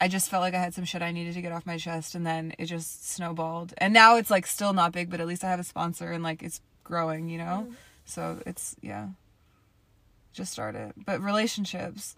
I 0.00 0.08
just 0.08 0.30
felt 0.30 0.40
like 0.40 0.54
I 0.54 0.58
had 0.58 0.74
some 0.74 0.84
shit 0.84 1.02
I 1.02 1.12
needed 1.12 1.34
to 1.34 1.42
get 1.42 1.52
off 1.52 1.64
my 1.66 1.76
chest 1.76 2.14
and 2.14 2.26
then 2.26 2.54
it 2.58 2.66
just 2.66 3.08
snowballed. 3.08 3.74
And 3.78 3.92
now 3.92 4.16
it's 4.16 4.30
like 4.30 4.46
still 4.46 4.72
not 4.72 4.92
big, 4.92 5.10
but 5.10 5.20
at 5.20 5.26
least 5.26 5.44
I 5.44 5.50
have 5.50 5.60
a 5.60 5.64
sponsor 5.64 6.10
and 6.10 6.24
like 6.24 6.42
it's 6.42 6.60
growing, 6.82 7.28
you 7.28 7.38
know? 7.38 7.68
Mhm. 7.68 7.74
So 8.04 8.42
it's 8.46 8.74
yeah. 8.80 9.08
Just 10.32 10.52
start 10.52 10.74
it. 10.74 10.94
But 10.96 11.20
relationships 11.20 12.16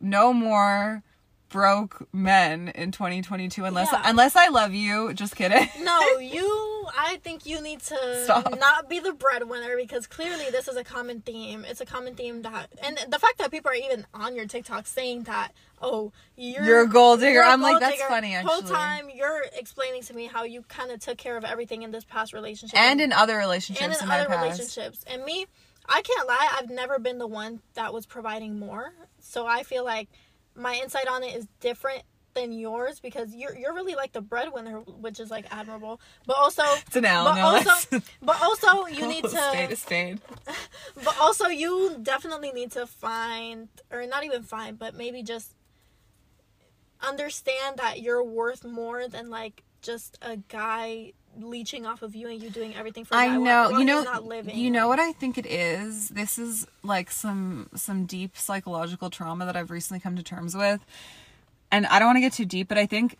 no 0.00 0.32
more 0.32 1.02
broke 1.50 2.08
men 2.14 2.68
in 2.68 2.90
2022 2.92 3.64
unless 3.64 3.92
Yeah. 3.92 4.02
unless 4.04 4.36
I 4.36 4.48
love 4.48 4.72
you. 4.72 5.12
Just 5.12 5.36
kidding. 5.36 5.68
no, 5.82 6.00
you. 6.18 6.86
I 6.98 7.16
think 7.22 7.46
you 7.46 7.60
need 7.60 7.80
to 7.80 8.24
Stop. 8.24 8.58
not 8.58 8.88
be 8.88 8.98
the 8.98 9.12
breadwinner 9.12 9.76
because 9.76 10.06
clearly 10.06 10.46
this 10.50 10.66
is 10.68 10.76
a 10.76 10.82
common 10.84 11.20
theme. 11.20 11.64
It's 11.68 11.80
a 11.80 11.86
common 11.86 12.14
theme 12.14 12.42
that, 12.42 12.68
and 12.82 12.98
the 13.08 13.18
fact 13.18 13.38
that 13.38 13.50
people 13.50 13.70
are 13.70 13.74
even 13.74 14.06
on 14.14 14.34
your 14.34 14.46
TikTok 14.46 14.86
saying 14.86 15.24
that, 15.24 15.52
oh, 15.82 16.12
you're 16.36 16.64
You're 16.64 16.80
a 16.82 16.88
gold 16.88 17.20
digger. 17.20 17.34
you're 17.34 17.44
I'm 17.44 17.60
like 17.60 17.72
gold 17.74 17.82
that's 17.82 17.96
digger. 17.96 18.08
funny 18.08 18.32
Whole 18.34 18.58
actually. 18.58 18.70
time 18.70 19.10
you're 19.14 19.42
explaining 19.56 20.02
to 20.04 20.14
me 20.14 20.26
how 20.26 20.44
you 20.44 20.62
kind 20.62 20.90
of 20.90 21.00
took 21.00 21.18
care 21.18 21.36
of 21.36 21.44
everything 21.44 21.82
in 21.82 21.90
this 21.90 22.04
past 22.04 22.32
relationship 22.32 22.78
And 22.78 23.00
in 23.00 23.12
other 23.12 23.34
and 23.34 23.40
relationships 23.40 23.96
in 23.98 24.02
in 24.02 24.08
my 24.08 24.20
other 24.20 24.28
past. 24.28 24.42
relationships. 24.42 25.04
And 25.06 25.24
me, 25.24 25.46
I 25.88 26.02
can't 26.02 26.26
lie, 26.28 26.48
I've 26.58 26.70
never 26.70 26.98
been 26.98 27.18
the 27.18 27.26
one 27.26 27.60
that 27.74 27.92
was 27.94 28.04
providing 28.06 28.58
more. 28.58 28.92
So 29.20 29.46
I 29.46 29.62
feel 29.62 29.84
like 29.84 30.08
my 30.54 30.74
insight 30.74 31.08
on 31.08 31.22
it 31.22 31.36
is 31.36 31.46
different 31.60 32.02
than 32.34 32.52
yours 32.52 33.00
because 33.00 33.34
you're 33.34 33.56
you're 33.56 33.74
really 33.74 33.94
like 33.94 34.12
the 34.12 34.20
breadwinner, 34.20 34.78
which 34.80 35.20
is 35.20 35.30
like 35.30 35.46
admirable. 35.50 36.00
But 36.26 36.36
also 36.36 36.62
It's 36.86 36.96
an 36.96 37.04
L, 37.04 37.24
but 37.24 37.34
no 37.34 37.42
also 37.42 38.00
but 38.22 38.42
also 38.42 38.86
you 38.86 39.06
need 39.06 39.24
to 39.28 39.68
is 39.70 39.80
spade. 39.80 40.20
but 41.04 41.16
also 41.20 41.46
you 41.46 41.98
definitely 42.02 42.52
need 42.52 42.72
to 42.72 42.86
find 42.86 43.68
or 43.90 44.06
not 44.06 44.24
even 44.24 44.42
find, 44.42 44.78
but 44.78 44.94
maybe 44.94 45.22
just 45.22 45.54
understand 47.02 47.78
that 47.78 48.00
you're 48.00 48.22
worth 48.22 48.64
more 48.64 49.08
than 49.08 49.30
like 49.30 49.62
just 49.82 50.18
a 50.20 50.36
guy 50.36 51.12
leeching 51.38 51.86
off 51.86 52.02
of 52.02 52.14
you 52.14 52.28
and 52.28 52.42
you 52.42 52.50
doing 52.50 52.74
everything 52.74 53.04
for 53.04 53.14
I 53.14 53.36
know. 53.36 53.70
You 53.70 53.84
know. 53.84 54.02
you're 54.02 54.04
not 54.04 54.24
living. 54.24 54.56
You 54.56 54.70
know 54.70 54.88
what 54.88 54.98
I 54.98 55.12
think 55.12 55.38
it 55.38 55.46
is. 55.46 56.08
This 56.08 56.38
is 56.38 56.66
like 56.82 57.10
some 57.10 57.68
some 57.74 58.06
deep 58.06 58.36
psychological 58.36 59.10
trauma 59.10 59.46
that 59.46 59.56
I've 59.56 59.70
recently 59.70 60.00
come 60.00 60.16
to 60.16 60.22
terms 60.22 60.56
with, 60.56 60.84
and 61.70 61.86
I 61.86 61.98
don't 61.98 62.08
want 62.08 62.16
to 62.16 62.22
get 62.22 62.32
too 62.32 62.44
deep, 62.44 62.68
but 62.68 62.78
I 62.78 62.86
think 62.86 63.18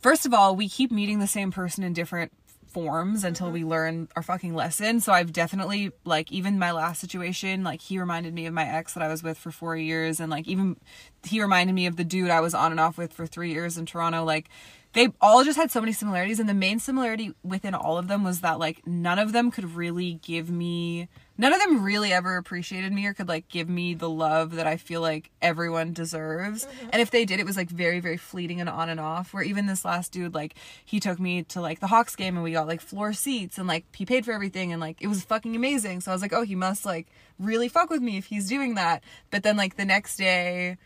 first 0.00 0.26
of 0.26 0.34
all 0.34 0.56
we 0.56 0.68
keep 0.68 0.90
meeting 0.90 1.18
the 1.18 1.26
same 1.26 1.50
person 1.50 1.84
in 1.84 1.92
different 1.92 2.32
forms 2.70 3.24
until 3.24 3.48
mm-hmm. 3.48 3.54
we 3.54 3.64
learn 3.64 4.08
our 4.16 4.22
fucking 4.22 4.54
lesson. 4.54 5.00
So 5.00 5.12
I've 5.12 5.32
definitely 5.32 5.92
like 6.04 6.30
even 6.30 6.58
my 6.58 6.70
last 6.70 7.00
situation, 7.00 7.64
like 7.64 7.82
he 7.82 7.98
reminded 7.98 8.32
me 8.32 8.46
of 8.46 8.54
my 8.54 8.64
ex 8.64 8.94
that 8.94 9.02
I 9.02 9.08
was 9.08 9.22
with 9.22 9.36
for 9.38 9.50
4 9.50 9.76
years 9.76 10.20
and 10.20 10.30
like 10.30 10.46
even 10.46 10.76
he 11.24 11.40
reminded 11.42 11.74
me 11.74 11.86
of 11.86 11.96
the 11.96 12.04
dude 12.04 12.30
I 12.30 12.40
was 12.40 12.54
on 12.54 12.70
and 12.70 12.80
off 12.80 12.96
with 12.96 13.12
for 13.12 13.26
3 13.26 13.50
years 13.52 13.76
in 13.76 13.86
Toronto 13.86 14.24
like 14.24 14.48
they 14.92 15.08
all 15.20 15.44
just 15.44 15.56
had 15.56 15.70
so 15.70 15.80
many 15.80 15.92
similarities 15.92 16.40
and 16.40 16.48
the 16.48 16.54
main 16.54 16.78
similarity 16.78 17.32
within 17.44 17.74
all 17.74 17.96
of 17.96 18.08
them 18.08 18.24
was 18.24 18.40
that 18.40 18.58
like 18.58 18.86
none 18.86 19.18
of 19.18 19.32
them 19.32 19.50
could 19.50 19.76
really 19.76 20.14
give 20.14 20.50
me 20.50 21.08
none 21.40 21.54
of 21.54 21.60
them 21.60 21.82
really 21.82 22.12
ever 22.12 22.36
appreciated 22.36 22.92
me 22.92 23.06
or 23.06 23.14
could 23.14 23.28
like 23.28 23.48
give 23.48 23.68
me 23.68 23.94
the 23.94 24.10
love 24.10 24.56
that 24.56 24.66
I 24.66 24.76
feel 24.76 25.00
like 25.00 25.30
everyone 25.40 25.94
deserves. 25.94 26.66
Mm-hmm. 26.66 26.88
And 26.92 27.02
if 27.02 27.10
they 27.10 27.24
did, 27.24 27.40
it 27.40 27.46
was 27.46 27.56
like 27.56 27.70
very, 27.70 27.98
very 27.98 28.18
fleeting 28.18 28.60
and 28.60 28.68
on 28.68 28.90
and 28.90 29.00
off. 29.00 29.32
Where 29.32 29.42
even 29.42 29.64
this 29.64 29.84
last 29.84 30.12
dude, 30.12 30.34
like, 30.34 30.54
he 30.84 31.00
took 31.00 31.18
me 31.18 31.44
to 31.44 31.62
like 31.62 31.80
the 31.80 31.86
Hawks 31.86 32.14
game 32.14 32.36
and 32.36 32.44
we 32.44 32.52
got 32.52 32.66
like 32.66 32.82
floor 32.82 33.14
seats 33.14 33.56
and 33.56 33.66
like 33.66 33.84
he 33.96 34.04
paid 34.04 34.26
for 34.26 34.32
everything 34.32 34.70
and 34.70 34.82
like 34.82 35.00
it 35.00 35.06
was 35.06 35.24
fucking 35.24 35.56
amazing. 35.56 36.02
So 36.02 36.10
I 36.10 36.14
was 36.14 36.20
like, 36.20 36.34
oh, 36.34 36.42
he 36.42 36.54
must 36.54 36.84
like 36.84 37.06
really 37.38 37.68
fuck 37.68 37.88
with 37.88 38.02
me 38.02 38.18
if 38.18 38.26
he's 38.26 38.48
doing 38.48 38.74
that. 38.74 39.02
But 39.30 39.42
then 39.42 39.56
like 39.56 39.76
the 39.76 39.86
next 39.86 40.16
day, 40.16 40.76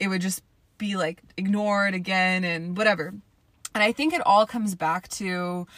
it 0.00 0.08
would 0.08 0.22
just 0.22 0.42
be 0.78 0.96
like 0.96 1.20
ignored 1.36 1.92
again 1.94 2.44
and 2.44 2.76
whatever. 2.76 3.12
And 3.78 3.84
I 3.84 3.92
think 3.92 4.12
it 4.12 4.20
all 4.26 4.44
comes 4.44 4.74
back 4.74 5.06
to 5.10 5.68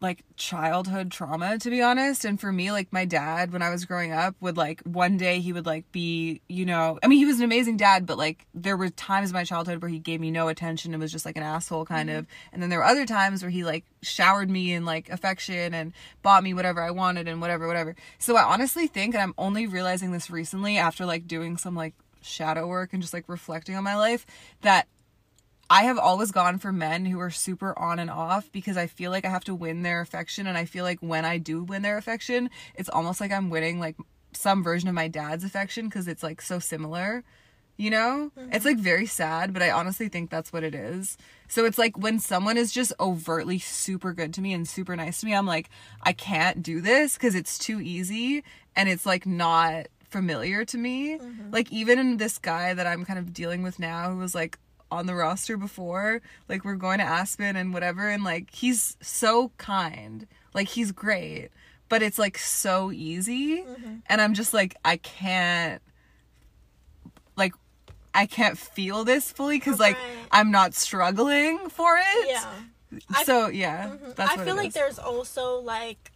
like 0.00 0.24
childhood 0.34 1.12
trauma 1.12 1.58
to 1.58 1.68
be 1.68 1.82
honest. 1.82 2.24
And 2.24 2.40
for 2.40 2.50
me 2.50 2.72
like 2.72 2.90
my 2.90 3.04
dad 3.04 3.52
when 3.52 3.60
i 3.60 3.68
was 3.68 3.84
growing 3.84 4.12
up 4.12 4.34
would 4.40 4.56
like 4.56 4.80
one 4.80 5.18
day 5.18 5.40
he 5.40 5.52
would 5.52 5.66
like 5.66 5.92
be 5.92 6.40
you 6.48 6.64
know 6.64 6.98
i 7.02 7.06
mean 7.06 7.18
he 7.18 7.26
was 7.26 7.36
an 7.36 7.44
amazing 7.44 7.76
dad 7.76 8.06
but 8.06 8.16
like 8.16 8.46
there 8.54 8.78
were 8.78 8.88
times 8.88 9.28
in 9.28 9.34
my 9.34 9.44
childhood 9.44 9.82
where 9.82 9.90
he 9.90 9.98
gave 9.98 10.22
me 10.22 10.30
no 10.30 10.48
attention 10.48 10.94
and 10.94 11.02
was 11.02 11.12
just 11.12 11.26
like 11.26 11.36
an 11.36 11.42
asshole 11.42 11.84
kind 11.84 12.08
mm-hmm. 12.08 12.20
of. 12.20 12.26
And 12.50 12.62
then 12.62 12.70
there 12.70 12.78
were 12.78 12.86
other 12.86 13.04
times 13.04 13.42
where 13.42 13.50
he 13.50 13.62
like 13.62 13.84
showered 14.00 14.48
me 14.48 14.72
in 14.72 14.86
like 14.86 15.10
affection 15.10 15.74
and 15.74 15.92
bought 16.22 16.42
me 16.42 16.54
whatever 16.54 16.82
i 16.82 16.90
wanted 16.90 17.28
and 17.28 17.42
whatever 17.42 17.66
whatever. 17.66 17.94
So 18.16 18.38
i 18.38 18.42
honestly 18.42 18.86
think 18.86 19.14
and 19.14 19.22
i'm 19.22 19.34
only 19.36 19.66
realizing 19.66 20.12
this 20.12 20.30
recently 20.30 20.78
after 20.78 21.04
like 21.04 21.28
doing 21.28 21.58
some 21.58 21.76
like 21.76 21.92
shadow 22.22 22.66
work 22.66 22.94
and 22.94 23.02
just 23.02 23.12
like 23.12 23.28
reflecting 23.28 23.76
on 23.76 23.84
my 23.84 23.96
life 23.96 24.24
that 24.62 24.88
I 25.72 25.84
have 25.84 25.96
always 25.96 26.32
gone 26.32 26.58
for 26.58 26.70
men 26.70 27.06
who 27.06 27.18
are 27.18 27.30
super 27.30 27.76
on 27.78 27.98
and 27.98 28.10
off 28.10 28.52
because 28.52 28.76
I 28.76 28.86
feel 28.86 29.10
like 29.10 29.24
I 29.24 29.30
have 29.30 29.44
to 29.44 29.54
win 29.54 29.80
their 29.80 30.02
affection. 30.02 30.46
And 30.46 30.58
I 30.58 30.66
feel 30.66 30.84
like 30.84 30.98
when 31.00 31.24
I 31.24 31.38
do 31.38 31.62
win 31.62 31.80
their 31.80 31.96
affection, 31.96 32.50
it's 32.74 32.90
almost 32.90 33.22
like 33.22 33.32
I'm 33.32 33.48
winning 33.48 33.80
like 33.80 33.96
some 34.34 34.62
version 34.62 34.90
of 34.90 34.94
my 34.94 35.08
dad's 35.08 35.44
affection 35.44 35.88
because 35.88 36.08
it's 36.08 36.22
like 36.22 36.42
so 36.42 36.58
similar. 36.58 37.24
You 37.78 37.88
know? 37.88 38.30
Mm-hmm. 38.38 38.52
It's 38.52 38.66
like 38.66 38.76
very 38.76 39.06
sad, 39.06 39.54
but 39.54 39.62
I 39.62 39.70
honestly 39.70 40.10
think 40.10 40.28
that's 40.28 40.52
what 40.52 40.62
it 40.62 40.74
is. 40.74 41.16
So 41.48 41.64
it's 41.64 41.78
like 41.78 41.96
when 41.96 42.18
someone 42.18 42.58
is 42.58 42.70
just 42.70 42.92
overtly 43.00 43.58
super 43.58 44.12
good 44.12 44.34
to 44.34 44.42
me 44.42 44.52
and 44.52 44.68
super 44.68 44.94
nice 44.94 45.20
to 45.20 45.26
me, 45.26 45.34
I'm 45.34 45.46
like, 45.46 45.70
I 46.02 46.12
can't 46.12 46.62
do 46.62 46.82
this 46.82 47.14
because 47.14 47.34
it's 47.34 47.56
too 47.56 47.80
easy 47.80 48.44
and 48.76 48.90
it's 48.90 49.06
like 49.06 49.24
not 49.24 49.86
familiar 50.10 50.66
to 50.66 50.76
me. 50.76 51.16
Mm-hmm. 51.16 51.50
Like 51.50 51.72
even 51.72 51.98
in 51.98 52.18
this 52.18 52.36
guy 52.36 52.74
that 52.74 52.86
I'm 52.86 53.06
kind 53.06 53.18
of 53.18 53.32
dealing 53.32 53.62
with 53.62 53.78
now 53.78 54.10
who 54.10 54.18
was 54.18 54.34
like 54.34 54.58
on 54.92 55.06
the 55.06 55.14
roster 55.14 55.56
before. 55.56 56.20
Like 56.48 56.64
we're 56.64 56.74
going 56.76 56.98
to 56.98 57.04
Aspen 57.04 57.56
and 57.56 57.72
whatever 57.72 58.08
and 58.08 58.22
like 58.22 58.54
he's 58.54 58.96
so 59.00 59.50
kind. 59.56 60.26
Like 60.54 60.68
he's 60.68 60.92
great. 60.92 61.48
But 61.88 62.02
it's 62.02 62.18
like 62.18 62.38
so 62.38 62.92
easy 62.92 63.64
and 64.06 64.20
I'm 64.20 64.34
just 64.34 64.54
like 64.54 64.76
I 64.84 64.96
can't 64.98 65.82
like 67.36 67.54
I 68.14 68.26
can't 68.26 68.56
feel 68.58 69.04
this 69.04 69.32
fully 69.32 69.58
cuz 69.58 69.78
like 69.80 69.96
I'm 70.30 70.50
not 70.50 70.74
struggling 70.74 71.68
for 71.70 71.96
it. 71.98 72.28
Yeah. 72.28 72.44
I- 73.14 73.24
So 73.24 73.48
yeah, 73.48 73.88
Mhm. 73.88 74.14
that's 74.14 74.32
I 74.32 74.44
feel 74.44 74.54
like 74.56 74.68
is. 74.68 74.74
there's 74.74 74.98
also 74.98 75.58
like 75.60 76.12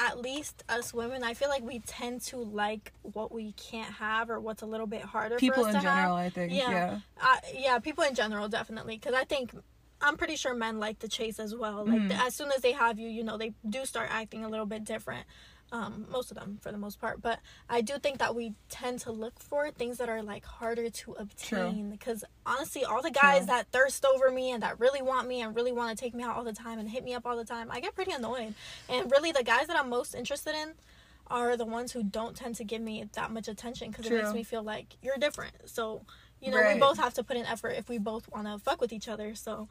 at 0.00 0.18
least 0.18 0.64
us 0.68 0.94
women, 0.94 1.22
I 1.22 1.34
feel 1.34 1.50
like 1.50 1.62
we 1.62 1.80
tend 1.80 2.22
to 2.22 2.38
like 2.38 2.92
what 3.02 3.30
we 3.30 3.52
can't 3.52 3.92
have 3.94 4.30
or 4.30 4.40
what's 4.40 4.62
a 4.62 4.66
little 4.66 4.86
bit 4.86 5.02
harder 5.02 5.36
people 5.36 5.62
for 5.62 5.68
us 5.68 5.74
in 5.76 5.82
general, 5.82 6.16
have. 6.16 6.26
I 6.26 6.30
think. 6.30 6.52
Yeah. 6.52 6.70
Yeah. 6.70 6.98
Uh, 7.20 7.36
yeah, 7.54 7.78
people 7.80 8.02
in 8.04 8.14
general 8.14 8.48
definitely 8.48 8.96
because 8.96 9.14
I 9.14 9.24
think 9.24 9.54
I'm 10.00 10.16
pretty 10.16 10.36
sure 10.36 10.54
men 10.54 10.78
like 10.78 11.00
the 11.00 11.08
chase 11.08 11.38
as 11.38 11.54
well. 11.54 11.84
Like 11.84 12.00
Mhm. 12.00 12.08
the, 12.08 12.14
as 12.22 12.34
soon 12.34 12.50
as 12.56 12.62
they 12.62 12.72
have 12.72 12.98
you, 12.98 13.08
you 13.08 13.22
know, 13.22 13.36
they 13.36 13.52
do 13.68 13.84
start 13.84 14.08
acting 14.10 14.42
a 14.44 14.48
little 14.48 14.64
bit 14.64 14.84
different. 14.84 15.26
Um, 15.72 16.06
most 16.10 16.32
of 16.32 16.36
them 16.36 16.58
for 16.60 16.72
the 16.72 16.78
most 16.78 17.00
part, 17.00 17.22
but 17.22 17.38
I 17.68 17.80
do 17.80 17.96
think 17.98 18.18
that 18.18 18.34
we 18.34 18.54
tend 18.70 18.98
to 19.00 19.12
look 19.12 19.38
for 19.38 19.70
things 19.70 19.98
that 19.98 20.08
are 20.08 20.20
like 20.20 20.44
harder 20.44 20.90
to 20.90 21.12
obtain. 21.12 21.90
Because 21.90 22.24
honestly, 22.44 22.84
all 22.84 23.02
the 23.02 23.10
guys 23.12 23.38
True. 23.38 23.46
that 23.46 23.68
thirst 23.70 24.04
over 24.04 24.32
me 24.32 24.50
and 24.50 24.64
that 24.64 24.80
really 24.80 25.00
want 25.00 25.28
me 25.28 25.42
and 25.42 25.54
really 25.54 25.70
want 25.70 25.96
to 25.96 26.04
take 26.04 26.12
me 26.12 26.24
out 26.24 26.36
all 26.36 26.42
the 26.42 26.52
time 26.52 26.80
and 26.80 26.90
hit 26.90 27.04
me 27.04 27.14
up 27.14 27.24
all 27.24 27.36
the 27.36 27.44
time, 27.44 27.70
I 27.70 27.78
get 27.78 27.94
pretty 27.94 28.10
annoyed. 28.10 28.54
And 28.88 29.08
really, 29.12 29.30
the 29.30 29.44
guys 29.44 29.68
that 29.68 29.78
I'm 29.78 29.88
most 29.88 30.14
interested 30.16 30.56
in 30.56 30.72
are 31.28 31.56
the 31.56 31.64
ones 31.64 31.92
who 31.92 32.02
don't 32.02 32.34
tend 32.34 32.56
to 32.56 32.64
give 32.64 32.82
me 32.82 33.04
that 33.12 33.30
much 33.30 33.46
attention 33.46 33.92
because 33.92 34.06
it 34.06 34.12
makes 34.12 34.34
me 34.34 34.42
feel 34.42 34.64
like 34.64 34.96
you're 35.00 35.18
different. 35.18 35.52
So, 35.66 36.02
you 36.40 36.50
know, 36.50 36.58
Right. 36.60 36.74
we 36.74 36.80
both 36.80 36.98
have 36.98 37.14
to 37.14 37.22
put 37.22 37.36
in 37.36 37.46
effort 37.46 37.74
if 37.78 37.88
we 37.88 37.98
both 37.98 38.28
want 38.32 38.48
to 38.48 38.58
fuck 38.58 38.80
with 38.80 38.92
each 38.92 39.06
other. 39.06 39.36
So, 39.36 39.68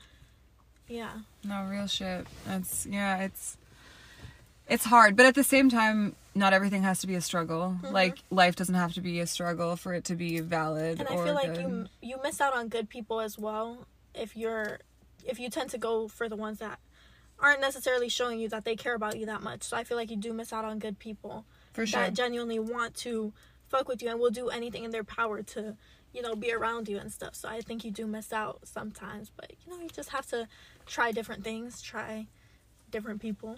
yeah. 0.88 1.12
No, 1.44 1.66
real 1.66 1.88
shit. 1.88 2.26
It's 2.48 2.86
yeah, 2.86 3.18
it's 3.24 3.58
it's 4.70 4.86
hard, 4.86 5.16
but 5.16 5.26
at 5.26 5.36
the 5.36 5.44
same 5.44 5.70
time, 5.70 6.16
not 6.36 6.54
everything 6.54 6.84
has 6.84 7.02
to 7.02 7.08
be 7.08 7.16
a 7.16 7.22
struggle. 7.22 7.78
Mm-hmm. 7.82 7.94
Like 7.94 8.20
life 8.30 8.56
doesn't 8.56 8.76
have 8.76 8.94
to 8.94 9.02
be 9.02 9.20
a 9.20 9.28
struggle 9.28 9.76
for 9.76 9.94
it 9.94 10.06
to 10.06 10.16
be 10.16 10.40
valid 10.40 11.00
and 11.00 11.10
I 11.10 11.16
feel 11.16 11.34
like 11.34 11.56
good. 11.56 11.62
you 11.62 11.88
you 12.02 12.18
miss 12.24 12.40
out 12.40 12.56
on 12.56 12.70
good 12.70 12.90
people 12.90 13.20
as 13.20 13.38
well 13.38 13.86
if 14.14 14.38
you're 14.38 14.80
if 15.26 15.40
you 15.40 15.50
tend 15.50 15.72
to 15.72 15.78
go 15.78 16.08
for 16.08 16.30
the 16.30 16.36
ones 16.36 16.60
that 16.60 16.80
aren't 17.40 17.62
necessarily 17.62 18.10
showing 18.10 18.40
you 18.40 18.50
that 18.50 18.66
they 18.66 18.76
care 18.76 18.96
about 18.96 19.18
you 19.18 19.26
that 19.26 19.42
much. 19.42 19.64
So 19.64 19.78
I 19.78 19.84
feel 19.84 19.98
like 19.98 20.12
you 20.12 20.18
do 20.18 20.34
miss 20.34 20.54
out 20.54 20.66
on 20.66 20.80
good 20.80 21.00
people 21.00 21.46
for 21.74 21.86
sure. 21.86 22.02
that 22.02 22.14
genuinely 22.14 22.60
want 22.60 22.96
to 22.98 23.34
fuck 23.70 23.88
with 23.88 24.02
you 24.02 24.10
and 24.10 24.20
will 24.20 24.32
do 24.32 24.50
anything 24.50 24.84
in 24.84 24.92
their 24.92 25.04
power 25.04 25.42
to 25.42 25.76
you 26.14 26.22
know 26.22 26.36
be 26.36 26.54
around 26.54 26.88
you 26.88 26.98
and 26.98 27.12
stuff. 27.12 27.36
So 27.36 27.50
I 27.50 27.62
think 27.62 27.84
you 27.84 27.92
do 27.92 28.06
miss 28.06 28.32
out 28.32 28.60
sometimes, 28.64 29.32
but 29.36 29.52
you 29.66 29.72
know 29.72 29.82
you 29.82 29.90
just 29.90 30.10
have 30.10 30.28
to 30.28 30.48
try 30.86 31.12
different 31.12 31.44
things, 31.44 31.82
try 31.82 32.28
different 32.92 33.22
people. 33.22 33.58